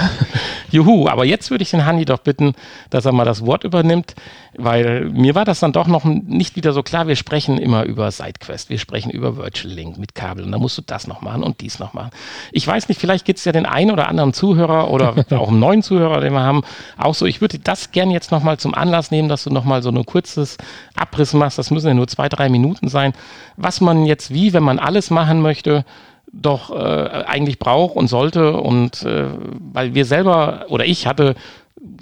Juhu, 0.71 1.07
aber 1.07 1.25
jetzt 1.25 1.51
würde 1.51 1.63
ich 1.63 1.71
den 1.71 1.85
Hanni 1.85 2.05
doch 2.05 2.19
bitten, 2.19 2.53
dass 2.89 3.05
er 3.05 3.11
mal 3.11 3.25
das 3.25 3.45
Wort 3.45 3.63
übernimmt, 3.63 4.15
weil 4.57 5.05
mir 5.11 5.35
war 5.35 5.45
das 5.45 5.59
dann 5.59 5.71
doch 5.71 5.87
noch 5.87 6.03
nicht 6.03 6.55
wieder 6.55 6.73
so 6.73 6.81
klar. 6.81 7.07
Wir 7.07 7.15
sprechen 7.15 7.59
immer 7.59 7.83
über 7.83 8.09
SideQuest, 8.09 8.71
wir 8.71 8.79
sprechen 8.79 9.11
über 9.11 9.37
Virtual 9.37 9.71
Link 9.71 9.99
mit 9.99 10.15
Kabel 10.15 10.43
und 10.43 10.51
da 10.51 10.57
musst 10.57 10.77
du 10.77 10.81
das 10.81 11.05
noch 11.05 11.21
machen 11.21 11.43
und 11.43 11.61
dies 11.61 11.77
noch 11.77 11.93
machen. 11.93 12.09
Ich 12.51 12.67
weiß 12.67 12.89
nicht, 12.89 12.99
vielleicht 12.99 13.23
gibt 13.23 13.37
es 13.37 13.45
ja 13.45 13.51
den 13.51 13.67
einen 13.67 13.91
oder 13.91 14.07
anderen 14.07 14.33
Zuhörer 14.33 14.89
oder 14.89 15.13
auch 15.39 15.49
einen 15.49 15.59
neuen 15.59 15.83
Zuhörer, 15.83 16.21
den 16.21 16.33
wir 16.33 16.41
haben, 16.41 16.63
auch 16.97 17.13
so. 17.13 17.27
Ich 17.27 17.39
würde 17.39 17.59
das 17.59 17.91
gerne 17.91 18.13
jetzt 18.13 18.31
nochmal 18.31 18.57
zum 18.57 18.73
Anlass 18.73 19.11
nehmen, 19.11 19.29
dass 19.29 19.43
du 19.43 19.51
nochmal 19.51 19.83
so 19.83 19.89
ein 19.89 20.05
kurzes 20.05 20.57
Abriss 20.95 21.33
machst. 21.33 21.59
Das 21.59 21.69
müssen 21.69 21.87
ja 21.87 21.93
nur 21.93 22.07
zwei, 22.07 22.27
drei 22.27 22.49
Minuten 22.49 22.87
sein, 22.87 23.13
was 23.57 23.79
man 23.79 24.05
jetzt 24.05 24.33
wie, 24.33 24.53
wenn 24.53 24.63
man 24.63 24.79
alles 24.79 25.11
machen 25.11 25.41
möchte, 25.41 25.85
doch 26.33 26.71
äh, 26.71 27.23
eigentlich 27.27 27.59
braucht 27.59 27.95
und 27.95 28.07
sollte. 28.07 28.53
Und 28.53 29.03
äh, 29.03 29.25
weil 29.59 29.93
wir 29.93 30.05
selber 30.05 30.65
oder 30.69 30.85
ich 30.85 31.05
hatte 31.05 31.35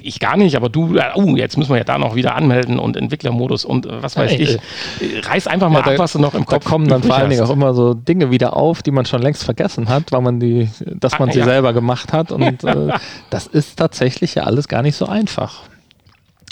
ich 0.02 0.20
gar 0.20 0.38
nicht, 0.38 0.56
aber 0.56 0.70
du, 0.70 0.98
oh, 1.16 1.36
jetzt 1.36 1.58
müssen 1.58 1.72
wir 1.72 1.78
ja 1.78 1.84
da 1.84 1.98
noch 1.98 2.16
wieder 2.16 2.36
anmelden 2.36 2.80
und 2.80 2.96
Entwicklermodus 2.96 3.66
und 3.66 3.86
äh, 3.86 4.04
was 4.04 4.16
weiß 4.16 4.32
hey, 4.32 4.42
ich. 4.42 4.56
Äh, 5.02 5.20
Reiß 5.22 5.48
einfach 5.48 5.70
mal 5.70 5.80
ja, 5.80 5.86
da, 5.86 5.92
ab, 5.92 6.00
was 6.00 6.14
du 6.14 6.20
noch 6.20 6.34
im 6.34 6.46
Kopf 6.46 6.64
Da 6.64 6.70
kommen 6.70 6.88
dann 6.88 7.04
vor 7.04 7.16
allen 7.16 7.30
Dingen 7.30 7.44
auch 7.44 7.50
immer 7.50 7.74
so 7.74 7.94
Dinge 7.94 8.32
wieder 8.32 8.56
auf, 8.56 8.84
die 8.84 8.92
man 8.92 9.06
schon 9.06 9.22
längst 9.22 9.44
vergessen 9.44 9.90
hat, 9.90 10.12
weil 10.12 10.22
man 10.22 10.40
die, 10.40 10.70
dass 11.00 11.18
man 11.20 11.30
ah, 11.30 11.32
sie 11.32 11.40
ja. 11.40 11.46
selber 11.46 11.74
gemacht 11.74 12.14
hat. 12.14 12.32
Und 12.32 12.64
äh, 12.64 12.94
das 13.30 13.48
ist 13.48 13.78
tatsächlich 13.78 14.36
ja 14.36 14.44
alles 14.44 14.68
gar 14.68 14.82
nicht 14.82 14.96
so 14.96 15.06
einfach. 15.06 15.64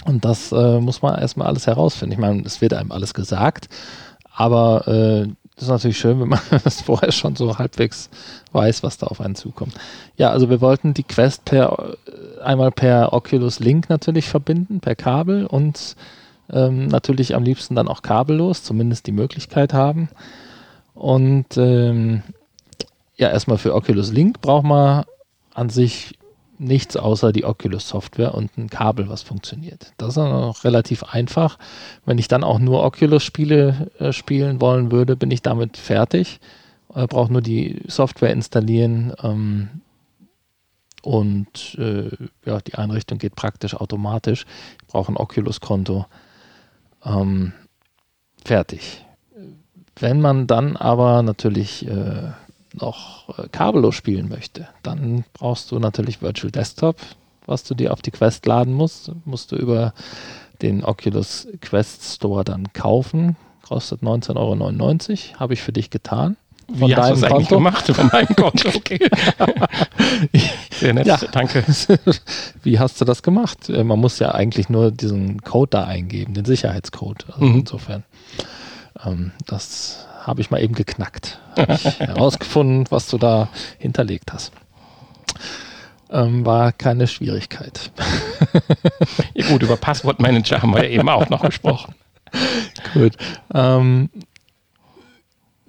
Und 0.04 0.24
das 0.24 0.52
äh, 0.52 0.80
muss 0.80 1.02
man 1.02 1.18
erstmal 1.18 1.46
alles 1.46 1.66
herausfinden. 1.66 2.12
Ich 2.12 2.18
meine, 2.18 2.42
es 2.42 2.60
wird 2.60 2.74
einem 2.74 2.92
alles 2.92 3.14
gesagt, 3.14 3.68
aber 4.34 4.88
äh, 4.88 5.28
das 5.56 5.64
ist 5.64 5.70
natürlich 5.70 5.98
schön, 5.98 6.20
wenn 6.20 6.28
man 6.28 6.40
das 6.64 6.80
vorher 6.80 7.12
schon 7.12 7.36
so 7.36 7.58
halbwegs 7.58 8.10
weiß, 8.52 8.82
was 8.82 8.98
da 8.98 9.06
auf 9.06 9.20
einen 9.20 9.34
zukommt. 9.36 9.74
Ja, 10.16 10.30
also 10.30 10.50
wir 10.50 10.60
wollten 10.60 10.94
die 10.94 11.04
Quest 11.04 11.44
per 11.44 11.96
einmal 12.42 12.70
per 12.70 13.12
Oculus 13.12 13.60
Link 13.60 13.88
natürlich 13.88 14.28
verbinden, 14.28 14.80
per 14.80 14.94
Kabel 14.94 15.46
und 15.46 15.96
ähm, 16.52 16.86
natürlich 16.88 17.34
am 17.34 17.42
liebsten 17.42 17.74
dann 17.74 17.88
auch 17.88 18.02
kabellos, 18.02 18.62
zumindest 18.62 19.06
die 19.06 19.12
Möglichkeit 19.12 19.72
haben. 19.72 20.08
Und 20.94 21.56
ähm, 21.56 22.22
ja, 23.16 23.30
erstmal 23.30 23.58
für 23.58 23.74
Oculus 23.74 24.12
Link 24.12 24.40
braucht 24.40 24.64
man 24.64 25.04
an 25.54 25.70
sich 25.70 26.18
nichts 26.58 26.96
außer 26.96 27.32
die 27.32 27.44
Oculus 27.44 27.88
Software 27.88 28.34
und 28.34 28.56
ein 28.56 28.70
Kabel, 28.70 29.08
was 29.08 29.22
funktioniert. 29.22 29.92
Das 29.96 30.10
ist 30.10 30.18
auch 30.18 30.64
relativ 30.64 31.02
einfach. 31.02 31.58
Wenn 32.04 32.18
ich 32.18 32.28
dann 32.28 32.44
auch 32.44 32.58
nur 32.58 32.84
Oculus-Spiele 32.84 33.90
äh, 33.98 34.12
spielen 34.12 34.60
wollen 34.60 34.92
würde, 34.92 35.16
bin 35.16 35.30
ich 35.30 35.42
damit 35.42 35.76
fertig. 35.76 36.40
Äh, 36.94 37.06
brauche 37.06 37.32
nur 37.32 37.42
die 37.42 37.82
Software 37.86 38.32
installieren 38.32 39.12
ähm, 39.22 39.68
und 41.02 41.76
äh, 41.78 42.10
ja, 42.46 42.60
die 42.60 42.74
Einrichtung 42.74 43.18
geht 43.18 43.36
praktisch 43.36 43.74
automatisch. 43.74 44.46
Ich 44.80 44.86
brauche 44.86 45.12
ein 45.12 45.16
Oculus-Konto. 45.16 46.06
Ähm, 47.04 47.52
fertig. 48.44 49.04
Wenn 49.96 50.20
man 50.20 50.46
dann 50.46 50.76
aber 50.76 51.22
natürlich 51.22 51.86
äh, 51.86 52.32
noch 52.74 53.38
äh, 53.38 53.48
kabellos 53.48 53.94
spielen 53.94 54.28
möchte, 54.28 54.68
dann 54.82 55.24
brauchst 55.32 55.70
du 55.70 55.78
natürlich 55.78 56.22
Virtual 56.22 56.50
Desktop, 56.50 56.96
was 57.46 57.64
du 57.64 57.74
dir 57.74 57.92
auf 57.92 58.02
die 58.02 58.10
Quest 58.10 58.46
laden 58.46 58.74
musst. 58.74 59.12
Musst 59.24 59.52
du 59.52 59.56
über 59.56 59.94
den 60.62 60.84
Oculus 60.84 61.48
Quest 61.60 62.04
Store 62.04 62.44
dann 62.44 62.72
kaufen. 62.72 63.36
Kostet 63.62 64.02
19,99 64.02 64.36
Euro. 64.36 65.40
Habe 65.40 65.54
ich 65.54 65.62
für 65.62 65.72
dich 65.72 65.90
getan. 65.90 66.36
Von 66.66 66.88
Wie 66.88 66.96
hast 66.96 67.22
du 67.22 67.26
eigentlich 67.26 67.48
gemacht? 67.48 67.86
Von 67.86 68.06
meinem 68.08 68.28
Konto, 68.36 68.68
okay. 68.74 68.98
Sehr 70.70 70.94
nett, 70.94 71.06
ja. 71.06 71.18
danke. 71.30 71.64
Wie 72.62 72.78
hast 72.78 73.00
du 73.00 73.04
das 73.04 73.22
gemacht? 73.22 73.68
Äh, 73.68 73.84
man 73.84 73.98
muss 73.98 74.18
ja 74.18 74.34
eigentlich 74.34 74.70
nur 74.70 74.90
diesen 74.90 75.42
Code 75.42 75.70
da 75.70 75.84
eingeben, 75.84 76.32
den 76.32 76.44
Sicherheitscode. 76.44 77.26
Also 77.32 77.44
mhm. 77.44 77.58
Insofern, 77.60 78.04
ähm, 79.04 79.32
das 79.46 80.06
habe 80.24 80.40
ich 80.40 80.50
mal 80.50 80.62
eben 80.62 80.74
geknackt. 80.74 81.38
Habe 81.56 81.74
ich 81.74 82.00
herausgefunden, 82.00 82.86
was 82.90 83.06
du 83.06 83.16
da 83.16 83.48
hinterlegt 83.78 84.32
hast. 84.32 84.52
Ähm, 86.10 86.44
war 86.44 86.72
keine 86.72 87.06
Schwierigkeit. 87.06 87.92
ja 89.34 89.48
gut, 89.48 89.62
über 89.62 89.76
Passwortmanager 89.76 90.62
haben 90.62 90.74
wir 90.74 90.82
ja 90.82 90.90
eben 90.98 91.08
auch 91.08 91.28
noch 91.28 91.42
gesprochen. 91.42 91.94
gut. 92.94 93.16
Ähm, 93.52 94.10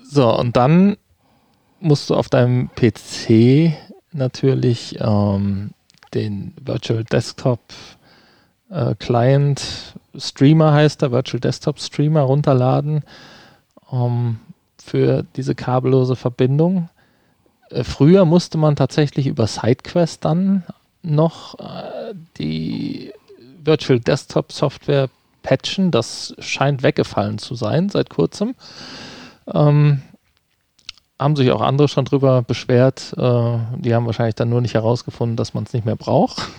so, 0.01 0.35
und 0.35 0.57
dann 0.57 0.97
musst 1.79 2.09
du 2.09 2.15
auf 2.15 2.29
deinem 2.29 2.69
PC 2.69 3.75
natürlich 4.11 4.97
ähm, 4.99 5.71
den 6.13 6.53
Virtual 6.59 7.03
Desktop 7.03 7.59
äh, 8.69 8.95
Client 8.95 9.95
Streamer 10.17 10.73
heißt 10.73 11.01
der, 11.01 11.11
Virtual 11.11 11.39
Desktop 11.39 11.79
Streamer 11.79 12.21
runterladen. 12.21 13.03
Um, 13.87 14.39
für 14.85 15.25
diese 15.35 15.55
kabellose 15.55 16.15
Verbindung. 16.15 16.89
Äh, 17.69 17.83
früher 17.83 18.25
musste 18.25 18.57
man 18.57 18.75
tatsächlich 18.75 19.27
über 19.27 19.47
SideQuest 19.47 20.23
dann 20.23 20.63
noch 21.01 21.59
äh, 21.59 22.13
die 22.37 23.11
Virtual 23.63 23.99
Desktop 23.99 24.51
Software 24.51 25.09
patchen. 25.41 25.91
Das 25.91 26.35
scheint 26.39 26.83
weggefallen 26.83 27.39
zu 27.39 27.55
sein 27.55 27.89
seit 27.89 28.09
kurzem. 28.09 28.55
Ähm, 29.51 30.01
haben 31.17 31.35
sich 31.35 31.51
auch 31.51 31.61
andere 31.61 31.87
schon 31.87 32.05
drüber 32.05 32.43
beschwert. 32.43 33.13
Äh, 33.17 33.57
die 33.79 33.95
haben 33.95 34.05
wahrscheinlich 34.05 34.35
dann 34.35 34.49
nur 34.49 34.61
nicht 34.61 34.75
herausgefunden, 34.75 35.35
dass 35.35 35.53
man 35.53 35.63
es 35.63 35.73
nicht 35.73 35.85
mehr 35.85 35.95
braucht. 35.95 36.49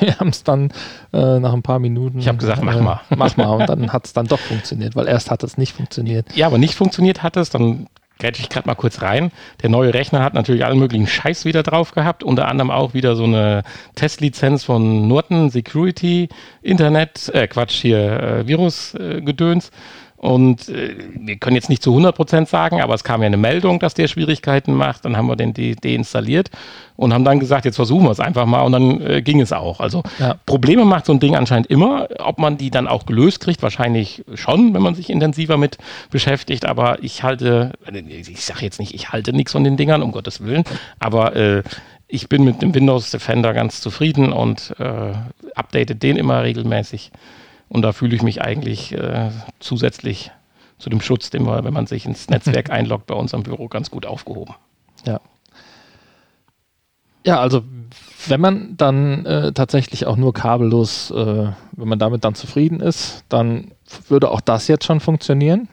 Wir 0.00 0.18
haben 0.18 0.28
es 0.28 0.44
dann 0.44 0.72
äh, 1.12 1.38
nach 1.38 1.52
ein 1.52 1.62
paar 1.62 1.78
Minuten. 1.78 2.18
Ich 2.18 2.28
habe 2.28 2.38
gesagt, 2.38 2.62
mach 2.62 2.76
äh, 2.76 2.80
mal. 2.80 3.00
Mach 3.16 3.36
mal. 3.36 3.50
Und 3.50 3.68
dann 3.68 3.92
hat 3.92 4.06
es 4.06 4.12
dann 4.12 4.26
doch 4.26 4.38
funktioniert, 4.38 4.96
weil 4.96 5.08
erst 5.08 5.30
hat 5.30 5.42
es 5.42 5.58
nicht 5.58 5.74
funktioniert. 5.74 6.26
Ja, 6.34 6.46
aber 6.46 6.58
nicht 6.58 6.74
funktioniert 6.74 7.22
hat 7.22 7.36
es, 7.36 7.50
dann 7.50 7.86
grätsche 8.20 8.42
ich 8.42 8.48
gerade 8.48 8.68
mal 8.68 8.76
kurz 8.76 9.02
rein. 9.02 9.32
Der 9.62 9.70
neue 9.70 9.92
Rechner 9.92 10.22
hat 10.22 10.34
natürlich 10.34 10.64
allen 10.64 10.78
möglichen 10.78 11.08
Scheiß 11.08 11.44
wieder 11.44 11.62
drauf 11.62 11.92
gehabt, 11.92 12.22
unter 12.22 12.46
anderem 12.46 12.70
auch 12.70 12.94
wieder 12.94 13.16
so 13.16 13.24
eine 13.24 13.64
Testlizenz 13.96 14.62
von 14.62 15.08
Norton 15.08 15.50
Security 15.50 16.28
Internet, 16.62 17.30
äh, 17.34 17.48
Quatsch, 17.48 17.80
hier 17.80 17.98
äh, 17.98 18.46
Virus-Gedöns. 18.46 19.68
Äh, 19.68 19.72
und 20.20 20.68
äh, 20.68 20.96
wir 21.18 21.36
können 21.36 21.56
jetzt 21.56 21.70
nicht 21.70 21.82
zu 21.82 21.96
100% 21.96 22.44
sagen, 22.46 22.82
aber 22.82 22.92
es 22.92 23.04
kam 23.04 23.22
ja 23.22 23.26
eine 23.26 23.38
Meldung, 23.38 23.78
dass 23.80 23.94
der 23.94 24.06
Schwierigkeiten 24.06 24.74
macht. 24.74 25.06
Dann 25.06 25.16
haben 25.16 25.28
wir 25.28 25.36
den 25.36 25.54
de 25.54 25.74
deinstalliert 25.74 26.50
und 26.96 27.14
haben 27.14 27.24
dann 27.24 27.40
gesagt, 27.40 27.64
jetzt 27.64 27.76
versuchen 27.76 28.04
wir 28.04 28.10
es 28.10 28.20
einfach 28.20 28.44
mal 28.44 28.60
und 28.60 28.72
dann 28.72 29.00
äh, 29.00 29.22
ging 29.22 29.40
es 29.40 29.50
auch. 29.50 29.80
Also 29.80 30.02
ja. 30.18 30.34
Probleme 30.44 30.84
macht 30.84 31.06
so 31.06 31.14
ein 31.14 31.20
Ding 31.20 31.36
anscheinend 31.36 31.68
immer. 31.68 32.06
Ob 32.18 32.38
man 32.38 32.58
die 32.58 32.70
dann 32.70 32.86
auch 32.86 33.06
gelöst 33.06 33.40
kriegt, 33.40 33.62
wahrscheinlich 33.62 34.22
schon, 34.34 34.74
wenn 34.74 34.82
man 34.82 34.94
sich 34.94 35.08
intensiver 35.08 35.56
mit 35.56 35.78
beschäftigt. 36.10 36.66
Aber 36.66 37.02
ich 37.02 37.22
halte, 37.22 37.72
äh, 37.90 38.00
ich 38.00 38.44
sage 38.44 38.60
jetzt 38.66 38.78
nicht, 38.78 38.92
ich 38.92 39.12
halte 39.12 39.32
nichts 39.32 39.52
von 39.52 39.64
den 39.64 39.78
Dingern, 39.78 40.02
um 40.02 40.12
Gottes 40.12 40.44
Willen. 40.44 40.64
Aber 40.98 41.34
äh, 41.34 41.62
ich 42.08 42.28
bin 42.28 42.44
mit 42.44 42.60
dem 42.60 42.74
Windows 42.74 43.10
Defender 43.10 43.54
ganz 43.54 43.80
zufrieden 43.80 44.34
und 44.34 44.74
äh, 44.78 45.14
update 45.54 46.02
den 46.02 46.18
immer 46.18 46.42
regelmäßig. 46.42 47.10
Und 47.70 47.82
da 47.82 47.92
fühle 47.92 48.16
ich 48.16 48.22
mich 48.22 48.42
eigentlich 48.42 48.92
äh, 48.92 49.30
zusätzlich 49.60 50.32
zu 50.78 50.90
dem 50.90 51.00
Schutz, 51.00 51.30
den 51.30 51.46
wir, 51.46 51.64
wenn 51.64 51.72
man 51.72 51.86
sich 51.86 52.04
ins 52.04 52.28
Netzwerk 52.28 52.68
einloggt, 52.70 53.06
bei 53.06 53.14
uns 53.14 53.32
am 53.32 53.44
Büro 53.44 53.68
ganz 53.68 53.90
gut 53.90 54.04
aufgehoben. 54.04 54.54
Ja. 55.06 55.20
Ja, 57.24 57.38
also 57.38 57.62
wenn 58.26 58.40
man 58.40 58.76
dann 58.76 59.24
äh, 59.24 59.52
tatsächlich 59.52 60.06
auch 60.06 60.16
nur 60.16 60.34
kabellos, 60.34 61.10
äh, 61.10 61.48
wenn 61.72 61.88
man 61.88 61.98
damit 61.98 62.24
dann 62.24 62.34
zufrieden 62.34 62.80
ist, 62.80 63.24
dann 63.28 63.70
würde 64.08 64.30
auch 64.30 64.40
das 64.40 64.66
jetzt 64.68 64.84
schon 64.84 65.00
funktionieren. 65.00 65.68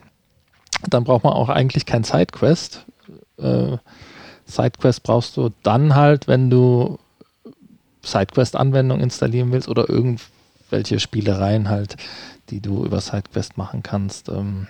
Dann 0.89 1.03
braucht 1.03 1.23
man 1.23 1.33
auch 1.33 1.49
eigentlich 1.49 1.86
kein 1.86 2.03
Sidequest. 2.03 2.86
Äh, 3.38 3.77
Sidequest 4.45 5.03
brauchst 5.03 5.36
du 5.38 5.49
dann 5.63 5.95
halt, 5.95 6.27
wenn 6.27 6.49
du 6.49 6.99
Sidequest-Anwendung 8.03 8.99
installieren 8.99 9.51
willst 9.51 9.67
oder 9.67 9.89
irgendwie 9.89 10.23
welche 10.69 10.99
Spielereien 10.99 11.69
halt, 11.69 11.95
die 12.49 12.62
du 12.62 12.86
über 12.86 13.01
SideQuest 13.01 13.58
machen 13.58 13.84
kannst. 13.84 14.30
Ähm. 14.30 14.67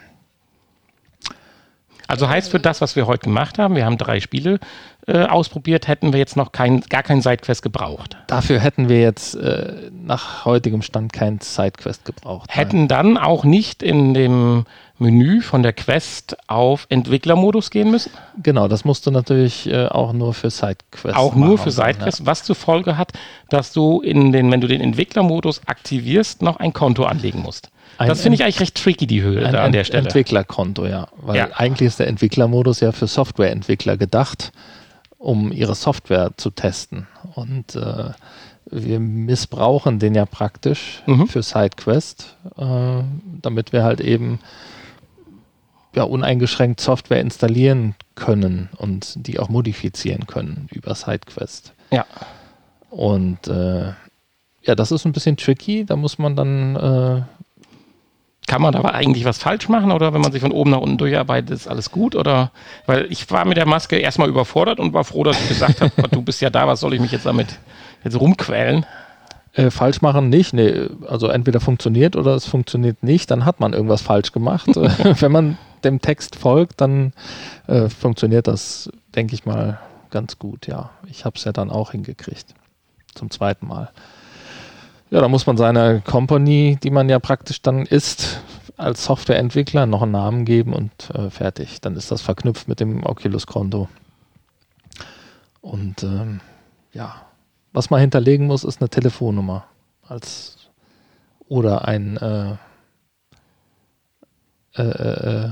Also 2.07 2.29
heißt 2.29 2.49
für 2.49 2.59
das, 2.59 2.81
was 2.81 2.95
wir 2.95 3.05
heute 3.05 3.25
gemacht 3.25 3.59
haben, 3.59 3.75
wir 3.75 3.85
haben 3.85 3.97
drei 3.97 4.19
Spiele 4.19 4.59
äh, 5.07 5.25
ausprobiert, 5.25 5.87
hätten 5.87 6.13
wir 6.13 6.19
jetzt 6.19 6.35
noch 6.35 6.51
kein, 6.51 6.81
gar 6.81 7.03
kein 7.03 7.21
Sidequest 7.21 7.61
gebraucht. 7.61 8.17
Dafür 8.27 8.59
hätten 8.59 8.89
wir 8.89 9.01
jetzt 9.01 9.35
äh, 9.35 9.89
nach 9.91 10.45
heutigem 10.45 10.81
Stand 10.81 11.13
kein 11.13 11.39
Sidequest 11.39 12.05
gebraucht. 12.05 12.55
Hätten 12.55 12.79
nein. 12.79 12.87
dann 12.87 13.17
auch 13.17 13.43
nicht 13.43 13.83
in 13.83 14.13
dem 14.13 14.65
Menü 14.99 15.41
von 15.41 15.63
der 15.63 15.73
Quest 15.73 16.35
auf 16.47 16.87
Entwicklermodus 16.89 17.69
gehen 17.69 17.91
müssen? 17.91 18.11
Genau, 18.41 18.67
das 18.67 18.83
musst 18.83 19.05
du 19.05 19.11
natürlich 19.11 19.67
äh, 19.67 19.87
auch 19.87 20.11
nur 20.13 20.33
für 20.33 20.49
SideQuest 20.49 21.15
Auch 21.15 21.35
nur 21.35 21.57
für 21.57 21.71
SideQuest, 21.71 22.19
ja. 22.19 22.25
was 22.25 22.43
zur 22.43 22.55
Folge 22.55 22.97
hat, 22.97 23.11
dass 23.49 23.73
du 23.73 24.01
in 24.01 24.31
den, 24.31 24.51
wenn 24.51 24.61
du 24.61 24.67
den 24.67 24.81
Entwicklermodus 24.81 25.61
aktivierst, 25.67 26.41
noch 26.41 26.57
ein 26.57 26.73
Konto 26.73 27.03
anlegen 27.03 27.41
musst. 27.41 27.69
Ein 27.97 28.09
das 28.09 28.21
finde 28.21 28.35
ich 28.35 28.43
eigentlich 28.43 28.59
recht 28.59 28.75
tricky, 28.75 29.07
die 29.07 29.21
Höhe 29.21 29.41
da 29.51 29.63
an 29.63 29.71
der 29.71 29.83
Stelle. 29.83 30.03
Entwicklerkonto, 30.03 30.85
ja. 30.85 31.07
Weil 31.17 31.35
ja. 31.37 31.47
eigentlich 31.55 31.87
ist 31.87 31.99
der 31.99 32.07
Entwicklermodus 32.07 32.79
ja 32.79 32.91
für 32.91 33.07
Softwareentwickler 33.07 33.97
gedacht. 33.97 34.51
um 35.19 35.51
ihre 35.51 35.73
Software 35.73 36.31
zu 36.37 36.51
testen. 36.51 37.07
Und 37.33 37.75
äh, 37.75 38.11
wir 38.69 38.99
missbrauchen 38.99 39.97
den 39.97 40.13
ja 40.13 40.27
praktisch 40.27 41.01
Mhm. 41.07 41.27
für 41.27 41.41
SideQuest, 41.41 42.35
äh, 42.55 43.01
damit 43.41 43.73
wir 43.73 43.83
halt 43.83 43.99
eben 43.99 44.39
ja, 45.95 46.03
uneingeschränkt 46.03 46.79
Software 46.79 47.19
installieren 47.19 47.95
können 48.13 48.69
und 48.77 49.13
die 49.27 49.39
auch 49.39 49.49
modifizieren 49.49 50.27
können 50.27 50.67
über 50.71 50.93
SideQuest. 50.93 51.73
Ja. 51.89 52.05
Und 52.91 53.47
äh, 53.47 53.93
ja, 54.61 54.75
das 54.75 54.91
ist 54.91 55.05
ein 55.05 55.13
bisschen 55.13 55.37
tricky. 55.37 55.83
Da 55.83 55.95
muss 55.95 56.19
man 56.19 56.35
dann 56.35 56.75
äh, 56.75 57.21
Kann 58.47 58.61
man 58.61 58.71
da 58.71 58.79
aber 58.79 58.93
eigentlich 58.93 59.25
was 59.25 59.37
falsch 59.37 59.67
machen 59.67 59.91
oder 59.91 60.13
wenn 60.13 60.21
man 60.21 60.31
sich 60.31 60.41
von 60.41 60.53
oben 60.53 60.71
nach 60.71 60.79
unten 60.79 60.97
durcharbeitet, 60.97 61.51
ist 61.51 61.67
alles 61.67 61.91
gut? 61.91 62.15
Oder 62.15 62.51
weil 62.85 63.05
ich 63.11 63.29
war 63.29 63.43
mit 63.43 63.57
der 63.57 63.67
Maske 63.67 63.97
erstmal 63.97 64.29
überfordert 64.29 64.79
und 64.79 64.93
war 64.93 65.03
froh, 65.03 65.25
dass 65.25 65.39
ich 65.41 65.49
gesagt 65.49 65.81
habe, 65.81 65.91
du 66.11 66.21
bist 66.21 66.41
ja 66.41 66.49
da, 66.49 66.65
was 66.65 66.79
soll 66.79 66.93
ich 66.93 67.01
mich 67.01 67.11
jetzt 67.11 67.25
damit 67.25 67.59
jetzt 68.05 68.19
rumquälen? 68.19 68.85
Äh, 69.53 69.69
falsch 69.69 70.01
machen 70.01 70.29
nicht. 70.29 70.53
Nee, 70.53 70.87
also 71.07 71.27
entweder 71.27 71.59
funktioniert 71.59 72.15
oder 72.15 72.35
es 72.35 72.45
funktioniert 72.45 73.03
nicht, 73.03 73.29
dann 73.31 73.43
hat 73.43 73.59
man 73.59 73.73
irgendwas 73.73 74.01
falsch 74.01 74.31
gemacht. 74.31 74.67
Äh, 74.77 75.15
Wenn 75.19 75.31
man 75.31 75.57
dem 75.83 76.01
Text 76.01 76.37
folgt, 76.37 76.79
dann 76.79 77.11
äh, 77.67 77.89
funktioniert 77.89 78.47
das, 78.47 78.89
denke 79.13 79.33
ich 79.33 79.45
mal, 79.45 79.79
ganz 80.09 80.39
gut. 80.39 80.67
Ja, 80.67 80.91
ich 81.09 81.25
habe 81.25 81.35
es 81.35 81.43
ja 81.43 81.51
dann 81.51 81.69
auch 81.69 81.91
hingekriegt. 81.91 82.53
Zum 83.13 83.29
zweiten 83.29 83.67
Mal. 83.67 83.89
Ja, 85.09 85.21
da 85.21 85.27
muss 85.27 85.47
man 85.47 85.57
seiner 85.57 86.01
Company, 86.01 86.77
die 86.81 86.89
man 86.89 87.07
ja 87.07 87.19
praktisch 87.19 87.61
dann 87.61 87.85
ist, 87.85 88.41
als 88.75 89.05
Softwareentwickler 89.05 89.85
noch 89.85 90.03
einen 90.03 90.11
Namen 90.11 90.45
geben 90.45 90.73
und 90.73 91.09
äh, 91.11 91.29
fertig. 91.29 91.81
Dann 91.81 91.95
ist 91.95 92.11
das 92.11 92.21
verknüpft 92.21 92.67
mit 92.67 92.79
dem 92.79 93.05
Oculus-Konto. 93.05 93.87
Und 95.61 96.03
ähm, 96.03 96.41
ja, 96.93 97.25
was 97.73 97.89
man 97.89 98.01
hinterlegen 98.01 98.47
muss, 98.47 98.63
ist 98.63 98.81
eine 98.81 98.89
Telefonnummer 98.89 99.65
als 100.07 100.57
oder 101.47 101.87
ein 101.87 102.17
äh, 102.17 102.55
äh, 104.77 104.83
äh, 104.83 105.45
äh, 105.45 105.51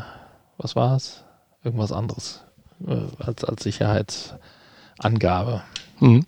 was 0.57 0.75
war 0.75 0.95
es? 0.95 1.23
Irgendwas 1.63 1.91
anderes 1.91 2.43
äh, 2.87 3.07
als, 3.17 3.43
als 3.43 3.63
Sicherheitsangabe. 3.63 5.63
Mhm. 5.99 6.25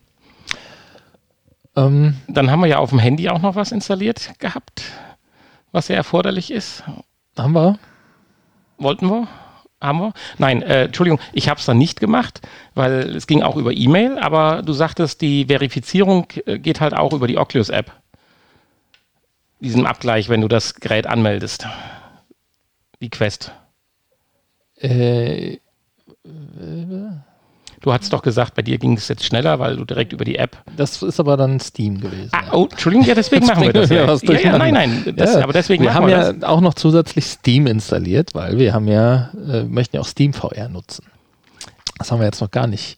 Ähm, 1.78 2.16
Dann 2.28 2.50
haben 2.52 2.60
wir 2.62 2.68
ja 2.68 2.80
auf 2.80 2.90
dem 2.90 3.00
Handy 3.00 3.30
auch 3.30 3.42
noch 3.42 3.56
was 3.56 3.72
installiert 3.72 4.34
gehabt, 4.40 4.82
was 5.72 5.88
ja 5.88 5.96
erforderlich 5.96 6.52
ist. 6.52 6.84
haben 7.38 7.54
wir? 7.54 7.80
Wollten 8.80 9.08
wir? 9.10 9.28
Haben 9.80 10.00
wir? 10.00 10.14
Nein, 10.40 10.64
äh, 10.64 10.86
Entschuldigung, 10.86 11.20
ich 11.34 11.50
habe 11.50 11.60
es 11.60 11.66
dann 11.68 11.78
nicht 11.78 12.00
gemacht, 12.00 12.42
weil 12.74 13.16
es 13.16 13.28
ging 13.28 13.44
auch 13.44 13.56
über 13.56 13.72
E-Mail, 13.72 14.18
aber 14.18 14.64
du 14.64 14.74
sagtest, 14.74 15.22
die 15.22 15.46
Verifizierung 15.46 16.26
äh, 16.48 16.58
geht 16.58 16.82
halt 16.82 16.96
auch 16.96 17.14
über 17.14 17.28
die 17.28 17.38
Oculus-App. 17.38 17.92
Diesen 19.60 19.86
Abgleich, 19.86 20.30
wenn 20.30 20.42
du 20.42 20.48
das 20.48 20.76
Gerät 20.76 21.06
anmeldest. 21.06 21.68
Die 23.02 23.10
Quest. 23.10 23.52
Äh, 24.78 25.58
Du 27.88 27.94
hattest 27.94 28.12
doch 28.12 28.22
gesagt, 28.22 28.54
bei 28.54 28.62
dir 28.64 28.78
ging 28.80 28.98
es 28.98 29.08
jetzt 29.08 29.24
schneller, 29.24 29.60
weil 29.60 29.78
du 29.78 29.86
direkt 29.86 30.12
über 30.12 30.26
die 30.26 30.36
App. 30.38 30.58
das 30.76 31.02
ist 31.02 31.22
aber 31.22 31.38
dann 31.38 31.58
Steam 31.62 32.02
gewesen. 32.02 32.28
Ah, 32.34 32.52
oh, 32.52 32.68
Entschuldigung, 32.70 33.08
ja, 33.08 33.16
deswegen 33.16 33.46
machen 33.46 33.64
wir 33.64 33.72
das. 33.72 33.90
Ja, 33.90 34.04
ja, 34.14 34.40
ja, 34.42 34.58
nein, 34.58 34.74
nein, 34.74 35.14
das, 35.16 35.36
Ja, 35.36 35.44
aber 35.44 35.54
deswegen 35.54 35.84
wir 35.86 35.92
machen 35.92 36.04
haben 36.04 36.08
wir 36.10 36.18
ja 36.18 36.34
das. 36.34 36.44
auch 36.44 36.60
noch 36.60 36.74
zusätzlich 36.74 37.24
Steam 37.24 37.66
installiert, 37.66 38.36
weil 38.36 38.60
wir 38.60 38.74
haben 38.74 38.90
ja, 38.90 39.30
äh, 39.50 39.64
möchten 39.64 39.96
ja 39.96 40.02
auch 40.02 40.06
Steam 40.06 40.34
VR 40.34 40.68
nutzen. 40.68 41.06
Das 41.98 42.12
haben 42.12 42.20
wir 42.20 42.26
jetzt 42.26 42.42
noch 42.42 42.52
gar 42.52 42.68
nicht. 42.68 42.98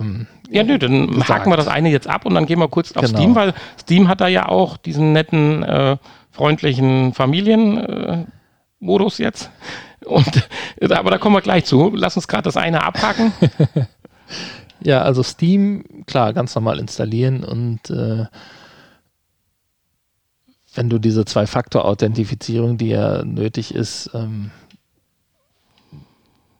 Ähm, 0.00 0.26
Ja, 0.48 0.62
nö, 0.62 0.78
dann 0.78 1.08
gesagt. 1.08 1.28
haken 1.28 1.50
wir 1.50 1.58
das 1.58 1.68
eine 1.68 1.90
jetzt 1.90 2.08
ab 2.08 2.24
und 2.24 2.32
dann 2.32 2.46
gehen 2.46 2.58
wir 2.58 2.68
kurz 2.68 2.92
auf 2.92 3.04
Genau. 3.04 3.18
Steam, 3.18 3.34
weil 3.34 3.52
Steam 3.78 4.08
hat 4.08 4.22
da 4.22 4.28
ja 4.28 4.48
auch 4.48 4.78
diesen 4.78 5.12
netten, 5.12 5.62
äh, 5.62 5.98
freundlichen 6.30 7.12
Familienmodus 7.12 7.86
äh, 7.86 8.24
Modus 8.80 9.18
jetzt. 9.18 9.50
Und, 10.10 10.48
äh, 10.80 10.92
aber 10.92 11.10
da 11.10 11.18
kommen 11.18 11.36
wir 11.36 11.40
gleich 11.40 11.64
zu. 11.64 11.92
Lass 11.94 12.16
uns 12.16 12.28
gerade 12.28 12.44
das 12.44 12.56
eine 12.56 12.82
abhaken. 12.84 13.32
Ja, 14.82 15.02
also 15.02 15.22
Steam, 15.22 15.84
klar, 16.06 16.32
ganz 16.32 16.54
normal 16.54 16.78
installieren 16.78 17.44
und 17.44 17.90
äh, 17.90 18.24
wenn 20.74 20.88
du 20.88 20.98
diese 20.98 21.24
Zwei-Faktor-Authentifizierung, 21.24 22.78
die 22.78 22.88
ja 22.88 23.24
nötig 23.24 23.74
ist, 23.74 24.10
ähm, 24.14 24.50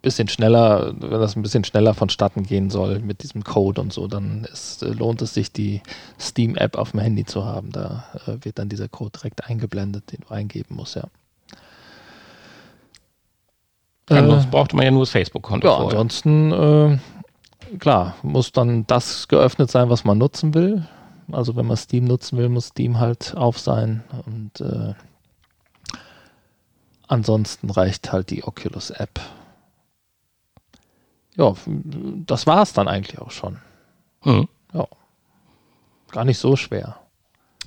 bisschen 0.02 0.28
schneller, 0.28 0.94
wenn 0.98 1.20
das 1.20 1.36
ein 1.36 1.42
bisschen 1.42 1.64
schneller 1.64 1.94
vonstatten 1.94 2.42
gehen 2.42 2.70
soll 2.70 3.00
mit 3.00 3.22
diesem 3.22 3.44
Code 3.44 3.80
und 3.80 3.92
so, 3.92 4.08
dann 4.08 4.44
ist, 4.44 4.82
äh, 4.82 4.88
lohnt 4.88 5.22
es 5.22 5.34
sich, 5.34 5.52
die 5.52 5.82
Steam-App 6.18 6.76
auf 6.76 6.92
dem 6.92 7.00
Handy 7.00 7.24
zu 7.24 7.44
haben. 7.44 7.70
Da 7.70 8.04
äh, 8.26 8.44
wird 8.44 8.58
dann 8.58 8.68
dieser 8.68 8.88
Code 8.88 9.12
direkt 9.18 9.44
eingeblendet, 9.44 10.12
den 10.12 10.20
du 10.26 10.34
eingeben 10.34 10.76
musst, 10.76 10.96
ja. 10.96 11.04
Ansonsten 14.18 14.50
brauchte 14.50 14.76
man 14.76 14.84
ja 14.84 14.90
nur 14.90 15.02
das 15.02 15.10
Facebook-Konto 15.10 15.66
Ja, 15.66 15.74
vorher. 15.76 15.90
ansonsten, 15.98 16.52
äh, 16.52 17.76
klar, 17.78 18.16
muss 18.22 18.52
dann 18.52 18.86
das 18.86 19.28
geöffnet 19.28 19.70
sein, 19.70 19.88
was 19.90 20.04
man 20.04 20.18
nutzen 20.18 20.54
will. 20.54 20.86
Also 21.32 21.54
wenn 21.56 21.66
man 21.66 21.76
Steam 21.76 22.04
nutzen 22.04 22.38
will, 22.38 22.48
muss 22.48 22.68
Steam 22.68 22.98
halt 22.98 23.36
auf 23.36 23.58
sein. 23.58 24.02
Und 24.26 24.60
äh, 24.60 24.94
ansonsten 27.06 27.70
reicht 27.70 28.12
halt 28.12 28.30
die 28.30 28.42
Oculus-App. 28.44 29.20
Ja, 31.36 31.54
das 32.26 32.46
war 32.46 32.62
es 32.62 32.72
dann 32.72 32.88
eigentlich 32.88 33.18
auch 33.20 33.30
schon. 33.30 33.58
Hm. 34.22 34.48
Gar 36.10 36.24
nicht 36.24 36.38
so 36.38 36.56
schwer. 36.56 36.96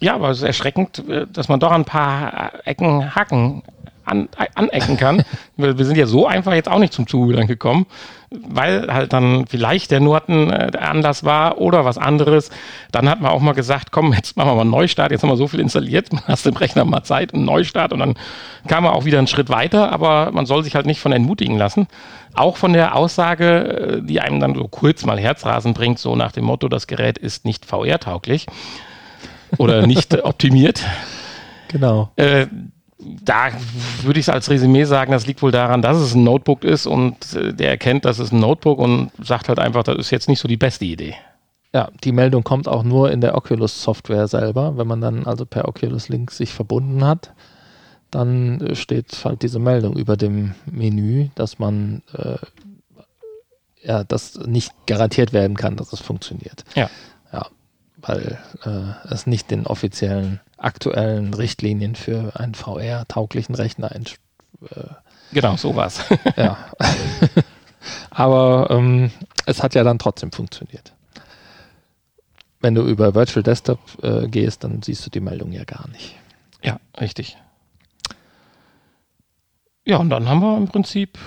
Ja, 0.02 0.16
aber 0.16 0.30
es 0.30 0.40
ist 0.40 0.44
erschreckend, 0.44 1.00
äh, 1.08 1.28
dass 1.28 1.48
man 1.48 1.60
doch 1.60 1.72
an 1.72 1.82
ein 1.82 1.86
paar 1.86 2.56
äh, 2.56 2.60
Ecken 2.66 3.16
hacken, 3.16 3.64
an, 4.06 4.30
anecken 4.56 4.98
kann. 4.98 5.24
Weil 5.58 5.78
wir 5.78 5.86
sind 5.86 5.98
ja 5.98 6.06
so 6.06 6.28
einfach 6.28 6.54
jetzt 6.54 6.70
auch 6.70 6.80
nicht 6.80 6.94
zum 6.94 7.06
dann 7.06 7.48
gekommen, 7.48 7.86
weil 8.32 8.92
halt 8.92 9.14
dann 9.14 9.46
vielleicht 9.46 9.92
der 9.92 10.00
Norton 10.00 10.50
äh, 10.50 10.72
der 10.72 10.90
Anlass 10.90 11.24
war 11.24 11.60
oder 11.60 11.86
was 11.86 11.98
anderes. 11.98 12.50
Dann 12.92 13.08
hat 13.08 13.22
man 13.22 13.32
auch 13.32 13.40
mal 13.40 13.54
gesagt, 13.54 13.92
komm, 13.92 14.14
jetzt 14.14 14.36
machen 14.36 14.50
wir 14.50 14.56
mal 14.56 14.62
einen 14.62 14.72
Neustart. 14.72 15.12
Jetzt 15.12 15.22
haben 15.22 15.30
wir 15.30 15.38
so 15.38 15.48
viel 15.48 15.60
installiert, 15.60 16.12
man 16.14 16.24
hast 16.28 16.46
dem 16.46 16.56
Rechner 16.56 16.86
mal 16.86 17.04
Zeit, 17.04 17.34
einen 17.34 17.46
Neustart 17.46 17.94
und 17.94 18.00
dann 18.00 18.16
kam 18.68 18.86
er 18.86 18.94
auch 18.94 19.06
wieder 19.06 19.20
einen 19.20 19.28
Schritt 19.28 19.50
weiter, 19.50 19.92
aber 19.92 20.32
man 20.32 20.46
soll 20.46 20.64
sich 20.64 20.76
halt 20.76 20.86
nicht 20.86 21.00
von 21.00 21.12
entmutigen 21.12 21.58
lassen. 21.58 21.88
Auch 22.34 22.58
von 22.58 22.74
der 22.74 22.96
Aussage, 22.96 24.00
äh, 24.00 24.02
die 24.02 24.20
einem 24.20 24.40
dann 24.40 24.56
so 24.56 24.68
kurz 24.68 25.06
mal 25.06 25.20
Herzrasen 25.20 25.74
bringt, 25.74 26.00
so 26.00 26.16
nach 26.16 26.32
dem 26.32 26.46
Motto, 26.46 26.68
das 26.68 26.88
Gerät 26.88 27.18
ist 27.18 27.46
nicht 27.46 27.66
VR-tauglich 27.66 28.48
oder 29.58 29.86
nicht 29.86 30.24
optimiert. 30.24 30.84
Genau. 31.68 32.12
Äh, 32.16 32.48
da 33.24 33.50
würde 34.04 34.20
ich 34.20 34.28
es 34.28 34.34
als 34.34 34.50
Resümee 34.50 34.86
sagen, 34.86 35.12
das 35.12 35.28
liegt 35.28 35.42
wohl 35.42 35.52
daran, 35.52 35.82
dass 35.82 35.98
es 35.98 36.14
ein 36.14 36.24
Notebook 36.24 36.64
ist 36.64 36.86
und 36.86 37.34
äh, 37.34 37.54
der 37.54 37.70
erkennt, 37.70 38.06
das 38.06 38.20
ist 38.20 38.32
ein 38.32 38.40
Notebook 38.40 38.80
und 38.80 39.12
sagt 39.22 39.50
halt 39.50 39.60
einfach, 39.60 39.84
das 39.84 39.98
ist 39.98 40.12
jetzt 40.12 40.30
nicht 40.30 40.40
so 40.40 40.48
die 40.48 40.58
beste 40.58 40.86
Idee. 40.86 41.16
Ja, 41.74 41.90
die 42.04 42.12
Meldung 42.12 42.44
kommt 42.44 42.68
auch 42.68 42.84
nur 42.84 43.12
in 43.12 43.22
der 43.22 43.36
Oculus-Software 43.36 44.28
selber. 44.28 44.78
Wenn 44.78 44.88
man 44.88 45.02
dann 45.02 45.26
also 45.26 45.46
per 45.46 45.68
Oculus-Link 45.68 46.30
sich 46.30 46.54
verbunden 46.54 47.04
hat, 47.04 47.34
dann 48.12 48.70
steht 48.74 49.26
halt 49.26 49.42
diese 49.42 49.58
Meldung 49.58 49.96
über 49.98 50.16
dem 50.16 50.54
Menü, 50.68 51.30
dass 51.34 51.58
man 51.58 52.04
äh, 52.14 52.38
ja, 53.84 54.04
dass 54.04 54.36
nicht 54.36 54.72
garantiert 54.86 55.34
werden 55.34 55.58
kann, 55.58 55.76
dass 55.76 55.94
es 55.94 56.00
funktioniert. 56.00 56.64
Ja. 56.76 56.90
Weil 58.04 58.38
äh, 58.66 59.14
es 59.14 59.26
nicht 59.28 59.50
den 59.50 59.66
offiziellen 59.66 60.42
aktuellen 60.58 61.34
Richtlinien 61.34 61.96
für 61.96 62.40
einen 62.40 62.54
VR-tauglichen 62.54 63.56
Rechner 63.56 63.92
entspricht. 63.92 64.22
Genau, 65.34 65.58
sowas. 65.58 66.04
Ja. 66.38 66.58
Aber 68.12 68.70
ähm, 68.70 69.12
es 69.46 69.62
hat 69.62 69.76
ja 69.76 69.84
dann 69.84 70.00
trotzdem 70.00 70.32
funktioniert. 70.32 70.94
Wenn 72.62 72.76
du 72.76 72.84
über 72.84 73.14
Virtual 73.14 73.44
Desktop 73.44 73.80
äh, 74.02 74.28
gehst, 74.30 74.64
dann 74.64 74.82
siehst 74.82 75.06
du 75.06 75.10
die 75.10 75.20
Meldung 75.20 75.52
ja 75.52 75.66
gar 75.66 75.90
nicht. 75.90 76.16
ja, 76.62 76.80
richtig. 77.00 77.38
Ja, 79.86 79.98
und 79.98 80.10
dann 80.10 80.30
haben 80.30 80.40
wir 80.40 80.56
im 80.56 80.70
Prinzip 80.70 81.18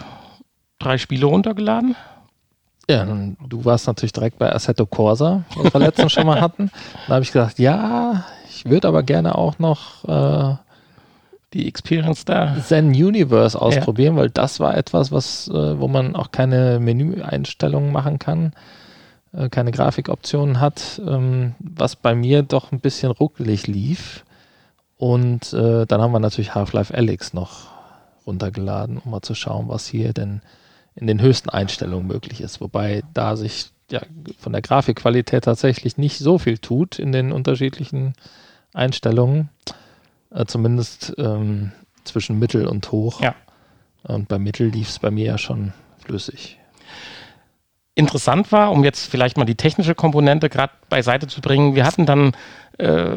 drei 0.79 0.97
Spiele 0.97 1.27
runtergeladen. 1.27 1.95
Ja, 2.89 3.05
du 3.05 3.64
warst 3.64 3.89
natürlich 3.89 4.12
direkt 4.12 4.39
bei 4.39 4.53
Assetto 4.53 4.87
Corsa, 4.87 5.45
was 5.57 5.72
wir 5.74 5.80
letztens 5.80 6.12
schon 6.12 6.26
mal 6.26 6.41
hatten. 6.41 6.70
Da 7.09 7.14
habe 7.14 7.24
ich 7.24 7.32
gesagt, 7.32 7.59
ja, 7.59 8.24
ich 8.49 8.64
würde 8.64 8.87
aber 8.87 9.03
gerne 9.03 9.37
auch 9.37 9.59
noch 9.59 10.05
äh, 10.05 10.57
Die 11.53 11.66
Experience 11.66 12.24
da. 12.24 12.57
Zen 12.64 12.89
Universe 12.91 13.61
ausprobieren, 13.61 14.16
weil 14.16 14.30
das 14.30 14.61
war 14.61 14.76
etwas, 14.76 15.11
was, 15.11 15.49
äh, 15.49 15.80
wo 15.80 15.89
man 15.89 16.14
auch 16.14 16.30
keine 16.30 16.78
Menüeinstellungen 16.78 17.93
machen 17.93 18.18
kann, 18.20 18.53
äh, 19.32 19.49
keine 19.49 19.72
Grafikoptionen 19.72 20.61
hat, 20.61 21.01
ähm, 21.05 21.55
was 21.59 21.97
bei 21.97 22.14
mir 22.14 22.43
doch 22.43 22.70
ein 22.70 22.80
bisschen 22.80 23.11
ruckelig 23.11 23.66
lief. 23.66 24.24
Und 24.97 25.53
äh, 25.53 25.87
dann 25.87 26.01
haben 26.01 26.12
wir 26.12 26.20
natürlich 26.20 26.55
Half-Life 26.55 26.95
Alyx 26.95 27.32
noch 27.34 27.66
runtergeladen, 28.26 28.99
um 28.99 29.11
mal 29.11 29.22
zu 29.22 29.34
schauen, 29.34 29.68
was 29.68 29.87
hier 29.87 30.12
denn 30.12 30.41
in 30.97 31.07
den 31.07 31.20
höchsten 31.20 31.51
Einstellungen 31.51 32.07
möglich 32.07 32.40
ist. 32.40 32.61
Wobei 32.61 33.03
da 33.14 33.36
sich 33.36 33.70
ja, 33.90 34.01
von 34.38 34.53
der 34.53 34.62
Grafikqualität 34.62 35.44
tatsächlich 35.44 35.97
nicht 35.97 36.18
so 36.18 36.38
viel 36.38 36.59
tut 36.59 36.99
in 36.99 37.12
den 37.12 37.32
unterschiedlichen 37.32 38.14
Einstellungen. 38.72 39.51
Äh, 40.30 40.47
zumindest 40.47 41.14
ähm, 41.18 41.72
zwischen 42.05 42.38
Mittel 42.38 42.66
und 42.66 42.90
Hoch. 42.90 43.20
Ja. 43.20 43.34
Und 44.03 44.28
bei 44.28 44.38
Mittel 44.38 44.68
lief 44.68 44.88
es 44.88 44.99
bei 44.99 45.11
mir 45.11 45.26
ja 45.26 45.38
schon 45.38 45.72
flüssig. 46.05 46.59
Interessant 47.94 48.53
war, 48.53 48.72
um 48.72 48.84
jetzt 48.84 49.11
vielleicht 49.11 49.38
mal 49.38 49.47
die 49.47 49.55
technische 49.55 49.94
Komponente 49.94 50.51
gerade 50.51 50.72
beiseite 50.90 51.26
zu 51.28 51.40
bringen, 51.40 51.74
wir 51.74 51.86
hatten 51.86 52.05
dann 52.05 52.32
äh, 52.78 53.16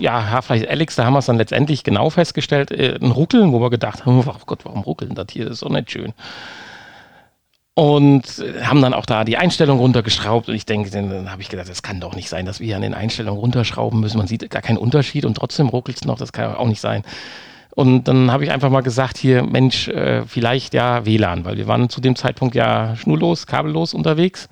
ja, 0.00 0.30
Half-Life 0.30 0.68
Alex, 0.68 0.96
da 0.96 1.04
haben 1.04 1.12
wir 1.12 1.20
es 1.20 1.26
dann 1.26 1.36
letztendlich 1.36 1.84
genau 1.84 2.10
festgestellt, 2.10 2.72
äh, 2.72 2.98
ein 3.00 3.12
Ruckeln, 3.12 3.52
wo 3.52 3.60
wir 3.60 3.70
gedacht 3.70 4.04
haben, 4.04 4.18
oh 4.26 4.36
Gott, 4.44 4.64
warum 4.64 4.80
ruckeln 4.80 5.14
das 5.14 5.26
hier? 5.30 5.44
Das 5.44 5.54
ist 5.54 5.62
doch 5.62 5.70
nicht 5.70 5.90
schön. 5.90 6.12
Und 7.78 8.38
äh, 8.38 8.62
haben 8.62 8.80
dann 8.80 8.94
auch 8.94 9.04
da 9.04 9.24
die 9.24 9.36
Einstellung 9.36 9.78
runtergeschraubt. 9.78 10.48
Und 10.48 10.54
ich 10.54 10.64
denke, 10.64 10.88
dann 10.88 11.30
habe 11.30 11.42
ich 11.42 11.50
gedacht, 11.50 11.68
das 11.68 11.82
kann 11.82 12.00
doch 12.00 12.14
nicht 12.14 12.30
sein, 12.30 12.46
dass 12.46 12.58
wir 12.58 12.74
an 12.74 12.80
den 12.80 12.94
Einstellungen 12.94 13.38
runterschrauben 13.38 14.00
müssen. 14.00 14.16
Man 14.16 14.26
sieht 14.26 14.48
gar 14.48 14.62
keinen 14.62 14.78
Unterschied 14.78 15.26
und 15.26 15.34
trotzdem 15.34 15.68
ruckelt 15.68 15.98
es 15.98 16.04
noch. 16.06 16.16
Das 16.16 16.32
kann 16.32 16.54
auch 16.54 16.68
nicht 16.68 16.80
sein. 16.80 17.02
Und 17.74 18.08
dann 18.08 18.32
habe 18.32 18.44
ich 18.44 18.50
einfach 18.50 18.70
mal 18.70 18.80
gesagt, 18.80 19.18
hier, 19.18 19.42
Mensch, 19.42 19.88
äh, 19.88 20.24
vielleicht 20.24 20.72
ja 20.72 21.04
WLAN, 21.04 21.44
weil 21.44 21.58
wir 21.58 21.66
waren 21.66 21.90
zu 21.90 22.00
dem 22.00 22.16
Zeitpunkt 22.16 22.54
ja 22.54 22.96
schnurlos, 22.96 23.46
kabellos 23.46 23.92
unterwegs. 23.92 24.48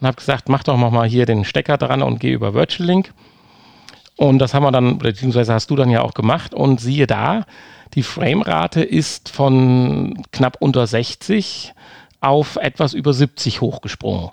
Und 0.00 0.08
habe 0.08 0.16
gesagt, 0.16 0.48
mach 0.48 0.64
doch 0.64 0.76
mal 0.76 1.08
hier 1.08 1.24
den 1.24 1.44
Stecker 1.44 1.76
dran 1.76 2.02
und 2.02 2.18
geh 2.18 2.32
über 2.32 2.52
Virtual 2.52 2.84
Link. 2.84 3.12
Und 4.16 4.40
das 4.40 4.54
haben 4.54 4.64
wir 4.64 4.72
dann, 4.72 4.98
beziehungsweise 4.98 5.54
hast 5.54 5.70
du 5.70 5.76
dann 5.76 5.88
ja 5.88 6.02
auch 6.02 6.14
gemacht. 6.14 6.52
Und 6.52 6.80
siehe 6.80 7.06
da, 7.06 7.46
die 7.94 8.02
Framerate 8.02 8.82
ist 8.82 9.28
von 9.28 10.24
knapp 10.32 10.56
unter 10.58 10.88
60 10.88 11.74
auf 12.20 12.56
etwas 12.56 12.94
über 12.94 13.12
70 13.12 13.60
hochgesprungen. 13.60 14.30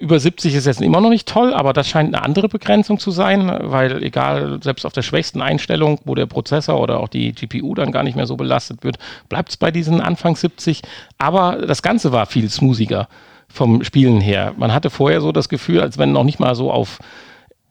Über 0.00 0.18
70 0.18 0.54
ist 0.54 0.66
jetzt 0.66 0.82
immer 0.82 1.00
noch 1.00 1.08
nicht 1.08 1.28
toll, 1.28 1.54
aber 1.54 1.72
das 1.72 1.88
scheint 1.88 2.14
eine 2.14 2.24
andere 2.24 2.48
Begrenzung 2.48 2.98
zu 2.98 3.10
sein, 3.12 3.50
weil 3.62 4.02
egal, 4.02 4.60
selbst 4.62 4.84
auf 4.84 4.92
der 4.92 5.02
schwächsten 5.02 5.40
Einstellung, 5.40 6.00
wo 6.04 6.14
der 6.14 6.26
Prozessor 6.26 6.80
oder 6.80 7.00
auch 7.00 7.08
die 7.08 7.32
GPU 7.32 7.74
dann 7.74 7.92
gar 7.92 8.02
nicht 8.02 8.16
mehr 8.16 8.26
so 8.26 8.36
belastet 8.36 8.82
wird, 8.82 8.98
bleibt 9.28 9.50
es 9.50 9.56
bei 9.56 9.70
diesen 9.70 10.00
Anfang 10.00 10.34
70. 10.34 10.82
Aber 11.16 11.64
das 11.64 11.82
Ganze 11.82 12.10
war 12.10 12.26
viel 12.26 12.50
smoothiger 12.50 13.08
vom 13.48 13.84
Spielen 13.84 14.20
her. 14.20 14.52
Man 14.56 14.72
hatte 14.72 14.90
vorher 14.90 15.20
so 15.20 15.30
das 15.30 15.48
Gefühl, 15.48 15.80
als 15.80 15.96
wenn 15.96 16.10
noch 16.10 16.24
nicht 16.24 16.40
mal 16.40 16.56
so 16.56 16.72
auf 16.72 16.98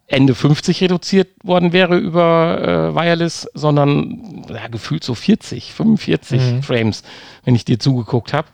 Ende 0.08 0.36
50 0.36 0.82
reduziert 0.82 1.30
worden 1.44 1.74
wäre 1.74 1.98
über 1.98 2.92
äh, 2.94 2.96
Wireless, 2.96 3.50
sondern 3.54 4.46
ja, 4.50 4.68
gefühlt 4.68 5.04
so 5.04 5.16
40, 5.16 5.74
45 5.74 6.42
mhm. 6.42 6.64
Frames, 6.64 7.04
wenn 7.44 7.56
ich 7.56 7.66
dir 7.66 7.80
zugeguckt 7.80 8.32
habe. 8.32 8.48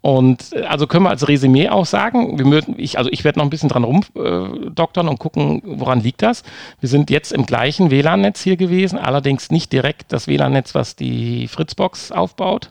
Und 0.00 0.52
äh, 0.52 0.62
also 0.62 0.86
können 0.86 1.04
wir 1.04 1.10
als 1.10 1.26
Resümee 1.26 1.68
auch 1.68 1.86
sagen, 1.86 2.38
wir 2.38 2.62
ich, 2.76 2.98
also 2.98 3.10
ich 3.10 3.24
werde 3.24 3.38
noch 3.38 3.46
ein 3.46 3.50
bisschen 3.50 3.68
dran 3.68 3.84
rumdoktern 3.84 5.06
äh, 5.06 5.10
und 5.10 5.18
gucken, 5.18 5.62
woran 5.64 6.00
liegt 6.00 6.22
das. 6.22 6.42
Wir 6.80 6.88
sind 6.88 7.10
jetzt 7.10 7.32
im 7.32 7.46
gleichen 7.46 7.90
WLAN-Netz 7.90 8.42
hier 8.42 8.56
gewesen, 8.56 8.98
allerdings 8.98 9.50
nicht 9.50 9.72
direkt 9.72 10.12
das 10.12 10.28
WLAN-Netz, 10.28 10.74
was 10.74 10.96
die 10.96 11.48
Fritzbox 11.48 12.12
aufbaut, 12.12 12.70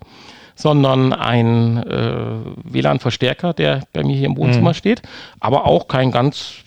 sondern 0.55 1.13
ein 1.13 1.77
äh, 1.77 2.39
WLAN-Verstärker, 2.63 3.53
der 3.53 3.81
bei 3.93 4.03
mir 4.03 4.15
hier 4.15 4.27
im 4.27 4.37
Wohnzimmer 4.37 4.71
mhm. 4.71 4.75
steht, 4.75 5.01
aber 5.39 5.65
auch 5.65 5.87
kein 5.87 6.11
ganz 6.11 6.63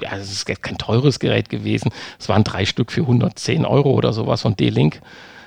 ja, 0.00 0.16
es 0.16 0.30
ist 0.30 0.46
kein 0.62 0.78
teures 0.78 1.18
Gerät 1.18 1.48
gewesen. 1.48 1.90
Es 2.20 2.28
waren 2.28 2.44
drei 2.44 2.66
Stück 2.66 2.92
für 2.92 3.00
110 3.00 3.64
Euro 3.64 3.90
oder 3.90 4.12
sowas 4.12 4.42
von 4.42 4.54
D-Link. 4.54 5.00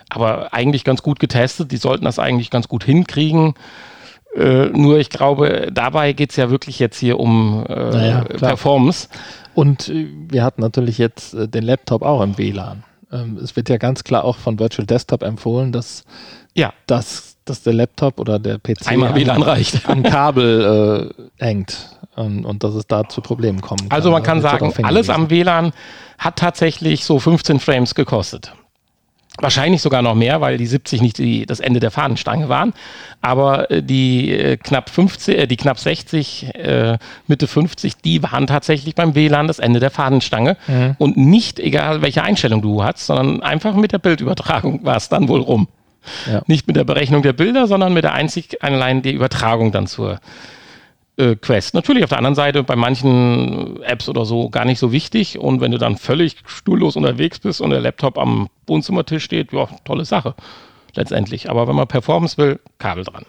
Aber 0.09 0.53
eigentlich 0.53 0.83
ganz 0.83 1.03
gut 1.03 1.21
getestet. 1.21 1.71
Die 1.71 1.77
sollten 1.77 2.03
das 2.03 2.19
eigentlich 2.19 2.49
ganz 2.49 2.67
gut 2.67 2.83
hinkriegen. 2.83 3.53
Äh, 4.35 4.67
nur 4.67 4.97
ich 4.97 5.09
glaube, 5.09 5.69
dabei 5.73 6.13
geht 6.13 6.31
es 6.31 6.35
ja 6.37 6.49
wirklich 6.49 6.79
jetzt 6.79 6.97
hier 6.97 7.19
um 7.19 7.65
äh, 7.67 7.73
naja, 7.73 8.23
Performance. 8.23 9.09
Und 9.53 9.89
äh, 9.89 10.07
wir 10.29 10.43
hatten 10.43 10.61
natürlich 10.61 10.97
jetzt 10.97 11.33
äh, 11.33 11.47
den 11.47 11.63
Laptop 11.63 12.01
auch 12.01 12.21
im 12.21 12.37
WLAN. 12.37 12.83
Ähm, 13.11 13.37
es 13.43 13.55
wird 13.55 13.69
ja 13.69 13.77
ganz 13.77 14.03
klar 14.03 14.23
auch 14.23 14.37
von 14.37 14.59
Virtual 14.59 14.85
Desktop 14.85 15.23
empfohlen, 15.23 15.71
dass, 15.71 16.05
ja. 16.53 16.73
dass, 16.87 17.37
dass 17.43 17.63
der 17.63 17.73
Laptop 17.73 18.19
oder 18.19 18.39
der 18.39 18.57
PC 18.57 18.87
Einmal 18.87 19.15
WLAN 19.15 19.41
reicht. 19.41 19.87
am 19.89 20.03
Kabel 20.03 21.11
äh, 21.39 21.43
hängt 21.43 21.97
und, 22.15 22.45
und, 22.45 22.63
dass 22.63 22.73
es 22.73 22.87
da 22.87 23.07
zu 23.07 23.21
Problemen 23.21 23.59
kommen 23.59 23.89
kann. 23.89 23.91
Also 23.91 24.11
man 24.11 24.23
kann 24.23 24.41
sagen, 24.41 24.71
alles 24.83 25.09
am 25.09 25.29
WLAN 25.29 25.73
hat 26.17 26.37
tatsächlich 26.37 27.03
so 27.03 27.19
15 27.19 27.59
Frames 27.59 27.95
gekostet. 27.95 28.53
Wahrscheinlich 29.39 29.81
sogar 29.81 30.01
noch 30.01 30.13
mehr, 30.13 30.41
weil 30.41 30.57
die 30.57 30.67
70 30.67 31.01
nicht 31.01 31.17
die, 31.17 31.45
das 31.45 31.61
Ende 31.61 31.79
der 31.79 31.89
Fahnenstange 31.89 32.49
waren. 32.49 32.73
Aber 33.21 33.71
äh, 33.71 33.81
die 33.81 34.29
äh, 34.29 34.57
knapp 34.57 34.89
50, 34.89 35.37
äh, 35.37 35.47
die 35.47 35.55
knapp 35.55 35.79
60, 35.79 36.53
äh, 36.55 36.97
Mitte 37.27 37.47
50, 37.47 37.97
die 37.97 38.21
waren 38.23 38.45
tatsächlich 38.45 38.93
beim 38.93 39.15
WLAN 39.15 39.47
das 39.47 39.59
Ende 39.59 39.79
der 39.79 39.89
Fahnenstange. 39.89 40.57
Mhm. 40.67 40.95
Und 40.97 41.15
nicht 41.15 41.59
egal, 41.59 42.01
welche 42.01 42.23
Einstellung 42.23 42.61
du 42.61 42.83
hast, 42.83 43.05
sondern 43.05 43.41
einfach 43.41 43.73
mit 43.75 43.93
der 43.93 43.99
Bildübertragung 43.99 44.83
war 44.83 44.97
es 44.97 45.07
dann 45.07 45.29
wohl 45.29 45.41
rum. 45.41 45.69
Ja. 46.29 46.41
Nicht 46.47 46.67
mit 46.67 46.75
der 46.75 46.83
Berechnung 46.83 47.21
der 47.21 47.33
Bilder, 47.33 47.67
sondern 47.67 47.93
mit 47.93 48.03
der 48.03 48.13
einzig 48.13 48.61
allein 48.61 49.01
die 49.01 49.13
Übertragung 49.13 49.71
dann 49.71 49.87
zur 49.87 50.19
äh, 51.17 51.35
Quest. 51.35 51.73
Natürlich 51.73 52.03
auf 52.03 52.09
der 52.09 52.17
anderen 52.17 52.35
Seite 52.35 52.63
bei 52.63 52.75
manchen 52.75 53.81
Apps 53.83 54.09
oder 54.09 54.25
so 54.25 54.49
gar 54.49 54.65
nicht 54.65 54.79
so 54.79 54.91
wichtig. 54.91 55.39
Und 55.39 55.61
wenn 55.61 55.71
du 55.71 55.77
dann 55.77 55.97
völlig 55.97 56.37
stuhllos 56.45 56.95
unterwegs 56.95 57.39
bist 57.39 57.61
und 57.61 57.69
der 57.69 57.81
Laptop 57.81 58.17
am 58.17 58.49
Wohnzimmertisch 58.67 59.23
steht, 59.23 59.53
ja, 59.53 59.67
tolle 59.83 60.05
Sache 60.05 60.35
letztendlich. 60.95 61.49
Aber 61.49 61.67
wenn 61.67 61.75
man 61.75 61.87
Performance 61.87 62.37
will, 62.37 62.59
Kabel 62.77 63.03
dran. 63.03 63.25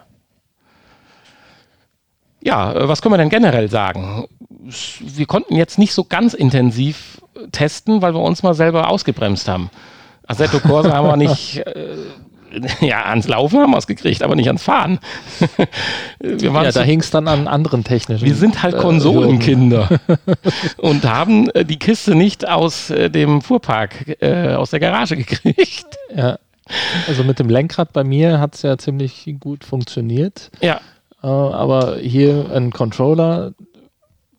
Ja, 2.43 2.72
äh, 2.72 2.89
was 2.89 3.03
können 3.03 3.14
wir 3.14 3.18
denn 3.18 3.28
generell 3.28 3.68
sagen? 3.70 4.26
Wir 5.01 5.26
konnten 5.26 5.57
jetzt 5.57 5.78
nicht 5.78 5.93
so 5.93 6.05
ganz 6.05 6.35
intensiv 6.35 7.20
testen, 7.51 8.03
weil 8.03 8.14
wir 8.14 8.20
uns 8.20 8.43
mal 8.43 8.55
selber 8.55 8.89
ausgebremst 8.89 9.49
haben. 9.49 9.70
Assetto 10.26 10.61
Corsa 10.61 10.93
haben 10.93 11.09
wir 11.09 11.16
nicht 11.16 11.59
äh, 11.59 11.97
ja, 12.80 13.05
ans 13.05 13.28
Laufen 13.28 13.61
haben 13.61 13.70
wir 13.70 13.78
es 13.78 13.86
gekriegt, 13.86 14.22
aber 14.22 14.36
nicht 14.36 14.46
ans 14.48 14.62
Fahren. 14.62 14.98
ja, 16.22 16.70
da 16.70 16.82
hing 16.82 17.00
es 17.00 17.11
dann 17.11 17.28
an 17.28 17.48
anderen 17.48 17.84
technischen. 17.84 18.24
Wir 18.24 18.34
sind 18.34 18.62
halt 18.62 18.74
äh, 18.74 18.78
Konsolenkinder 18.78 19.88
und 20.78 21.05
haben 21.05 21.48
äh, 21.50 21.64
die 21.64 21.78
Kiste 21.78 22.14
nicht 22.14 22.48
aus 22.48 22.90
äh, 22.90 23.11
dem 23.11 23.42
Fuhrpark, 23.42 24.16
äh, 24.22 24.55
aus 24.55 24.70
der 24.70 24.80
Garage 24.80 25.16
gekriegt. 25.16 25.86
Ja. 26.14 26.38
Also 27.09 27.24
mit 27.24 27.38
dem 27.38 27.48
Lenkrad 27.48 27.92
bei 27.92 28.05
mir 28.05 28.40
hat 28.40 28.55
es 28.55 28.62
ja 28.62 28.78
ziemlich 28.78 29.34
gut 29.40 29.64
funktioniert. 29.64 30.50
Ja. 30.61 30.80
Äh, 31.22 31.26
aber 31.26 31.98
hier 31.98 32.50
ein 32.53 32.72
Controller, 32.72 33.53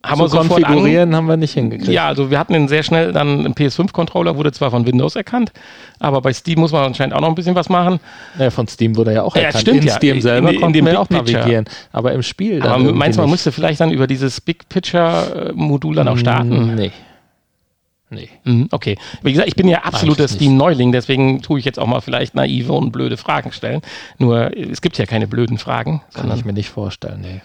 haben 0.06 0.20
wir 0.20 0.30
konfigurieren 0.30 1.16
haben 1.16 1.28
wir 1.28 1.38
nicht 1.38 1.54
hingekriegt. 1.54 1.92
Ja, 1.92 2.08
also 2.08 2.30
wir 2.30 2.38
hatten 2.38 2.54
den 2.54 2.68
sehr 2.68 2.84
schnell 2.84 3.14
dann 3.14 3.46
im 3.46 3.54
PS5-Controller, 3.54 4.36
wurde 4.36 4.52
zwar 4.52 4.72
von 4.72 4.86
Windows 4.86 5.16
erkannt, 5.16 5.52
aber 6.00 6.22
bei 6.22 6.34
Steam 6.34 6.60
muss 6.60 6.72
man 6.74 6.84
anscheinend 6.84 7.16
auch 7.16 7.22
noch 7.22 7.30
ein 7.30 7.36
bisschen 7.36 7.56
was 7.56 7.70
machen. 7.70 8.00
Ja, 8.38 8.50
von 8.50 8.68
Steam 8.68 8.98
wurde 8.98 9.14
ja 9.14 9.24
auch 9.24 9.36
erkannt. 9.36 9.54
Ja, 9.54 9.60
stimmt, 9.62 9.82
in 9.82 9.88
ja. 9.88 9.96
Steam 9.96 10.22
selber 10.22 10.50
in, 10.50 10.56
in 10.56 10.62
konnten 10.62 10.86
wir 10.86 11.00
auch 11.00 11.10
navigieren, 11.10 11.66
aber 11.92 12.12
im 12.12 12.22
Spiel 12.22 12.62
Aber 12.62 12.80
meinst 12.80 13.18
du, 13.18 13.22
man 13.22 13.30
müsste 13.30 13.52
vielleicht 13.52 13.80
dann 13.80 13.92
über 13.92 14.08
dieses 14.08 14.42
Big 14.42 14.68
Picture-Modul 14.68 15.96
dann 15.96 16.08
auch 16.08 16.18
starten? 16.18 16.76
Nee. 16.76 16.92
Nee. 18.10 18.30
Mhm, 18.44 18.68
okay. 18.70 18.96
Wie 19.24 19.32
gesagt, 19.32 19.48
ich 19.48 19.56
bin 19.56 19.68
ja 19.68 19.80
absoluter 19.80 20.28
Steam-Neuling, 20.28 20.92
deswegen 20.92 21.42
tue 21.42 21.58
ich 21.58 21.66
jetzt 21.66 21.80
auch 21.80 21.88
mal 21.88 22.00
vielleicht 22.00 22.36
naive 22.36 22.74
und 22.74 22.92
blöde 22.92 23.18
Fragen 23.18 23.52
stellen. 23.52 23.82
Nur, 24.20 24.56
es 24.56 24.82
gibt 24.82 25.00
ja 25.00 25.08
keine 25.08 25.26
blöden 25.26 25.58
Fragen. 25.58 26.04
Kann 26.14 26.32
ich 26.36 26.46
mir 26.46 26.54
nicht 26.54 26.70
vorstellen, 26.70 27.22
nee 27.22 27.42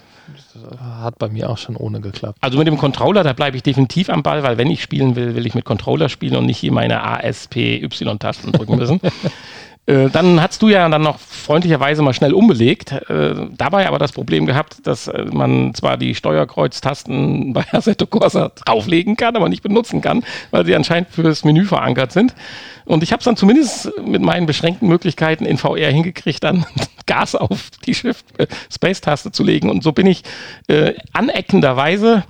hat 0.79 1.17
bei 1.17 1.29
mir 1.29 1.49
auch 1.49 1.57
schon 1.57 1.75
ohne 1.75 2.01
geklappt. 2.01 2.37
Also 2.41 2.57
mit 2.57 2.67
dem 2.67 2.77
Controller, 2.77 3.23
da 3.23 3.33
bleibe 3.33 3.57
ich 3.57 3.63
definitiv 3.63 4.09
am 4.09 4.23
Ball, 4.23 4.43
weil 4.43 4.57
wenn 4.57 4.69
ich 4.69 4.81
spielen 4.81 5.15
will, 5.15 5.35
will 5.35 5.45
ich 5.45 5.55
mit 5.55 5.65
Controller 5.65 6.09
spielen 6.09 6.35
und 6.35 6.45
nicht 6.45 6.57
hier 6.57 6.71
meine 6.71 7.03
A-S-P-Y-Tasten 7.03 8.51
drücken 8.51 8.77
müssen. 8.77 8.99
Äh, 9.89 10.09
dann 10.11 10.39
hast 10.39 10.61
du 10.61 10.69
ja 10.69 10.87
dann 10.87 11.01
noch 11.01 11.17
freundlicherweise 11.17 12.03
mal 12.03 12.13
schnell 12.13 12.33
umbelegt. 12.33 12.91
Äh, 12.91 13.33
dabei 13.57 13.87
aber 13.87 13.97
das 13.97 14.11
Problem 14.11 14.45
gehabt, 14.45 14.85
dass 14.85 15.07
äh, 15.07 15.25
man 15.33 15.73
zwar 15.73 15.97
die 15.97 16.13
Steuerkreuztasten 16.13 17.53
bei 17.53 17.65
Assetto 17.71 18.05
Corsa 18.05 18.49
drauflegen 18.49 19.17
kann, 19.17 19.35
aber 19.35 19.49
nicht 19.49 19.63
benutzen 19.63 20.01
kann, 20.01 20.23
weil 20.51 20.63
sie 20.65 20.75
anscheinend 20.75 21.09
fürs 21.09 21.43
Menü 21.43 21.65
verankert 21.65 22.11
sind. 22.11 22.35
Und 22.85 23.01
ich 23.01 23.11
habe 23.11 23.19
es 23.19 23.25
dann 23.25 23.35
zumindest 23.35 23.91
mit 24.05 24.21
meinen 24.21 24.45
beschränkten 24.45 24.87
Möglichkeiten 24.87 25.45
in 25.45 25.57
VR 25.57 25.89
hingekriegt, 25.89 26.43
dann 26.43 26.67
Gas 27.07 27.33
auf 27.33 27.71
die 27.87 27.95
Shift-Space-Taste 27.95 29.31
zu 29.31 29.43
legen. 29.43 29.71
Und 29.71 29.81
so 29.81 29.91
bin 29.91 30.05
ich 30.05 30.21
äh, 30.67 30.93
aneckenderweise 31.13 32.25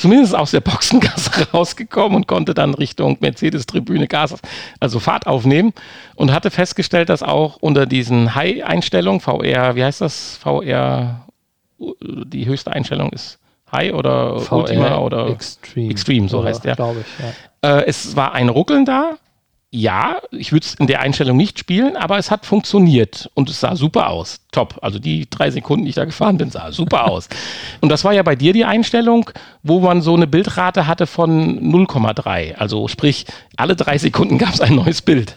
zumindest 0.00 0.34
aus 0.34 0.50
der 0.50 0.60
Boxengasse 0.60 1.48
rausgekommen 1.52 2.16
und 2.16 2.28
konnte 2.28 2.54
dann 2.54 2.74
Richtung 2.74 3.18
Mercedes-Tribüne 3.20 4.06
Gas, 4.06 4.34
also 4.80 4.98
Fahrt 4.98 5.26
aufnehmen 5.26 5.72
und 6.14 6.32
hatte 6.32 6.50
festgestellt, 6.50 7.08
dass 7.08 7.22
auch 7.22 7.56
unter 7.56 7.86
diesen 7.86 8.34
High-Einstellungen, 8.34 9.20
VR, 9.20 9.76
wie 9.76 9.84
heißt 9.84 10.00
das? 10.00 10.38
VR, 10.38 11.26
die 11.78 12.46
höchste 12.46 12.72
Einstellung 12.72 13.12
ist 13.12 13.38
High 13.70 13.92
oder 13.92 14.38
VR 14.38 14.58
Ultima 14.58 14.98
oder 14.98 15.28
Extreme, 15.28 15.90
Extreme 15.90 16.28
so 16.28 16.38
oder, 16.38 16.48
heißt 16.48 16.64
der. 16.64 16.72
Ich, 16.72 16.78
ja. 16.78 17.78
äh, 17.78 17.84
es 17.86 18.16
war 18.16 18.32
ein 18.32 18.48
Ruckeln 18.48 18.84
da, 18.84 19.18
ja, 19.76 20.20
ich 20.30 20.52
würde 20.52 20.64
es 20.64 20.74
in 20.74 20.86
der 20.86 21.00
Einstellung 21.00 21.36
nicht 21.36 21.58
spielen, 21.58 21.96
aber 21.96 22.16
es 22.16 22.30
hat 22.30 22.46
funktioniert 22.46 23.28
und 23.34 23.50
es 23.50 23.58
sah 23.58 23.74
super 23.74 24.08
aus. 24.08 24.38
Top. 24.52 24.78
Also 24.82 25.00
die 25.00 25.28
drei 25.28 25.50
Sekunden, 25.50 25.84
die 25.84 25.88
ich 25.88 25.96
da 25.96 26.04
gefahren 26.04 26.38
bin, 26.38 26.48
sah 26.48 26.70
super 26.70 27.10
aus. 27.10 27.28
Und 27.80 27.88
das 27.88 28.04
war 28.04 28.12
ja 28.12 28.22
bei 28.22 28.36
dir 28.36 28.52
die 28.52 28.64
Einstellung, 28.64 29.28
wo 29.66 29.80
man 29.80 30.02
so 30.02 30.14
eine 30.14 30.26
Bildrate 30.26 30.86
hatte 30.86 31.06
von 31.06 31.58
0,3. 31.58 32.54
Also 32.54 32.86
sprich, 32.86 33.24
alle 33.56 33.74
drei 33.74 33.96
Sekunden 33.96 34.36
gab 34.36 34.52
es 34.52 34.60
ein 34.60 34.74
neues 34.76 35.00
Bild. 35.00 35.36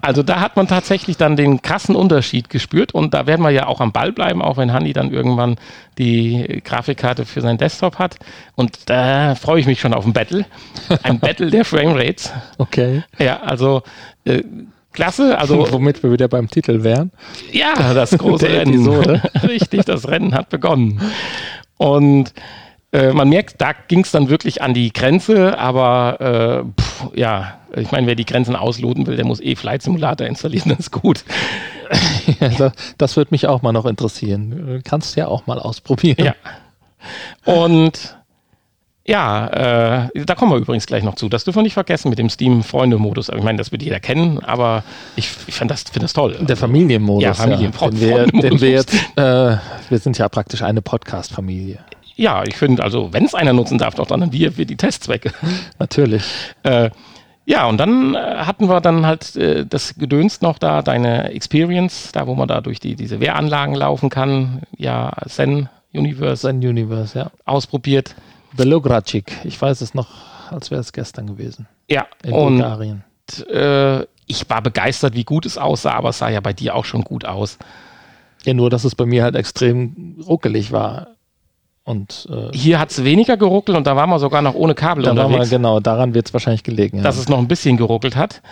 Also 0.00 0.22
da 0.22 0.40
hat 0.40 0.56
man 0.56 0.66
tatsächlich 0.66 1.18
dann 1.18 1.36
den 1.36 1.60
krassen 1.60 1.94
Unterschied 1.94 2.48
gespürt 2.48 2.92
und 2.94 3.12
da 3.12 3.26
werden 3.26 3.42
wir 3.42 3.50
ja 3.50 3.66
auch 3.66 3.82
am 3.82 3.92
Ball 3.92 4.10
bleiben, 4.10 4.40
auch 4.40 4.56
wenn 4.56 4.72
Handy 4.72 4.94
dann 4.94 5.12
irgendwann 5.12 5.56
die 5.98 6.62
Grafikkarte 6.64 7.26
für 7.26 7.42
seinen 7.42 7.58
Desktop 7.58 7.98
hat. 7.98 8.16
Und 8.56 8.88
da 8.88 9.34
freue 9.34 9.60
ich 9.60 9.66
mich 9.66 9.80
schon 9.80 9.92
auf 9.92 10.06
ein 10.06 10.14
Battle. 10.14 10.46
Ein 11.02 11.20
Battle 11.20 11.50
der 11.50 11.66
Framerates. 11.66 12.32
Okay. 12.56 13.02
Ja, 13.18 13.42
also 13.42 13.82
äh, 14.24 14.42
klasse. 14.92 15.36
Also, 15.36 15.66
Womit 15.72 16.02
wir 16.02 16.10
wieder 16.10 16.28
beim 16.28 16.48
Titel 16.48 16.84
wären. 16.84 17.10
ja, 17.52 17.92
das 17.92 18.16
große 18.16 18.48
Rennen. 18.48 18.88
Richtig, 19.42 19.84
das 19.84 20.08
Rennen 20.08 20.34
hat 20.34 20.48
begonnen. 20.48 21.02
Und 21.76 22.32
äh, 22.92 23.12
man 23.12 23.28
merkt, 23.28 23.60
da 23.60 23.72
ging 23.72 24.00
es 24.00 24.10
dann 24.10 24.28
wirklich 24.30 24.62
an 24.62 24.72
die 24.72 24.92
Grenze, 24.92 25.58
aber 25.58 26.64
äh, 26.76 26.80
pff, 26.80 27.08
ja, 27.14 27.58
ich 27.76 27.92
meine, 27.92 28.06
wer 28.06 28.14
die 28.14 28.24
Grenzen 28.24 28.56
ausloten 28.56 29.06
will, 29.06 29.16
der 29.16 29.26
muss 29.26 29.40
eh 29.40 29.56
Flight 29.56 29.82
Simulator 29.82 30.26
installieren, 30.26 30.70
das 30.76 30.80
ist 30.80 30.90
gut. 30.92 31.24
Ja, 32.40 32.72
das, 32.98 33.16
würde 33.16 33.28
mich 33.30 33.46
auch 33.46 33.62
mal 33.62 33.72
noch 33.72 33.86
interessieren. 33.86 34.82
Kannst 34.84 35.16
ja 35.16 35.26
auch 35.26 35.46
mal 35.46 35.58
ausprobieren. 35.58 36.22
Ja. 36.22 36.34
Und 37.46 38.18
ja, 39.06 40.04
äh, 40.12 40.24
da 40.26 40.34
kommen 40.34 40.52
wir 40.52 40.58
übrigens 40.58 40.86
gleich 40.86 41.02
noch 41.02 41.14
zu. 41.14 41.30
Das 41.30 41.44
dürfen 41.44 41.60
wir 41.60 41.62
nicht 41.62 41.72
vergessen 41.72 42.10
mit 42.10 42.18
dem 42.18 42.28
Steam-Freunde-Modus. 42.28 43.30
Ich 43.30 43.42
meine, 43.42 43.56
das 43.56 43.72
wird 43.72 43.82
jeder 43.82 44.00
kennen, 44.00 44.38
aber 44.44 44.84
ich, 45.16 45.30
ich 45.46 45.54
finde 45.54 45.72
das, 45.72 45.84
find 45.84 46.02
das 46.02 46.12
toll. 46.12 46.36
Der 46.42 46.58
Familienmodus. 46.58 47.22
Ja, 47.22 47.32
Familienfreund- 47.32 47.98
den 47.98 48.42
wir, 48.42 48.60
wir 48.60 48.70
jetzt, 48.70 48.92
äh, 49.16 49.56
wir 49.88 49.98
sind 49.98 50.18
ja 50.18 50.28
praktisch 50.28 50.60
eine 50.60 50.82
Podcast-Familie. 50.82 51.78
Ja, 52.18 52.42
ich 52.44 52.56
finde, 52.56 52.82
also, 52.82 53.12
wenn 53.12 53.24
es 53.24 53.34
einer 53.34 53.52
nutzen 53.52 53.78
darf, 53.78 53.94
doch 53.94 54.06
dann 54.06 54.32
wir 54.32 54.50
für 54.52 54.66
die 54.66 54.76
Testzwecke. 54.76 55.32
Natürlich. 55.78 56.24
Äh, 56.64 56.90
ja, 57.46 57.66
und 57.66 57.78
dann 57.78 58.14
äh, 58.16 58.18
hatten 58.18 58.68
wir 58.68 58.80
dann 58.80 59.06
halt 59.06 59.36
äh, 59.36 59.64
das 59.64 59.94
Gedöns 59.94 60.40
noch 60.40 60.58
da, 60.58 60.82
deine 60.82 61.30
Experience, 61.30 62.10
da 62.12 62.26
wo 62.26 62.34
man 62.34 62.48
da 62.48 62.60
durch 62.60 62.80
die, 62.80 62.96
diese 62.96 63.20
Wehranlagen 63.20 63.76
laufen 63.76 64.10
kann, 64.10 64.62
ja, 64.76 65.12
Zen 65.28 65.68
Universe 65.94 66.42
Sein 66.42 66.56
Universe, 66.56 67.16
ja. 67.16 67.30
ausprobiert. 67.44 68.16
Belogracic. 68.56 69.32
Ich 69.44 69.60
weiß 69.62 69.80
es 69.80 69.94
noch, 69.94 70.08
als 70.50 70.72
wäre 70.72 70.80
es 70.80 70.92
gestern 70.92 71.28
gewesen. 71.28 71.68
Ja, 71.88 72.06
In 72.24 72.32
und 72.32 72.58
Bulgarien. 72.58 73.04
äh, 73.48 74.02
ich 74.26 74.50
war 74.50 74.60
begeistert, 74.60 75.14
wie 75.14 75.24
gut 75.24 75.46
es 75.46 75.56
aussah, 75.56 75.92
aber 75.92 76.08
es 76.08 76.18
sah 76.18 76.28
ja 76.28 76.40
bei 76.40 76.52
dir 76.52 76.74
auch 76.74 76.84
schon 76.84 77.02
gut 77.02 77.24
aus. 77.24 77.58
Ja, 78.44 78.54
nur, 78.54 78.70
dass 78.70 78.84
es 78.84 78.94
bei 78.96 79.06
mir 79.06 79.22
halt 79.22 79.36
extrem 79.36 80.16
ruckelig 80.26 80.72
war. 80.72 81.14
Und 81.88 82.28
äh, 82.30 82.54
Hier 82.54 82.78
hat 82.78 82.90
es 82.90 83.02
weniger 83.02 83.38
geruckelt 83.38 83.74
und 83.74 83.86
da 83.86 83.96
waren 83.96 84.10
wir 84.10 84.18
sogar 84.18 84.42
noch 84.42 84.52
ohne 84.52 84.74
Kabel 84.74 85.04
da 85.04 85.12
unterwegs, 85.12 85.48
genau, 85.48 85.80
daran 85.80 86.12
wird 86.12 86.26
es 86.26 86.34
wahrscheinlich 86.34 86.62
gelegen. 86.62 86.98
Ja. 86.98 87.02
dass 87.02 87.16
es 87.16 87.30
noch 87.30 87.38
ein 87.38 87.48
bisschen 87.48 87.78
geruckelt 87.78 88.14
hat. 88.14 88.42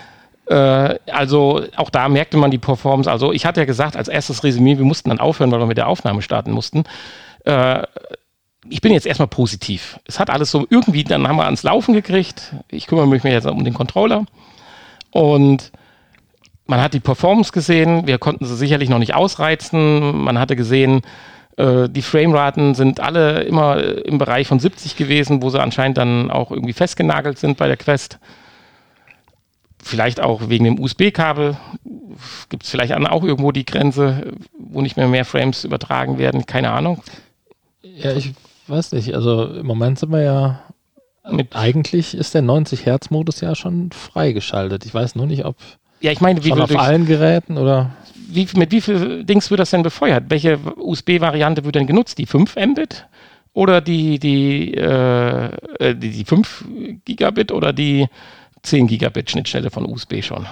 Äh, 0.47 0.99
also 1.12 1.61
auch 1.76 1.91
da 1.91 2.09
merkte 2.09 2.39
man 2.39 2.51
die 2.51 2.57
Performance. 2.57 3.11
Also 3.11 3.34
ich 3.34 3.45
hatte 3.45 3.61
ja 3.61 3.66
gesagt, 3.66 3.95
als 3.95 4.09
erstes 4.09 4.43
Resümee, 4.43 4.78
wir 4.78 4.87
mussten 4.87 5.11
dann 5.11 5.20
aufhören, 5.20 5.53
weil 5.53 5.59
wir 5.59 5.66
mit 5.66 5.76
der 5.76 5.87
Aufnahme 5.87 6.22
starten 6.22 6.51
mussten. 6.51 6.84
Äh, 7.45 7.82
ich 8.70 8.80
bin 8.80 8.95
jetzt 8.95 9.07
erstmal 9.07 9.28
positiv. 9.28 10.01
Es 10.07 10.18
hat 10.18 10.30
alles 10.30 10.51
so 10.51 10.66
irgendwie, 10.70 11.05
dann 11.05 11.28
haben 11.28 11.37
wir 11.37 11.45
ans 11.45 11.62
Laufen 11.62 11.93
gekriegt. 11.93 12.55
Ich 12.70 12.87
kümmere 12.87 13.07
mich 13.07 13.22
jetzt 13.22 13.47
um 13.47 13.62
den 13.64 13.74
Controller. 13.74 14.24
Und 15.11 15.72
man 16.64 16.80
hat 16.80 16.95
die 16.95 17.01
Performance 17.01 17.53
gesehen. 17.53 18.07
Wir 18.07 18.16
konnten 18.16 18.47
sie 18.47 18.57
sicherlich 18.57 18.89
noch 18.89 18.99
nicht 18.99 19.14
ausreizen. 19.14 20.24
Man 20.24 20.39
hatte 20.39 20.57
gesehen, 20.57 21.03
äh, 21.57 21.88
die 21.88 22.02
Frameraten 22.02 22.74
sind 22.74 23.00
alle 23.00 23.40
immer 23.42 23.82
im 24.04 24.18
Bereich 24.18 24.46
von 24.46 24.59
70 24.59 24.96
gewesen, 24.96 25.42
wo 25.42 25.50
sie 25.50 25.61
anscheinend 25.61 25.98
dann 25.98 26.30
auch 26.30 26.50
irgendwie 26.50 26.72
festgenagelt 26.72 27.38
sind 27.38 27.57
bei 27.57 27.66
der 27.66 27.76
Quest. 27.76 28.18
Vielleicht 29.82 30.20
auch 30.20 30.48
wegen 30.48 30.64
dem 30.64 30.80
USB-Kabel. 30.80 31.57
Gibt 32.48 32.64
es 32.64 32.70
vielleicht 32.70 32.92
auch 32.92 33.22
irgendwo 33.22 33.52
die 33.52 33.64
Grenze, 33.64 34.32
wo 34.59 34.80
nicht 34.82 34.96
mehr 34.96 35.07
mehr 35.07 35.24
Frames 35.24 35.64
übertragen 35.64 36.18
werden? 36.18 36.44
Keine 36.46 36.72
Ahnung. 36.72 37.02
ja, 37.82 38.12
ich 38.12 38.32
weiß 38.66 38.92
nicht. 38.92 39.14
Also 39.14 39.44
im 39.44 39.66
Moment 39.66 39.98
sind 39.98 40.11
wir 40.11 40.22
ja. 40.22 40.62
Mit- 41.30 41.54
eigentlich 41.54 42.14
ist 42.16 42.34
der 42.34 42.42
90-Hertz-Modus 42.42 43.40
ja 43.40 43.54
schon 43.54 43.90
freigeschaltet. 43.92 44.84
Ich 44.86 44.94
weiß 44.94 45.14
nur 45.14 45.26
nicht, 45.26 45.44
ob 45.44 45.57
Ja, 46.00 46.11
ich 46.11 46.20
meine, 46.20 46.42
wie, 46.44 46.48
schon 46.48 46.61
auf 46.61 46.76
allen 46.76 47.07
Geräten 47.07 47.57
oder. 47.59 47.90
Wie, 48.27 48.49
mit 48.57 48.72
wie 48.72 48.81
viel 48.81 49.24
Dings 49.24 49.51
wird 49.51 49.61
das 49.61 49.70
denn 49.70 49.83
befeuert? 49.83 50.24
Welche 50.29 50.59
USB-Variante 50.77 51.64
wird 51.64 51.74
denn 51.74 51.87
genutzt? 51.87 52.18
Die 52.18 52.27
5 52.27 52.57
Mbit 52.57 53.07
oder 53.53 53.81
die, 53.81 54.18
die, 54.18 54.74
äh, 54.74 55.47
äh, 55.79 55.95
die, 55.95 56.11
die 56.11 56.24
5 56.24 56.64
Gigabit 57.05 57.53
oder 57.53 57.72
die 57.72 58.09
10 58.62 58.87
Gigabit 58.87 59.31
Schnittstelle 59.31 59.70
von 59.70 59.87
USB 59.87 60.22
schon? 60.22 60.47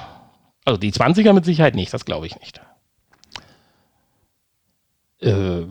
Also 0.65 0.79
die 0.79 0.93
20er 0.93 1.33
mit 1.33 1.45
Sicherheit 1.45 1.75
nicht, 1.75 1.93
das 1.93 2.05
glaube 2.05 2.27
ich 2.27 2.39
nicht. 2.41 2.61
Äh, 5.21 5.63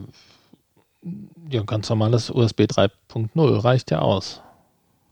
ja, 1.49 1.63
ganz 1.63 1.89
normales 1.89 2.29
USB 2.29 2.61
3.0 2.61 3.63
reicht 3.63 3.91
ja 3.91 3.99
aus. 3.99 4.41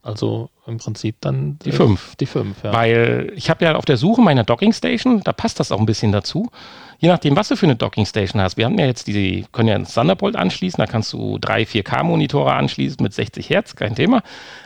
Also 0.04 0.50
im 0.66 0.78
Prinzip 0.78 1.18
dann 1.22 1.60
Die 1.64 1.70
äh, 1.70 1.74
fünf. 1.74 2.16
Die 2.16 2.26
5, 2.26 2.64
ja. 2.64 2.74
Weil 2.74 3.32
ich 3.36 3.50
habe 3.52 3.64
ja 3.66 3.76
auf 3.76 3.86
der 3.86 3.98
Suche 3.98 4.22
meiner 4.22 4.44
Docking 4.44 4.74
Station, 4.74 5.22
da 5.24 5.32
passt 5.32 5.60
das 5.60 5.72
auch 5.72 5.80
ein 5.80 5.86
bisschen 5.86 6.12
dazu. 6.12 6.50
Je 6.98 7.08
nachdem, 7.08 7.36
was 7.36 7.50
du 7.50 7.56
für 7.56 7.66
eine 7.68 7.76
Docking 7.76 8.06
Station 8.06 8.42
hast. 8.42 8.58
Wir 8.58 8.66
haben 8.66 8.78
ja 8.80 8.86
jetzt 8.86 9.08
die, 9.08 9.46
können 9.52 9.70
ja 9.70 9.76
ins 9.76 9.94
Thunderbolt 9.94 10.36
anschließen, 10.36 10.78
da 10.78 10.86
kannst 10.88 11.14
du 11.14 11.38
drei 11.40 11.64
4K-Monitore 11.64 12.54
anschließen 12.54 12.98
mit 13.02 13.14
60 13.14 13.50
Hertz, 13.50 13.76
kein 13.76 13.96
Thema. 13.96 14.24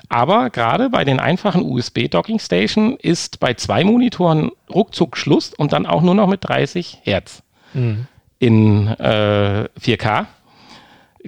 Aber 0.07 0.49
gerade 0.49 0.89
bei 0.89 1.03
den 1.03 1.19
einfachen 1.19 1.61
USB-Docking 1.63 2.39
Station 2.39 2.95
ist 2.97 3.39
bei 3.39 3.53
zwei 3.55 3.83
Monitoren 3.83 4.51
ruckzuck 4.73 5.17
Schluss 5.17 5.53
und 5.53 5.73
dann 5.73 5.85
auch 5.85 6.01
nur 6.01 6.15
noch 6.15 6.27
mit 6.27 6.43
30 6.47 6.99
Hertz 7.03 7.41
Mhm. 7.73 8.07
in 8.39 8.87
äh, 8.87 9.67
4K. 9.81 10.27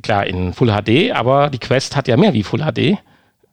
Klar, 0.02 0.28
in 0.28 0.54
Full 0.54 0.70
HD, 0.70 1.12
aber 1.12 1.50
die 1.50 1.58
Quest 1.60 1.96
hat 1.96 2.08
ja 2.08 2.16
mehr 2.16 2.34
wie 2.34 2.44
Full 2.44 2.62
HD 2.62 2.98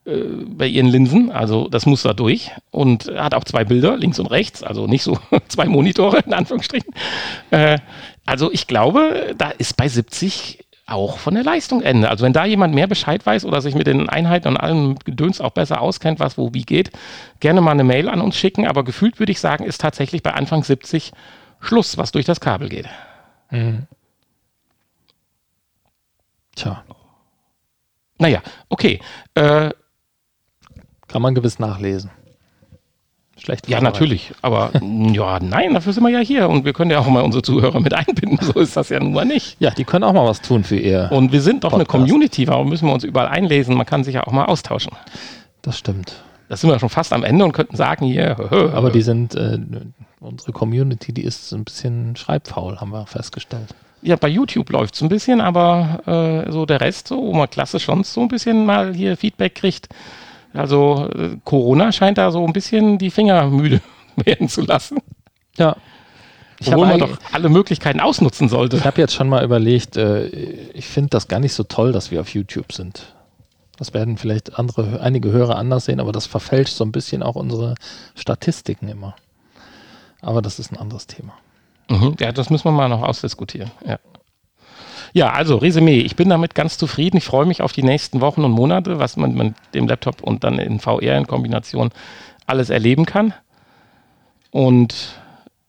bei 0.04 0.66
ihren 0.66 0.88
Linsen. 0.88 1.30
Also 1.30 1.68
das 1.68 1.86
muss 1.86 2.02
da 2.02 2.12
durch 2.12 2.50
und 2.70 3.10
hat 3.16 3.34
auch 3.34 3.44
zwei 3.44 3.64
Bilder, 3.64 3.96
links 3.96 4.18
und 4.18 4.26
rechts, 4.26 4.62
also 4.62 4.86
nicht 4.86 5.02
so 5.02 5.18
zwei 5.48 5.66
Monitore 5.66 6.18
in 6.26 6.32
Anführungsstrichen. 6.32 6.92
Äh, 7.50 7.78
also 8.26 8.52
ich 8.52 8.66
glaube, 8.66 9.34
da 9.36 9.50
ist 9.50 9.76
bei 9.76 9.88
70 9.88 10.64
auch 10.86 11.18
von 11.18 11.34
der 11.34 11.44
Leistung 11.44 11.80
Ende. 11.80 12.10
Also 12.10 12.24
wenn 12.24 12.34
da 12.34 12.44
jemand 12.44 12.74
mehr 12.74 12.86
Bescheid 12.86 13.24
weiß 13.24 13.46
oder 13.46 13.62
sich 13.62 13.74
mit 13.74 13.86
den 13.86 14.08
Einheiten 14.08 14.48
und 14.48 14.56
allem 14.58 14.98
Gedöns 14.98 15.40
auch 15.40 15.52
besser 15.52 15.80
auskennt, 15.80 16.20
was 16.20 16.36
wo 16.36 16.52
wie 16.52 16.64
geht, 16.64 16.90
gerne 17.40 17.62
mal 17.62 17.70
eine 17.70 17.84
Mail 17.84 18.10
an 18.10 18.20
uns 18.20 18.36
schicken. 18.36 18.66
Aber 18.66 18.84
gefühlt 18.84 19.18
würde 19.18 19.32
ich 19.32 19.40
sagen, 19.40 19.64
ist 19.64 19.80
tatsächlich 19.80 20.22
bei 20.22 20.34
Anfang 20.34 20.62
70 20.62 21.12
Schluss, 21.60 21.96
was 21.96 22.12
durch 22.12 22.26
das 22.26 22.40
Kabel 22.40 22.68
geht. 22.68 22.86
Mhm. 23.50 23.86
Tja, 26.54 26.84
Naja, 28.18 28.42
okay. 28.68 29.00
Äh, 29.34 29.70
kann 31.14 31.22
man 31.22 31.36
gewiss 31.36 31.60
nachlesen. 31.60 32.10
Schlecht 33.38 33.68
ja, 33.68 33.80
natürlich. 33.80 34.32
Aber 34.42 34.72
ja, 35.12 35.38
nein, 35.38 35.72
dafür 35.72 35.92
sind 35.92 36.02
wir 36.02 36.10
ja 36.10 36.18
hier 36.18 36.48
und 36.48 36.64
wir 36.64 36.72
können 36.72 36.90
ja 36.90 36.98
auch 36.98 37.06
mal 37.06 37.22
unsere 37.22 37.40
Zuhörer 37.40 37.78
mit 37.78 37.94
einbinden. 37.94 38.36
So 38.40 38.58
ist 38.58 38.76
das 38.76 38.88
ja 38.88 38.98
nun 38.98 39.12
mal 39.12 39.24
nicht. 39.24 39.56
Ja, 39.60 39.70
die 39.70 39.84
können 39.84 40.02
auch 40.02 40.12
mal 40.12 40.26
was 40.26 40.40
tun 40.40 40.64
für 40.64 40.76
ihr. 40.76 41.08
Und 41.12 41.30
wir 41.30 41.40
sind 41.40 41.62
doch 41.62 41.72
eine 41.72 41.84
Podcast. 41.84 42.08
Community, 42.08 42.48
warum 42.48 42.68
müssen 42.68 42.88
wir 42.88 42.92
uns 42.92 43.04
überall 43.04 43.28
einlesen? 43.28 43.76
Man 43.76 43.86
kann 43.86 44.02
sich 44.02 44.16
ja 44.16 44.26
auch 44.26 44.32
mal 44.32 44.46
austauschen. 44.46 44.90
Das 45.62 45.78
stimmt. 45.78 46.16
Da 46.48 46.56
sind 46.56 46.68
wir 46.68 46.80
schon 46.80 46.88
fast 46.88 47.12
am 47.12 47.22
Ende 47.22 47.44
und 47.44 47.52
könnten 47.52 47.76
sagen, 47.76 48.06
hier, 48.06 48.36
Aber 48.74 48.90
die 48.90 49.02
sind, 49.02 49.36
äh, 49.36 49.56
unsere 50.18 50.50
Community, 50.50 51.12
die 51.12 51.22
ist 51.22 51.52
ein 51.52 51.62
bisschen 51.62 52.16
schreibfaul, 52.16 52.80
haben 52.80 52.90
wir 52.90 53.06
festgestellt. 53.06 53.72
ja, 54.02 54.16
bei 54.16 54.28
YouTube 54.28 54.68
läuft 54.70 54.96
es 54.96 55.02
ein 55.02 55.08
bisschen, 55.08 55.40
aber 55.40 56.44
äh, 56.46 56.50
so 56.50 56.66
der 56.66 56.80
Rest, 56.80 57.06
so, 57.06 57.18
wo 57.18 57.34
man 57.34 57.48
klasse 57.48 57.78
schon 57.78 58.02
so 58.02 58.20
ein 58.20 58.28
bisschen 58.28 58.66
mal 58.66 58.92
hier 58.92 59.16
Feedback 59.16 59.54
kriegt. 59.54 59.88
Also 60.54 61.10
äh, 61.14 61.36
Corona 61.44 61.92
scheint 61.92 62.16
da 62.16 62.30
so 62.30 62.44
ein 62.46 62.52
bisschen 62.52 62.98
die 62.98 63.10
Finger 63.10 63.46
müde 63.48 63.80
werden 64.16 64.48
zu 64.48 64.62
lassen. 64.62 64.98
Ja. 65.58 65.76
Ich 66.60 66.68
Obwohl 66.68 66.86
man 66.86 67.00
habe 67.00 67.12
doch 67.12 67.18
alle 67.32 67.48
Möglichkeiten 67.48 68.00
ausnutzen 68.00 68.48
sollte. 68.48 68.76
ich 68.76 68.84
hab 68.84 68.96
jetzt 68.96 69.14
schon 69.14 69.28
mal 69.28 69.44
überlegt, 69.44 69.96
äh, 69.96 70.26
ich 70.26 70.86
finde 70.86 71.10
das 71.10 71.28
gar 71.28 71.40
nicht 71.40 71.52
so 71.52 71.64
toll, 71.64 71.92
dass 71.92 72.10
wir 72.10 72.20
auf 72.20 72.28
YouTube 72.28 72.72
sind. 72.72 73.14
Das 73.76 73.92
werden 73.92 74.16
vielleicht 74.16 74.56
andere, 74.56 75.00
einige 75.00 75.32
Hörer 75.32 75.56
anders 75.56 75.86
sehen, 75.86 75.98
aber 75.98 76.12
das 76.12 76.26
verfälscht 76.26 76.74
so 76.74 76.84
ein 76.84 76.92
bisschen 76.92 77.24
auch 77.24 77.34
unsere 77.34 77.74
Statistiken 78.14 78.88
immer. 78.88 79.16
Aber 80.22 80.42
das 80.42 80.60
ist 80.60 80.72
ein 80.72 80.78
anderes 80.78 81.08
Thema. 81.08 81.34
Mhm, 81.90 82.14
ja, 82.20 82.30
das 82.30 82.50
müssen 82.50 82.64
wir 82.64 82.72
mal 82.72 82.88
noch 82.88 83.02
ausdiskutieren. 83.02 83.72
Ja. 83.84 83.98
Ja, 85.14 85.30
also 85.32 85.56
Resümee. 85.56 86.00
Ich 86.00 86.16
bin 86.16 86.28
damit 86.28 86.54
ganz 86.54 86.76
zufrieden. 86.76 87.16
Ich 87.16 87.24
freue 87.24 87.46
mich 87.46 87.62
auf 87.62 87.72
die 87.72 87.84
nächsten 87.84 88.20
Wochen 88.20 88.44
und 88.44 88.50
Monate, 88.50 88.98
was 88.98 89.16
man 89.16 89.32
mit 89.34 89.54
dem 89.72 89.88
Laptop 89.88 90.22
und 90.22 90.44
dann 90.44 90.58
in 90.58 90.80
VR 90.80 91.16
in 91.16 91.26
Kombination 91.26 91.90
alles 92.46 92.68
erleben 92.68 93.06
kann. 93.06 93.32
und 94.50 95.16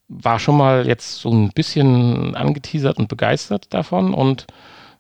war 0.08 0.38
schon 0.40 0.58
mal 0.58 0.86
jetzt 0.86 1.20
so 1.20 1.32
ein 1.32 1.50
bisschen 1.50 2.36
angeteasert 2.36 2.98
und 2.98 3.08
begeistert 3.08 3.74
davon 3.74 4.14
und 4.14 4.46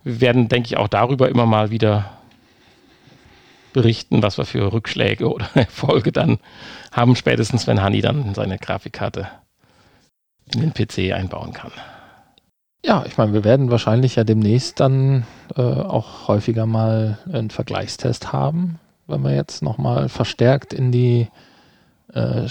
wir 0.03 0.21
werden, 0.21 0.47
denke 0.47 0.67
ich, 0.67 0.77
auch 0.77 0.87
darüber 0.87 1.29
immer 1.29 1.45
mal 1.45 1.69
wieder 1.69 2.11
berichten, 3.73 4.23
was 4.23 4.37
wir 4.37 4.45
für 4.45 4.73
Rückschläge 4.73 5.31
oder 5.31 5.47
Erfolge 5.55 6.11
dann 6.11 6.39
haben, 6.91 7.15
spätestens 7.15 7.67
wenn 7.67 7.81
Hani 7.81 8.01
dann 8.01 8.33
seine 8.33 8.57
Grafikkarte 8.57 9.27
in 10.53 10.61
den 10.61 10.73
PC 10.73 11.13
einbauen 11.13 11.53
kann. 11.53 11.71
Ja, 12.85 13.03
ich 13.07 13.17
meine, 13.17 13.33
wir 13.33 13.43
werden 13.43 13.71
wahrscheinlich 13.71 14.15
ja 14.15 14.23
demnächst 14.23 14.79
dann 14.79 15.25
äh, 15.55 15.61
auch 15.61 16.27
häufiger 16.27 16.67
mal 16.67 17.17
einen 17.31 17.49
Vergleichstest 17.49 18.31
haben, 18.31 18.79
wenn 19.07 19.23
wir 19.23 19.33
jetzt 19.33 19.63
nochmal 19.63 20.07
verstärkt 20.07 20.71
in 20.71 20.91
die 20.91 21.27
äh, 22.13 22.47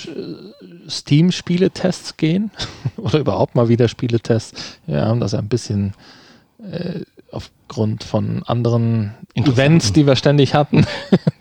Steam-Spieletests 0.88 2.16
gehen 2.16 2.50
oder 2.96 3.20
überhaupt 3.20 3.54
mal 3.54 3.68
wieder 3.68 3.86
Spieletests. 3.86 4.80
Wir 4.86 5.04
haben 5.04 5.20
das 5.20 5.32
ja 5.32 5.38
ein 5.38 5.48
bisschen 5.48 5.94
äh, 6.68 7.02
aufgrund 7.34 8.04
von 8.04 8.42
anderen 8.44 9.14
Events, 9.34 9.92
die 9.92 10.06
wir 10.06 10.16
ständig 10.16 10.54
hatten, 10.54 10.86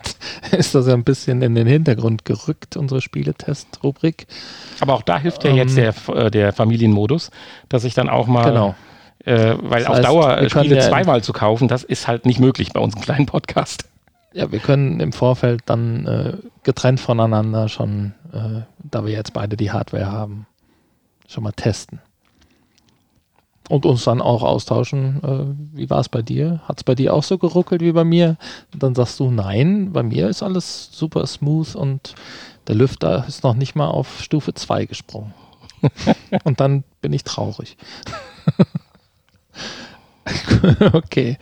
ist 0.51 0.75
das 0.75 0.87
ja 0.87 0.93
ein 0.93 1.03
bisschen 1.03 1.41
in 1.41 1.55
den 1.55 1.67
Hintergrund 1.67 2.25
gerückt, 2.25 2.75
unsere 2.75 3.01
Spieletest-Rubrik. 3.01 4.27
Aber 4.79 4.93
auch 4.95 5.03
da 5.03 5.19
hilft 5.19 5.43
ja 5.43 5.51
ähm, 5.51 5.57
jetzt 5.57 5.77
der, 5.77 6.29
der 6.29 6.53
Familienmodus, 6.53 7.31
dass 7.69 7.83
ich 7.83 7.93
dann 7.93 8.09
auch 8.09 8.27
mal 8.27 8.45
genau. 8.45 8.75
Äh, 9.25 9.55
weil 9.61 9.83
das 9.83 9.89
auf 9.89 10.01
Dauer 10.01 10.49
Spiele 10.49 10.75
ja 10.75 10.81
zweimal 10.81 11.23
zu 11.23 11.31
kaufen, 11.31 11.69
das 11.69 11.83
ist 11.83 12.07
halt 12.07 12.25
nicht 12.25 12.39
möglich 12.39 12.73
bei 12.73 12.81
unserem 12.81 13.03
kleinen 13.03 13.25
Podcast. 13.25 13.85
Ja, 14.33 14.51
wir 14.51 14.59
können 14.59 14.99
im 14.99 15.13
Vorfeld 15.13 15.61
dann 15.67 16.05
äh, 16.05 16.33
getrennt 16.63 16.99
voneinander 16.99 17.69
schon, 17.69 18.13
äh, 18.33 18.61
da 18.79 19.05
wir 19.05 19.13
jetzt 19.13 19.33
beide 19.33 19.55
die 19.55 19.71
Hardware 19.71 20.11
haben, 20.11 20.47
schon 21.27 21.43
mal 21.43 21.51
testen. 21.51 21.99
Und 23.69 23.85
uns 23.85 24.03
dann 24.03 24.21
auch 24.21 24.43
austauschen, 24.43 25.23
äh, 25.23 25.77
wie 25.77 25.89
war 25.89 26.01
es 26.01 26.09
bei 26.09 26.21
dir? 26.21 26.61
Hat 26.67 26.77
es 26.77 26.83
bei 26.83 26.95
dir 26.95 27.13
auch 27.13 27.23
so 27.23 27.37
geruckelt 27.37 27.81
wie 27.81 27.93
bei 27.93 28.03
mir? 28.03 28.37
Und 28.73 28.83
dann 28.83 28.93
sagst 28.93 29.19
du, 29.19 29.31
nein, 29.31 29.93
bei 29.93 30.03
mir 30.03 30.27
ist 30.27 30.43
alles 30.43 30.89
super 30.91 31.25
smooth 31.25 31.75
und 31.75 32.15
der 32.67 32.75
Lüfter 32.75 33.25
ist 33.27 33.43
noch 33.43 33.53
nicht 33.53 33.75
mal 33.75 33.87
auf 33.87 34.21
Stufe 34.21 34.53
2 34.53 34.85
gesprungen. 34.85 35.33
und 36.43 36.59
dann 36.59 36.83
bin 37.01 37.13
ich 37.13 37.23
traurig. 37.23 37.77
okay. 40.93 41.37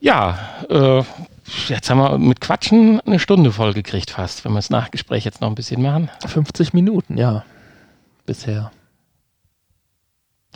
Ja, 0.00 0.38
äh, 0.68 1.02
jetzt 1.68 1.90
haben 1.90 1.98
wir 1.98 2.18
mit 2.18 2.40
Quatschen 2.40 3.00
eine 3.00 3.18
Stunde 3.18 3.52
voll 3.52 3.74
gekriegt 3.74 4.10
fast, 4.10 4.44
wenn 4.44 4.52
wir 4.52 4.58
das 4.58 4.70
Nachgespräch 4.70 5.24
jetzt 5.24 5.40
noch 5.40 5.48
ein 5.48 5.54
bisschen 5.54 5.82
machen. 5.82 6.10
50 6.26 6.72
Minuten, 6.72 7.18
ja. 7.18 7.44
Bisher. 8.26 8.70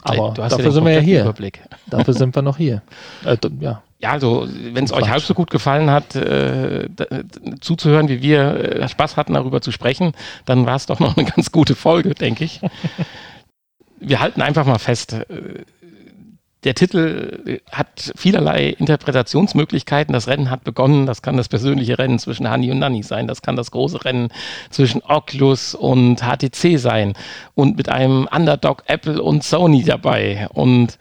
Aber 0.02 0.32
dafür 0.34 0.64
ja 0.64 0.70
sind 0.70 0.84
wir 0.84 0.92
ja 0.92 1.00
hier. 1.00 1.20
Überblick. 1.22 1.62
Dafür 1.86 2.14
sind 2.14 2.34
wir 2.34 2.42
noch 2.42 2.56
hier. 2.56 2.82
Äh, 3.24 3.36
ja. 3.60 3.82
Ja, 4.00 4.10
also 4.10 4.48
wenn 4.72 4.84
es 4.84 4.92
euch 4.92 5.08
halb 5.08 5.22
so 5.22 5.32
gut 5.32 5.48
gefallen 5.50 5.88
hat, 5.88 6.16
äh, 6.16 6.88
zuzuhören, 7.60 8.08
wie 8.08 8.20
wir 8.20 8.80
äh, 8.80 8.88
Spaß 8.88 9.16
hatten, 9.16 9.34
darüber 9.34 9.60
zu 9.60 9.70
sprechen, 9.70 10.12
dann 10.44 10.66
war 10.66 10.74
es 10.74 10.86
doch 10.86 10.98
noch 10.98 11.16
eine 11.16 11.30
ganz 11.36 11.52
gute 11.52 11.76
Folge, 11.76 12.14
denke 12.14 12.42
ich. 12.42 12.60
wir 14.00 14.18
halten 14.18 14.42
einfach 14.42 14.66
mal 14.66 14.78
fest, 14.78 15.12
äh, 15.12 15.24
der 16.64 16.74
Titel 16.74 17.60
hat 17.70 18.12
vielerlei 18.14 18.68
Interpretationsmöglichkeiten. 18.68 20.12
Das 20.12 20.28
Rennen 20.28 20.50
hat 20.50 20.62
begonnen. 20.62 21.06
Das 21.06 21.20
kann 21.20 21.36
das 21.36 21.48
persönliche 21.48 21.98
Rennen 21.98 22.18
zwischen 22.18 22.48
Hani 22.48 22.70
und 22.70 22.78
Nanny 22.78 23.02
sein. 23.02 23.26
Das 23.26 23.42
kann 23.42 23.56
das 23.56 23.72
große 23.72 24.04
Rennen 24.04 24.28
zwischen 24.70 25.02
Oculus 25.02 25.74
und 25.74 26.22
HTC 26.22 26.78
sein. 26.78 27.14
Und 27.54 27.76
mit 27.76 27.88
einem 27.88 28.28
Underdog 28.30 28.84
Apple 28.86 29.20
und 29.20 29.42
Sony 29.42 29.82
dabei. 29.82 30.46
Und 30.52 30.98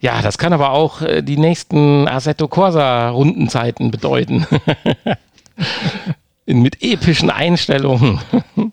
ja, 0.00 0.20
das 0.22 0.36
kann 0.38 0.52
aber 0.52 0.70
auch 0.70 1.00
äh, 1.02 1.22
die 1.22 1.38
nächsten 1.38 2.06
Assetto 2.06 2.46
Corsa 2.46 3.08
Rundenzeiten 3.10 3.90
bedeuten. 3.90 4.46
mit 6.56 6.82
epischen 6.82 7.30
Einstellungen. 7.30 8.20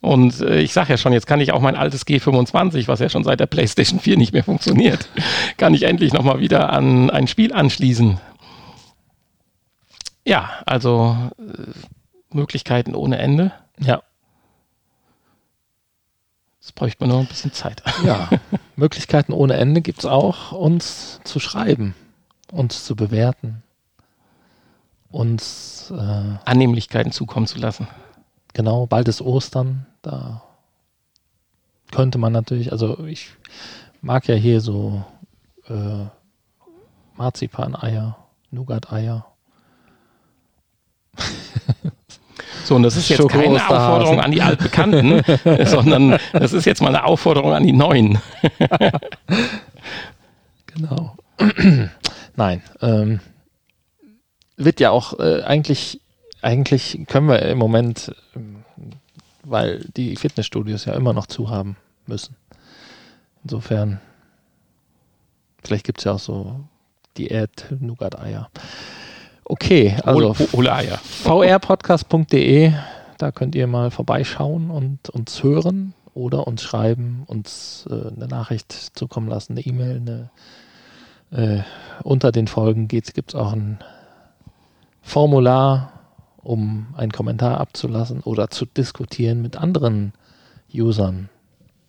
Und 0.00 0.40
äh, 0.40 0.60
ich 0.60 0.72
sage 0.72 0.90
ja 0.90 0.96
schon, 0.96 1.12
jetzt 1.12 1.26
kann 1.26 1.40
ich 1.40 1.52
auch 1.52 1.60
mein 1.60 1.76
altes 1.76 2.06
G25, 2.06 2.88
was 2.88 3.00
ja 3.00 3.10
schon 3.10 3.24
seit 3.24 3.40
der 3.40 3.46
PlayStation 3.46 4.00
4 4.00 4.16
nicht 4.16 4.32
mehr 4.32 4.44
funktioniert, 4.44 5.08
kann 5.58 5.74
ich 5.74 5.82
endlich 5.82 6.12
nochmal 6.12 6.40
wieder 6.40 6.70
an 6.70 7.10
ein 7.10 7.26
Spiel 7.26 7.52
anschließen. 7.52 8.18
Ja, 10.24 10.50
also 10.64 11.16
äh, 11.38 12.34
Möglichkeiten 12.34 12.94
ohne 12.94 13.18
Ende. 13.18 13.52
Ja. 13.78 14.02
Das 16.60 16.72
bräuchte 16.72 17.02
man 17.02 17.10
nur 17.10 17.20
ein 17.20 17.26
bisschen 17.26 17.52
Zeit. 17.52 17.82
Ja, 18.04 18.30
Möglichkeiten 18.76 19.32
ohne 19.32 19.54
Ende 19.54 19.82
gibt 19.82 19.98
es 19.98 20.06
auch, 20.06 20.52
uns 20.52 21.20
zu 21.24 21.38
schreiben, 21.40 21.94
uns 22.50 22.84
zu 22.84 22.96
bewerten, 22.96 23.62
uns 25.10 25.79
äh, 25.90 26.38
Annehmlichkeiten 26.44 27.12
zukommen 27.12 27.46
zu 27.46 27.58
lassen. 27.58 27.88
Genau, 28.52 28.86
bald 28.86 29.08
ist 29.08 29.22
Ostern. 29.22 29.86
Da 30.02 30.42
könnte 31.92 32.18
man 32.18 32.32
natürlich, 32.32 32.72
also 32.72 33.04
ich 33.06 33.30
mag 34.00 34.26
ja 34.28 34.34
hier 34.34 34.60
so 34.60 35.04
äh, 35.68 36.06
Marzipan-Eier, 37.16 38.16
Nougat-Eier. 38.50 39.26
So, 42.64 42.76
und 42.76 42.84
das 42.84 42.96
ist 42.96 43.08
jetzt 43.08 43.28
keine 43.28 43.68
Aufforderung 43.68 44.20
an 44.20 44.30
die 44.30 44.42
Altbekannten, 44.42 45.22
sondern 45.64 46.18
das 46.32 46.52
ist 46.52 46.66
jetzt 46.66 46.80
mal 46.80 46.94
eine 46.94 47.04
Aufforderung 47.04 47.52
an 47.52 47.64
die 47.64 47.72
Neuen. 47.72 48.20
genau. 50.66 51.16
Nein, 52.36 52.62
ähm, 52.80 53.18
wird 54.64 54.80
ja 54.80 54.90
auch 54.90 55.18
äh, 55.18 55.42
eigentlich, 55.42 56.00
eigentlich 56.42 57.00
können 57.06 57.28
wir 57.28 57.42
im 57.42 57.58
Moment 57.58 58.12
weil 59.44 59.84
die 59.96 60.16
Fitnessstudios 60.16 60.84
ja 60.84 60.92
immer 60.94 61.12
noch 61.12 61.26
zu 61.26 61.50
haben 61.50 61.76
müssen. 62.06 62.36
Insofern, 63.42 64.00
vielleicht 65.62 65.86
gibt 65.86 66.00
es 66.00 66.04
ja 66.04 66.12
auch 66.12 66.18
so 66.18 66.60
Diät-Nougat-Eier. 67.16 68.50
Okay, 69.44 69.96
also 70.04 70.34
vrpodcast.de, 70.34 72.72
da 73.18 73.30
könnt 73.32 73.54
ihr 73.54 73.66
mal 73.66 73.90
vorbeischauen 73.90 74.70
und 74.70 75.08
uns 75.10 75.42
hören 75.42 75.94
oder 76.14 76.46
uns 76.46 76.62
schreiben, 76.62 77.24
uns 77.26 77.86
äh, 77.90 78.12
eine 78.14 78.28
Nachricht 78.28 78.72
zukommen 78.72 79.28
lassen, 79.28 79.54
eine 79.54 79.62
E-Mail, 79.62 79.96
eine, 79.96 80.30
äh, 81.32 81.62
unter 82.04 82.30
den 82.30 82.46
Folgen 82.46 82.86
gibt 82.88 83.30
es 83.30 83.34
auch 83.34 83.52
ein 83.52 83.80
Formular, 85.02 85.92
um 86.38 86.94
einen 86.96 87.12
Kommentar 87.12 87.60
abzulassen 87.60 88.20
oder 88.20 88.50
zu 88.50 88.66
diskutieren 88.66 89.42
mit 89.42 89.56
anderen 89.56 90.12
Usern. 90.72 91.28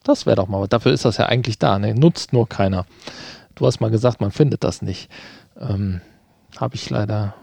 Das 0.03 0.25
wäre 0.25 0.35
doch 0.35 0.47
mal, 0.47 0.67
dafür 0.67 0.91
ist 0.91 1.05
das 1.05 1.17
ja 1.17 1.27
eigentlich 1.27 1.59
da, 1.59 1.77
ne? 1.77 1.93
nutzt 1.93 2.33
nur 2.33 2.49
keiner. 2.49 2.85
Du 3.55 3.65
hast 3.65 3.79
mal 3.79 3.91
gesagt, 3.91 4.21
man 4.21 4.31
findet 4.31 4.63
das 4.63 4.81
nicht. 4.81 5.09
Ähm, 5.59 6.01
Habe 6.57 6.75
ich 6.75 6.89
leider 6.89 7.35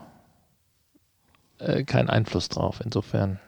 äh, 1.59 1.85
keinen 1.85 2.11
Einfluss 2.11 2.49
drauf. 2.49 2.81
Insofern 2.85 3.39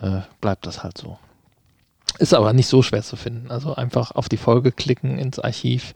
äh, 0.00 0.20
bleibt 0.40 0.66
das 0.66 0.82
halt 0.82 0.98
so. 0.98 1.18
Ist 2.18 2.34
aber 2.34 2.52
nicht 2.52 2.66
so 2.66 2.82
schwer 2.82 3.02
zu 3.02 3.16
finden. 3.16 3.50
Also 3.50 3.74
einfach 3.74 4.12
auf 4.12 4.28
die 4.28 4.36
Folge 4.36 4.72
klicken 4.72 5.18
ins 5.18 5.38
Archiv 5.38 5.94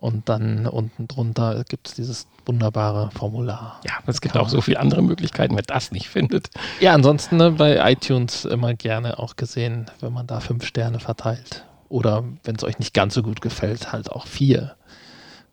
und 0.00 0.28
dann 0.28 0.66
unten 0.66 1.08
drunter 1.08 1.64
gibt 1.68 1.88
es 1.88 1.94
dieses 1.94 2.28
wunderbare 2.46 3.10
Formular. 3.10 3.80
Ja, 3.84 3.94
es 4.06 4.20
gibt 4.20 4.36
auch 4.36 4.48
so 4.48 4.60
viele 4.60 4.78
andere 4.78 5.02
Möglichkeiten, 5.02 5.56
wer 5.56 5.62
das 5.62 5.90
nicht 5.90 6.08
findet. 6.08 6.50
Ja, 6.78 6.94
ansonsten 6.94 7.36
ne, 7.36 7.50
bei 7.50 7.90
iTunes 7.90 8.44
immer 8.44 8.74
gerne 8.74 9.18
auch 9.18 9.34
gesehen, 9.34 9.90
wenn 10.00 10.12
man 10.12 10.28
da 10.28 10.38
fünf 10.38 10.64
Sterne 10.64 11.00
verteilt. 11.00 11.64
Oder 11.88 12.22
wenn 12.44 12.54
es 12.54 12.62
euch 12.62 12.78
nicht 12.78 12.94
ganz 12.94 13.14
so 13.14 13.22
gut 13.22 13.40
gefällt, 13.40 13.90
halt 13.90 14.12
auch 14.12 14.28
vier. 14.28 14.76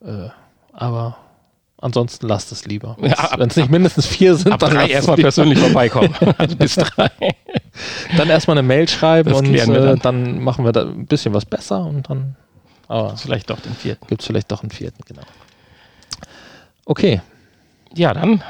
Äh, 0.06 0.30
aber 0.74 1.18
ansonsten 1.82 2.28
lasst 2.28 2.52
es 2.52 2.66
lieber. 2.66 2.98
Ja, 3.02 3.32
wenn 3.38 3.50
es 3.50 3.56
nicht 3.56 3.72
mindestens 3.72 4.06
vier 4.06 4.36
sind, 4.36 4.52
ab 4.52 4.60
dann 4.60 4.72
drei 4.72 4.90
erstmal 4.90 5.18
persönlich 5.18 5.58
vorbeikommen. 5.58 6.14
also 6.38 6.56
bis 6.56 6.76
drei. 6.76 7.10
Dann 8.16 8.30
erstmal 8.30 8.58
eine 8.58 8.66
Mail 8.66 8.88
schreiben 8.88 9.32
das 9.32 9.40
und 9.40 9.54
äh, 9.54 9.66
dann. 9.66 10.00
dann 10.00 10.40
machen 10.40 10.64
wir 10.64 10.72
da 10.72 10.84
ein 10.84 11.08
bisschen 11.08 11.34
was 11.34 11.46
besser 11.46 11.84
und 11.84 12.10
dann 12.10 12.38
aber 12.88 13.18
vielleicht 13.18 13.50
doch 13.50 13.60
den 13.60 13.74
vierten. 13.74 14.08
Gibt 14.08 14.22
es 14.22 14.28
vielleicht 14.28 14.52
doch 14.52 14.62
einen 14.62 14.72
vierten, 14.72 15.04
genau. 15.06 15.24
Okay. 16.86 17.22
Ja, 17.94 18.14
dann 18.14 18.44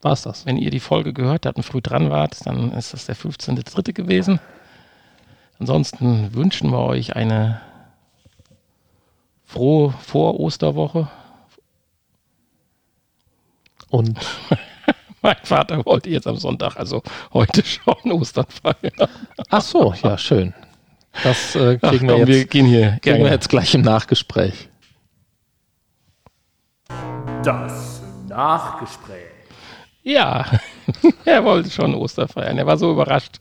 war 0.00 0.12
es 0.12 0.22
das. 0.22 0.46
Wenn 0.46 0.56
ihr 0.56 0.70
die 0.70 0.80
Folge 0.80 1.12
gehört 1.12 1.46
habt 1.46 1.56
und 1.56 1.62
früh 1.62 1.80
dran 1.80 2.10
wart, 2.10 2.44
dann 2.46 2.72
ist 2.72 2.92
das 2.92 3.06
der 3.06 3.16
15.3. 3.16 3.92
gewesen. 3.92 4.40
Ansonsten 5.58 6.34
wünschen 6.34 6.70
wir 6.70 6.80
euch 6.80 7.14
eine 7.14 7.60
frohe 9.44 9.92
Vor-Osterwoche. 9.92 11.08
Und 13.90 14.18
mein 15.22 15.36
Vater 15.44 15.84
wollte 15.84 16.10
jetzt 16.10 16.26
am 16.26 16.36
Sonntag, 16.36 16.76
also 16.76 17.02
heute 17.32 17.62
schon 17.64 18.10
Ostern 18.10 18.46
feiern. 18.48 19.08
Ach 19.50 19.60
so, 19.60 19.94
ja, 20.02 20.18
schön. 20.18 20.54
Das 21.22 21.54
äh, 21.54 21.78
Ach, 21.82 21.90
kriegen, 21.90 22.08
komm, 22.08 22.18
wir, 22.20 22.26
wir 22.26 22.38
jetzt, 22.38 22.50
gehen 22.50 22.66
hier 22.66 22.98
kriegen 23.02 23.04
wir 23.04 23.14
gerne. 23.16 23.30
jetzt 23.30 23.48
gleich 23.48 23.74
im 23.74 23.82
Nachgespräch. 23.82 24.68
Das 27.44 28.02
Nachgespräch. 28.28 29.26
Ja, 30.02 30.46
er 31.24 31.44
wollte 31.44 31.70
schon 31.70 31.94
Ostern 31.94 32.28
feiern. 32.28 32.58
Er 32.58 32.66
war 32.66 32.76
so 32.76 32.90
überrascht, 32.90 33.40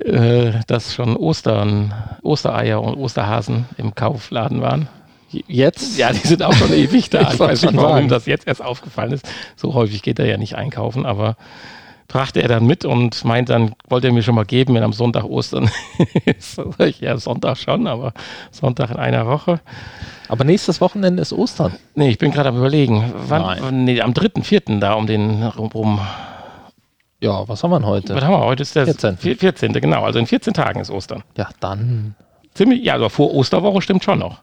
äh, 0.00 0.52
dass 0.66 0.94
schon 0.94 1.16
Ostern, 1.16 1.94
Ostereier 2.22 2.82
und 2.82 2.94
Osterhasen 2.96 3.66
im 3.76 3.94
Kaufladen 3.94 4.60
waren. 4.60 4.88
Jetzt? 5.30 5.96
Ja, 5.98 6.12
die 6.12 6.26
sind 6.26 6.42
auch 6.42 6.52
schon 6.52 6.72
ewig 6.72 7.10
da. 7.10 7.22
Ich 7.22 7.34
Ich, 7.34 7.40
weiß 7.40 7.62
nicht, 7.62 7.76
warum 7.76 7.90
sagen. 7.96 8.08
das 8.08 8.26
jetzt 8.26 8.46
erst 8.46 8.62
aufgefallen 8.62 9.12
ist. 9.12 9.28
So 9.56 9.74
häufig 9.74 10.02
geht 10.02 10.18
er 10.18 10.26
ja 10.26 10.36
nicht 10.36 10.56
einkaufen, 10.56 11.06
aber 11.06 11.36
brachte 12.12 12.42
er 12.42 12.48
dann 12.48 12.66
mit 12.66 12.84
und 12.84 13.24
meint 13.24 13.48
dann, 13.48 13.74
wollte 13.88 14.08
er 14.08 14.12
mir 14.12 14.22
schon 14.22 14.34
mal 14.34 14.44
geben, 14.44 14.74
wenn 14.74 14.82
am 14.82 14.92
Sonntag 14.92 15.24
Ostern 15.24 15.70
ist. 16.26 16.60
Ja, 17.00 17.16
Sonntag 17.16 17.56
schon, 17.56 17.86
aber 17.86 18.12
Sonntag 18.50 18.90
in 18.90 18.98
einer 18.98 19.26
Woche. 19.26 19.60
Aber 20.28 20.44
nächstes 20.44 20.80
Wochenende 20.80 21.22
ist 21.22 21.32
Ostern. 21.32 21.72
Nee, 21.94 22.10
ich 22.10 22.18
bin 22.18 22.30
gerade 22.30 22.50
am 22.50 22.58
überlegen. 22.58 23.12
Wann, 23.28 23.84
nee, 23.84 24.00
am 24.00 24.12
3., 24.12 24.42
4. 24.42 24.60
da 24.78 24.92
um 24.94 25.06
den 25.06 25.42
rum. 25.42 26.00
Ja, 27.20 27.48
was 27.48 27.64
haben 27.64 27.70
wir 27.70 27.78
denn 27.78 27.86
heute? 27.88 28.14
Was 28.14 28.24
haben 28.24 28.32
wir 28.32 28.44
heute? 28.44 28.62
Ist 28.62 28.76
der 28.76 28.84
14.. 28.84 29.16
14. 29.16 29.72
14. 29.72 29.72
Genau, 29.80 30.04
also 30.04 30.18
in 30.18 30.26
14 30.26 30.52
Tagen 30.52 30.80
ist 30.80 30.90
Ostern. 30.90 31.22
Ja, 31.36 31.48
dann. 31.60 32.14
Ziemlich, 32.52 32.84
ja, 32.84 32.94
aber 32.94 33.08
vor 33.08 33.34
Osterwoche 33.34 33.80
stimmt 33.80 34.04
schon 34.04 34.18
noch. 34.18 34.42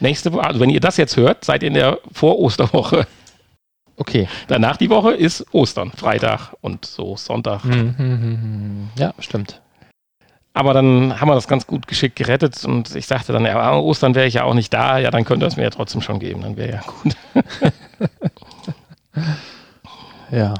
Nächste 0.00 0.32
Woche, 0.32 0.44
also 0.44 0.60
wenn 0.60 0.70
ihr 0.70 0.80
das 0.80 0.96
jetzt 0.96 1.18
hört, 1.18 1.44
seid 1.44 1.62
ihr 1.62 1.68
in 1.68 1.74
der 1.74 1.98
Vor-Osterwoche. 2.12 3.06
Okay. 4.00 4.28
Danach 4.48 4.78
die 4.78 4.88
Woche 4.88 5.12
ist 5.12 5.44
Ostern, 5.52 5.92
Freitag 5.92 6.54
und 6.62 6.86
so 6.86 7.18
Sonntag. 7.18 7.64
Hm, 7.64 7.94
hm, 7.98 7.98
hm. 7.98 8.88
Ja, 8.96 9.12
stimmt. 9.18 9.60
Aber 10.54 10.72
dann 10.72 11.20
haben 11.20 11.28
wir 11.28 11.34
das 11.34 11.46
ganz 11.46 11.66
gut 11.66 11.86
geschickt 11.86 12.16
gerettet 12.16 12.64
und 12.64 12.96
ich 12.96 13.06
sagte 13.06 13.34
dann, 13.34 13.44
ja, 13.44 13.76
Ostern 13.76 14.14
wäre 14.14 14.26
ich 14.26 14.34
ja 14.34 14.44
auch 14.44 14.54
nicht 14.54 14.72
da, 14.72 14.96
ja, 14.96 15.10
dann 15.10 15.26
könnt 15.26 15.42
ihr 15.42 15.46
es 15.46 15.56
mir 15.56 15.64
ja 15.64 15.70
trotzdem 15.70 16.00
schon 16.00 16.18
geben, 16.18 16.40
dann 16.40 16.56
wäre 16.56 16.72
ja 16.72 16.80
gut. 16.80 17.16
Ja. 20.30 20.54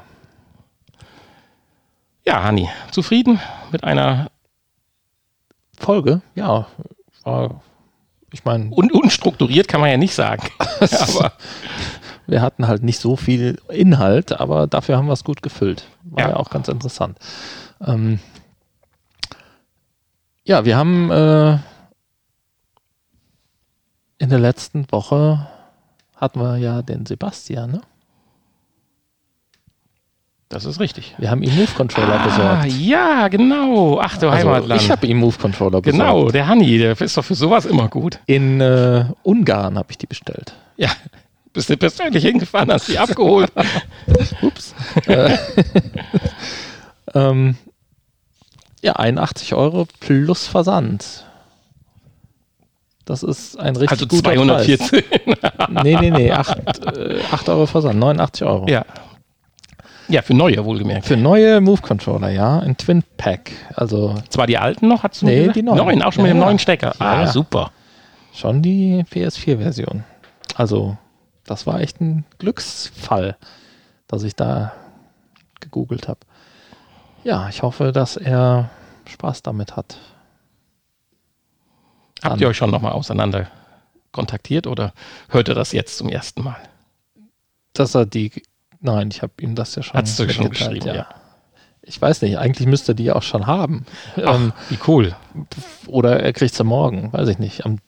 Ja, 2.26 2.42
Hanni, 2.42 2.68
zufrieden 2.90 3.40
mit 3.70 3.84
einer 3.84 4.32
Folge? 5.78 6.22
Ja. 6.34 6.66
War, 7.22 7.62
ich 8.32 8.44
meine, 8.44 8.70
un 8.74 8.90
unstrukturiert 8.90 9.68
kann 9.68 9.80
man 9.80 9.90
ja 9.90 9.96
nicht 9.96 10.14
sagen. 10.14 10.48
Aber 10.80 11.32
wir 12.30 12.42
hatten 12.42 12.66
halt 12.68 12.82
nicht 12.82 12.98
so 13.00 13.16
viel 13.16 13.58
Inhalt, 13.68 14.32
aber 14.40 14.66
dafür 14.66 14.96
haben 14.96 15.06
wir 15.06 15.12
es 15.14 15.24
gut 15.24 15.42
gefüllt. 15.42 15.84
War 16.04 16.24
ja, 16.24 16.30
Ja. 16.30 16.36
auch 16.36 16.50
ganz 16.50 16.68
interessant. 16.68 17.18
Ähm, 17.84 18.18
ja, 20.44 20.64
wir 20.64 20.76
haben 20.76 21.10
äh, 21.10 21.58
in 24.18 24.28
der 24.30 24.38
letzten 24.38 24.90
Woche 24.90 25.46
hatten 26.16 26.40
wir 26.40 26.56
ja 26.58 26.82
den 26.82 27.06
Sebastian, 27.06 27.70
ne? 27.72 27.80
das 30.48 30.64
ist 30.64 30.80
richtig. 30.80 31.14
Wir 31.18 31.30
haben 31.30 31.42
ihm 31.44 31.54
Move 31.54 31.70
Controller 31.76 32.20
Ah, 32.20 32.24
besorgt. 32.24 32.66
ja, 32.80 33.28
genau. 33.28 34.00
Ach 34.00 34.18
du 34.18 34.28
Also, 34.28 34.48
Heimatland. 34.50 34.82
ich 34.82 34.90
habe 34.90 35.06
ihm 35.06 35.18
Move 35.18 35.38
Controller 35.38 35.80
besorgt. 35.80 35.98
genau, 36.04 36.28
der 36.30 36.48
Hanni, 36.48 36.76
der 36.78 37.00
ist 37.00 37.16
doch 37.16 37.24
für 37.24 37.36
sowas 37.36 37.66
immer 37.66 37.88
gut. 37.88 38.18
In 38.26 38.60
äh, 38.60 39.04
Ungarn 39.22 39.78
habe 39.78 39.92
ich 39.92 39.98
die 39.98 40.06
bestellt. 40.06 40.52
Ja, 40.76 40.90
bist 41.52 41.68
du 41.70 41.76
persönlich 41.76 42.24
hingefahren, 42.24 42.72
hast 42.72 42.88
die 42.88 42.98
abgeholt. 42.98 43.50
Ups. 44.42 44.74
äh, 45.06 45.36
ähm, 47.14 47.56
ja, 48.82 48.94
81 48.94 49.54
Euro 49.54 49.86
plus 50.00 50.46
Versand. 50.46 51.24
Das 53.04 53.22
ist 53.22 53.58
ein 53.58 53.74
richtig 53.74 53.90
Also 53.90 54.06
guter 54.06 54.32
214. 54.32 55.02
Preis. 55.02 55.82
Nee, 55.82 55.96
nee, 56.00 56.10
nee. 56.10 56.32
8, 56.32 56.86
äh, 56.96 57.18
8 57.30 57.48
Euro 57.48 57.66
Versand, 57.66 57.98
89 57.98 58.46
Euro. 58.46 58.66
Ja. 58.68 58.84
Ja, 60.08 60.22
für 60.22 60.34
neue 60.34 60.64
wohlgemerkt. 60.64 61.06
Für 61.06 61.16
neue 61.16 61.60
Move 61.60 61.80
Controller, 61.82 62.30
ja. 62.30 62.58
Ein 62.58 62.76
Twin 62.76 63.02
Pack. 63.16 63.52
Also 63.74 64.16
Zwar 64.28 64.46
die 64.48 64.58
alten 64.58 64.88
noch, 64.88 65.04
hast 65.04 65.22
du 65.22 65.26
Nee, 65.26 65.38
gesagt? 65.40 65.56
die 65.56 65.62
neuen. 65.62 65.78
Neuen, 65.78 66.02
auch 66.02 66.12
schon 66.12 66.24
Ja, 66.26 66.32
mit 66.34 66.40
dem 66.40 66.44
neuen 66.46 66.58
Stecker. 66.58 66.94
Ja, 66.98 67.06
ah, 67.22 67.26
super. 67.28 67.70
schon 68.32 68.60
die 68.60 69.04
PS4-Version. 69.12 70.02
Also, 70.56 70.96
das 71.50 71.66
war 71.66 71.80
echt 71.80 72.00
ein 72.00 72.24
Glücksfall, 72.38 73.36
dass 74.06 74.22
ich 74.22 74.36
da 74.36 74.72
gegoogelt 75.58 76.06
habe. 76.06 76.20
Ja, 77.24 77.48
ich 77.48 77.62
hoffe, 77.62 77.90
dass 77.90 78.16
er 78.16 78.70
Spaß 79.06 79.42
damit 79.42 79.74
hat. 79.76 79.98
Habt 82.22 82.34
Dann- 82.34 82.38
ihr 82.38 82.48
euch 82.48 82.56
schon 82.56 82.70
nochmal 82.70 82.92
auseinander 82.92 83.48
kontaktiert 84.12 84.68
oder 84.68 84.92
hört 85.28 85.48
ihr 85.48 85.54
das 85.56 85.72
jetzt 85.72 85.98
zum 85.98 86.08
ersten 86.08 86.42
Mal? 86.44 86.56
Dass 87.72 87.96
er 87.96 88.06
die. 88.06 88.30
Nein, 88.80 89.08
ich 89.10 89.22
habe 89.22 89.32
ihm 89.40 89.56
das 89.56 89.74
ja 89.74 89.82
schon. 89.82 89.94
Hattest 89.98 90.20
du 90.20 90.28
schon 90.30 90.50
geschrieben, 90.50 90.86
ja. 90.86 91.08
Ich 91.82 92.00
weiß 92.00 92.22
nicht, 92.22 92.38
eigentlich 92.38 92.68
müsste 92.68 92.94
die 92.94 93.10
auch 93.10 93.22
schon 93.22 93.46
haben. 93.48 93.86
Ähm, 94.16 94.52
Wie 94.68 94.78
cool. 94.86 95.16
oder 95.88 96.20
er 96.20 96.32
kriegt 96.32 96.54
sie 96.54 96.62
morgen, 96.62 97.12
weiß 97.12 97.28
ich 97.28 97.38
nicht. 97.40 97.66
Am 97.66 97.78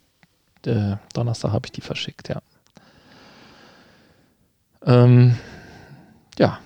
äh, 0.66 0.96
Donnerstag 1.14 1.52
habe 1.52 1.66
ich 1.66 1.72
die 1.72 1.80
verschickt, 1.80 2.28
ja. 2.28 2.40
Ähm, 4.86 5.36
ja, 6.38 6.58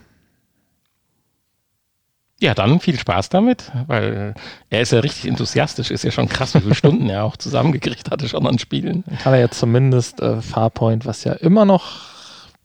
Ja, 2.38 2.54
dann 2.54 2.80
viel 2.80 2.98
Spaß 2.98 3.30
damit, 3.30 3.72
weil 3.86 4.34
er 4.68 4.80
ist 4.82 4.92
ja 4.92 5.00
richtig 5.00 5.26
enthusiastisch, 5.26 5.90
ist 5.90 6.04
ja 6.04 6.10
schon 6.10 6.28
krass, 6.28 6.54
wie 6.54 6.60
viele 6.60 6.74
Stunden 6.74 7.08
er 7.08 7.24
auch 7.24 7.36
zusammengekriegt 7.38 8.10
hatte 8.10 8.28
schon 8.28 8.46
an 8.46 8.58
Spielen. 8.58 9.04
dann 9.06 9.18
kann 9.18 9.32
er 9.32 9.40
jetzt 9.40 9.58
zumindest 9.58 10.20
äh, 10.20 10.42
Farpoint, 10.42 11.06
was 11.06 11.24
ja 11.24 11.32
immer 11.32 11.64
noch 11.64 11.92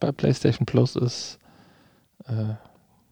bei 0.02 0.12
PlayStation 0.12 0.66
Plus 0.66 0.97
ist, 0.97 1.39
äh, 2.28 2.56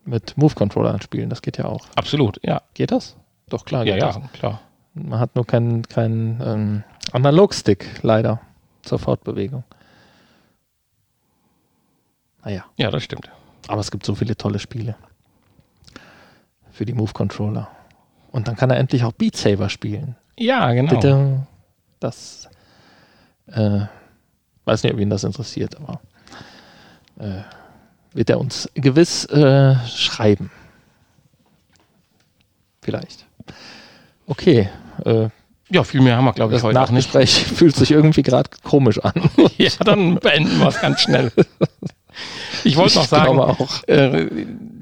mit 0.04 0.36
Move-Controllern 0.38 1.02
spielen. 1.02 1.30
Das 1.30 1.42
geht 1.42 1.58
ja 1.58 1.66
auch. 1.66 1.86
Absolut, 1.96 2.40
ja. 2.44 2.62
Geht 2.74 2.92
das? 2.92 3.16
Doch, 3.48 3.64
klar 3.64 3.86
Ja, 3.86 3.94
geht 3.94 4.02
ja, 4.04 4.08
das. 4.20 4.32
klar. 4.34 4.60
Man 4.94 5.20
hat 5.20 5.36
nur 5.36 5.46
keinen 5.48 5.84
keinen 5.88 6.42
ähm, 6.44 6.84
Analogstick, 7.14 7.86
leider, 8.02 8.42
zur 8.82 9.00
Fortbewegung. 9.00 9.64
Naja, 12.44 12.66
Ja, 12.78 12.90
das 12.92 13.04
stimmt. 13.04 13.30
aber 13.68 13.82
es 13.82 13.92
gibt 13.92 14.06
so 14.06 14.16
viele 14.16 14.36
tolle 14.38 14.60
Spiele 14.60 14.96
für 16.72 16.86
die 16.86 16.94
Move-Controller. 16.94 17.68
Und 18.32 18.48
dann 18.48 18.56
kann 18.56 18.70
er 18.70 18.78
endlich 18.78 19.04
auch 19.04 19.12
Beat 19.12 19.36
Saber 19.36 19.70
spielen. 19.70 20.16
Ja, 20.38 20.72
genau. 20.72 20.94
Bitte. 20.96 21.48
Das 22.00 22.48
äh, 23.48 23.82
weiß 24.66 24.84
nicht, 24.84 24.94
ob 24.94 25.00
ihn 25.00 25.10
das 25.10 25.24
interessiert, 25.26 25.76
aber 25.78 26.00
äh, 27.20 27.42
wird 28.14 28.30
er 28.30 28.40
uns 28.40 28.70
gewiss 28.76 29.26
äh, 29.26 29.76
schreiben. 29.88 30.50
Vielleicht. 32.82 33.26
Okay. 34.28 34.70
Äh, 35.06 35.30
Ja, 35.70 35.84
viel 35.84 36.02
mehr 36.02 36.16
haben 36.16 36.26
wir, 36.26 36.34
glaube 36.34 36.54
ich, 36.54 36.58
das 36.62 36.64
heute 36.64 36.80
auch 36.82 36.92
nicht. 36.92 37.14
Nachgespräch 37.14 37.46
fühlt 37.46 37.76
sich 37.76 37.92
irgendwie 37.92 38.24
gerade 38.24 38.50
komisch 38.64 39.00
an. 39.04 39.14
Ja, 39.58 39.72
dann 39.84 40.16
beenden 40.16 40.58
wir 40.60 40.68
es 40.70 40.80
ganz 40.80 41.02
schnell. 41.02 41.32
Ich 42.64 42.76
wollte 42.78 42.96
noch 42.98 43.06
sagen, 43.06 43.56
äh, 43.88 44.28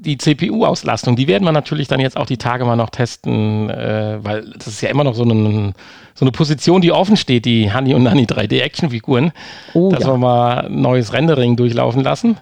die 0.00 0.16
CPU-Auslastung, 0.18 1.16
die 1.16 1.26
werden 1.28 1.44
wir 1.44 1.52
natürlich 1.52 1.88
dann 1.88 2.00
jetzt 2.00 2.16
auch 2.16 2.26
die 2.26 2.36
Tage 2.38 2.64
mal 2.64 2.76
noch 2.76 2.90
testen, 2.90 3.68
äh, 3.70 4.18
weil 4.22 4.50
das 4.56 4.66
ist 4.68 4.80
ja 4.80 4.88
immer 4.90 5.04
noch 5.04 5.14
so 5.14 5.22
eine, 5.24 5.72
so 6.14 6.24
eine 6.24 6.32
Position, 6.32 6.80
die 6.80 6.92
offen 6.92 7.16
steht, 7.16 7.44
die 7.44 7.72
Honey 7.72 7.94
und 7.94 8.04
Nanny 8.04 8.24
3D-Action-Figuren, 8.24 9.32
Oh, 9.74 9.90
dass 9.90 10.04
ja. 10.04 10.08
wir 10.12 10.16
mal 10.18 10.66
ein 10.66 10.80
neues 10.80 11.12
Rendering 11.12 11.56
durchlaufen 11.56 12.02
lassen 12.02 12.38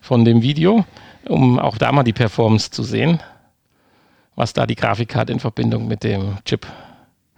von 0.00 0.24
dem 0.24 0.42
Video, 0.42 0.84
um 1.28 1.58
auch 1.58 1.78
da 1.78 1.92
mal 1.92 2.02
die 2.02 2.12
Performance 2.12 2.70
zu 2.70 2.82
sehen, 2.82 3.20
was 4.34 4.52
da 4.52 4.66
die 4.66 4.76
Grafikkarte 4.76 5.32
in 5.32 5.40
Verbindung 5.40 5.86
mit 5.88 6.02
dem 6.04 6.38
Chip, 6.44 6.66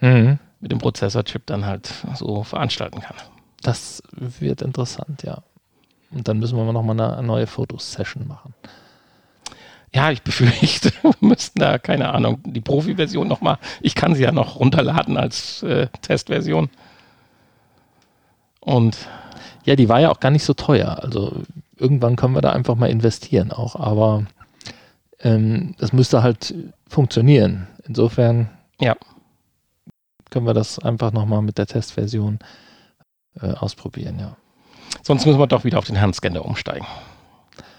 Mhm. 0.00 0.38
mit 0.60 0.70
dem 0.72 0.78
Prozessor-Chip 0.78 1.46
dann 1.46 1.66
halt 1.66 1.90
so 2.14 2.42
veranstalten 2.44 3.00
kann. 3.00 3.16
Das 3.62 4.02
wird 4.18 4.62
interessant, 4.62 5.24
ja. 5.24 5.38
Und 6.10 6.26
dann 6.28 6.38
müssen 6.38 6.56
wir 6.56 6.72
noch 6.72 6.82
mal 6.82 6.98
eine 6.98 7.22
neue 7.22 7.46
Fotosession 7.46 8.26
machen. 8.26 8.54
Ja, 9.94 10.10
ich 10.10 10.22
befürchte, 10.22 10.92
wir 11.02 11.14
müssten 11.20 11.58
da, 11.60 11.78
keine 11.78 12.10
Ahnung, 12.12 12.40
die 12.44 12.60
Profi-Version 12.60 13.26
nochmal, 13.28 13.58
ich 13.80 13.94
kann 13.94 14.14
sie 14.14 14.22
ja 14.22 14.32
noch 14.32 14.58
runterladen 14.60 15.16
als 15.16 15.62
äh, 15.62 15.88
Testversion. 16.02 16.68
Und 18.60 18.96
Ja, 19.64 19.76
die 19.76 19.88
war 19.88 20.00
ja 20.00 20.10
auch 20.10 20.20
gar 20.20 20.30
nicht 20.30 20.44
so 20.44 20.54
teuer. 20.54 20.98
Also 21.02 21.42
irgendwann 21.76 22.16
können 22.16 22.34
wir 22.34 22.40
da 22.42 22.52
einfach 22.52 22.74
mal 22.74 22.88
investieren 22.90 23.52
auch. 23.52 23.76
Aber 23.76 24.24
ähm, 25.20 25.74
das 25.78 25.92
müsste 25.92 26.22
halt 26.22 26.54
funktionieren. 26.88 27.66
Insofern 27.86 28.48
Ja. 28.80 28.96
können 30.30 30.46
wir 30.46 30.54
das 30.54 30.78
einfach 30.78 31.12
nochmal 31.12 31.42
mit 31.42 31.58
der 31.58 31.66
Testversion 31.66 32.38
äh, 33.40 33.52
ausprobieren, 33.52 34.18
ja. 34.18 34.36
Sonst 35.02 35.26
müssen 35.26 35.38
wir 35.38 35.46
doch 35.46 35.64
wieder 35.64 35.78
auf 35.78 35.86
den 35.86 36.00
Handscanner 36.00 36.44
umsteigen. 36.44 36.86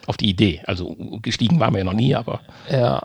auf 0.07 0.18
die 0.18 0.30
Idee. 0.30 0.62
Also 0.66 0.95
gestiegen 1.22 1.60
waren 1.60 1.72
wir 1.74 1.80
ja 1.80 1.84
noch 1.84 1.93
nie, 1.93 2.16
aber. 2.16 2.39
Ja. 2.72 3.03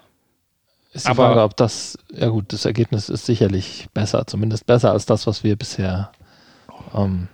Ist 0.95 1.05
die 1.07 1.11
Aber- 1.11 1.27
Frage, 1.27 1.43
ob 1.43 1.55
das, 1.57 1.99
ja 2.17 2.29
gut, 2.29 2.51
das 2.53 2.65
Ergebnis 2.65 3.11
ist 3.11 3.27
sicherlich 3.27 3.89
besser, 3.93 4.27
zumindest 4.27 4.65
besser 4.67 4.93
als 4.93 5.05
das, 5.05 5.27
was 5.27 5.45
wir 5.45 5.57
bisher, 5.57 6.13
ähm, 6.95 7.29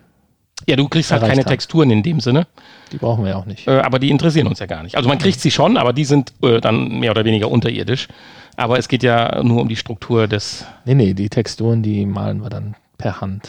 Ja, 0.68 0.75
du 0.77 0.89
kriegst 0.89 1.12
halt 1.12 1.23
keine 1.23 1.43
haben. 1.43 1.49
Texturen 1.49 1.91
in 1.91 2.03
dem 2.03 2.18
Sinne, 2.18 2.49
die 2.91 2.97
brauchen 2.99 3.23
wir 3.23 3.31
ja 3.31 3.37
auch 3.37 3.47
nicht. 3.47 3.68
äh, 3.68 3.79
aber 3.81 3.99
die 4.01 4.11
interessieren 4.11 4.49
uns 4.49 4.59
ja 4.59 4.66
gar 4.66 4.83
nicht. 4.83 4.97
Also 4.97 5.09
man 5.09 5.18
kriegt 5.18 5.39
sie 5.41 5.51
schon, 5.53 5.77
aber 5.77 5.93
die 5.93 6.05
sind 6.05 6.33
äh, 6.43 6.61
dann 6.61 6.99
mehr 6.99 7.12
oder 7.12 7.25
weniger 7.25 7.49
unterirdisch. 7.51 8.09
Aber 8.57 8.77
es 8.79 8.89
geht 8.89 9.03
ja 9.05 9.41
nur 9.45 9.61
um 9.62 9.68
die 9.68 9.77
Struktur 9.77 10.27
des. 10.27 10.64
Nee, 10.85 10.95
nee, 10.95 11.14
die 11.14 11.29
Texturen, 11.29 11.83
die 11.85 12.07
malen 12.07 12.43
wir 12.43 12.51
dann 12.51 12.75
per 12.99 13.21
Hand. 13.21 13.49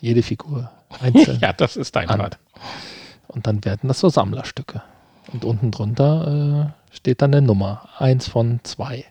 Jede 0.00 0.22
Figur 0.22 0.70
einzeln. 1.00 1.38
ja, 1.42 1.52
das 1.52 1.76
ist 1.76 1.96
dein 1.96 2.08
An. 2.08 2.18
Part. 2.18 2.38
Und 3.28 3.46
dann 3.46 3.64
werden 3.64 3.88
das 3.88 4.00
so 4.00 4.08
Sammlerstücke. 4.08 4.82
Und 5.32 5.44
unten 5.44 5.70
drunter 5.70 6.72
äh, 6.90 6.94
steht 6.96 7.22
dann 7.22 7.34
eine 7.34 7.46
Nummer. 7.46 7.88
Eins 7.98 8.28
von 8.28 8.60
zwei. 8.62 9.04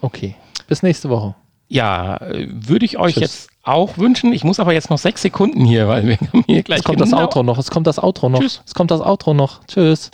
Okay. 0.00 0.36
Bis 0.68 0.82
nächste 0.82 1.08
Woche. 1.08 1.34
Ja, 1.68 2.18
äh, 2.18 2.48
würde 2.50 2.84
ich 2.84 2.98
euch 2.98 3.14
Tschüss. 3.14 3.22
jetzt 3.22 3.50
auch 3.62 3.98
wünschen. 3.98 4.32
Ich 4.32 4.44
muss 4.44 4.60
aber 4.60 4.72
jetzt 4.72 4.90
noch 4.90 4.98
sechs 4.98 5.22
Sekunden 5.22 5.64
hier, 5.64 5.88
weil 5.88 6.06
wir 6.06 6.18
haben 6.18 6.44
hier 6.46 6.62
gleich 6.62 6.80
Es 6.80 6.84
kommt 6.84 7.00
das 7.00 7.12
Outro 7.12 7.42
noch. 7.42 7.58
Es 7.58 7.70
kommt 7.70 7.86
das 7.86 7.98
Outro 7.98 8.28
noch. 8.28 8.40
Tschüss. 8.40 8.62
Es 8.64 8.74
kommt 8.74 8.90
das 8.90 9.00
Outro 9.00 9.34
noch. 9.34 9.64
Tschüss. 9.66 10.10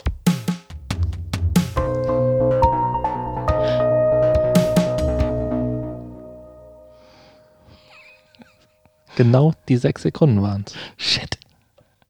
Genau 9.15 9.53
die 9.69 9.77
sechs 9.77 10.01
Sekunden 10.01 10.41
waren 10.41 10.65
es. 10.65 10.73
Shit. 10.97 11.37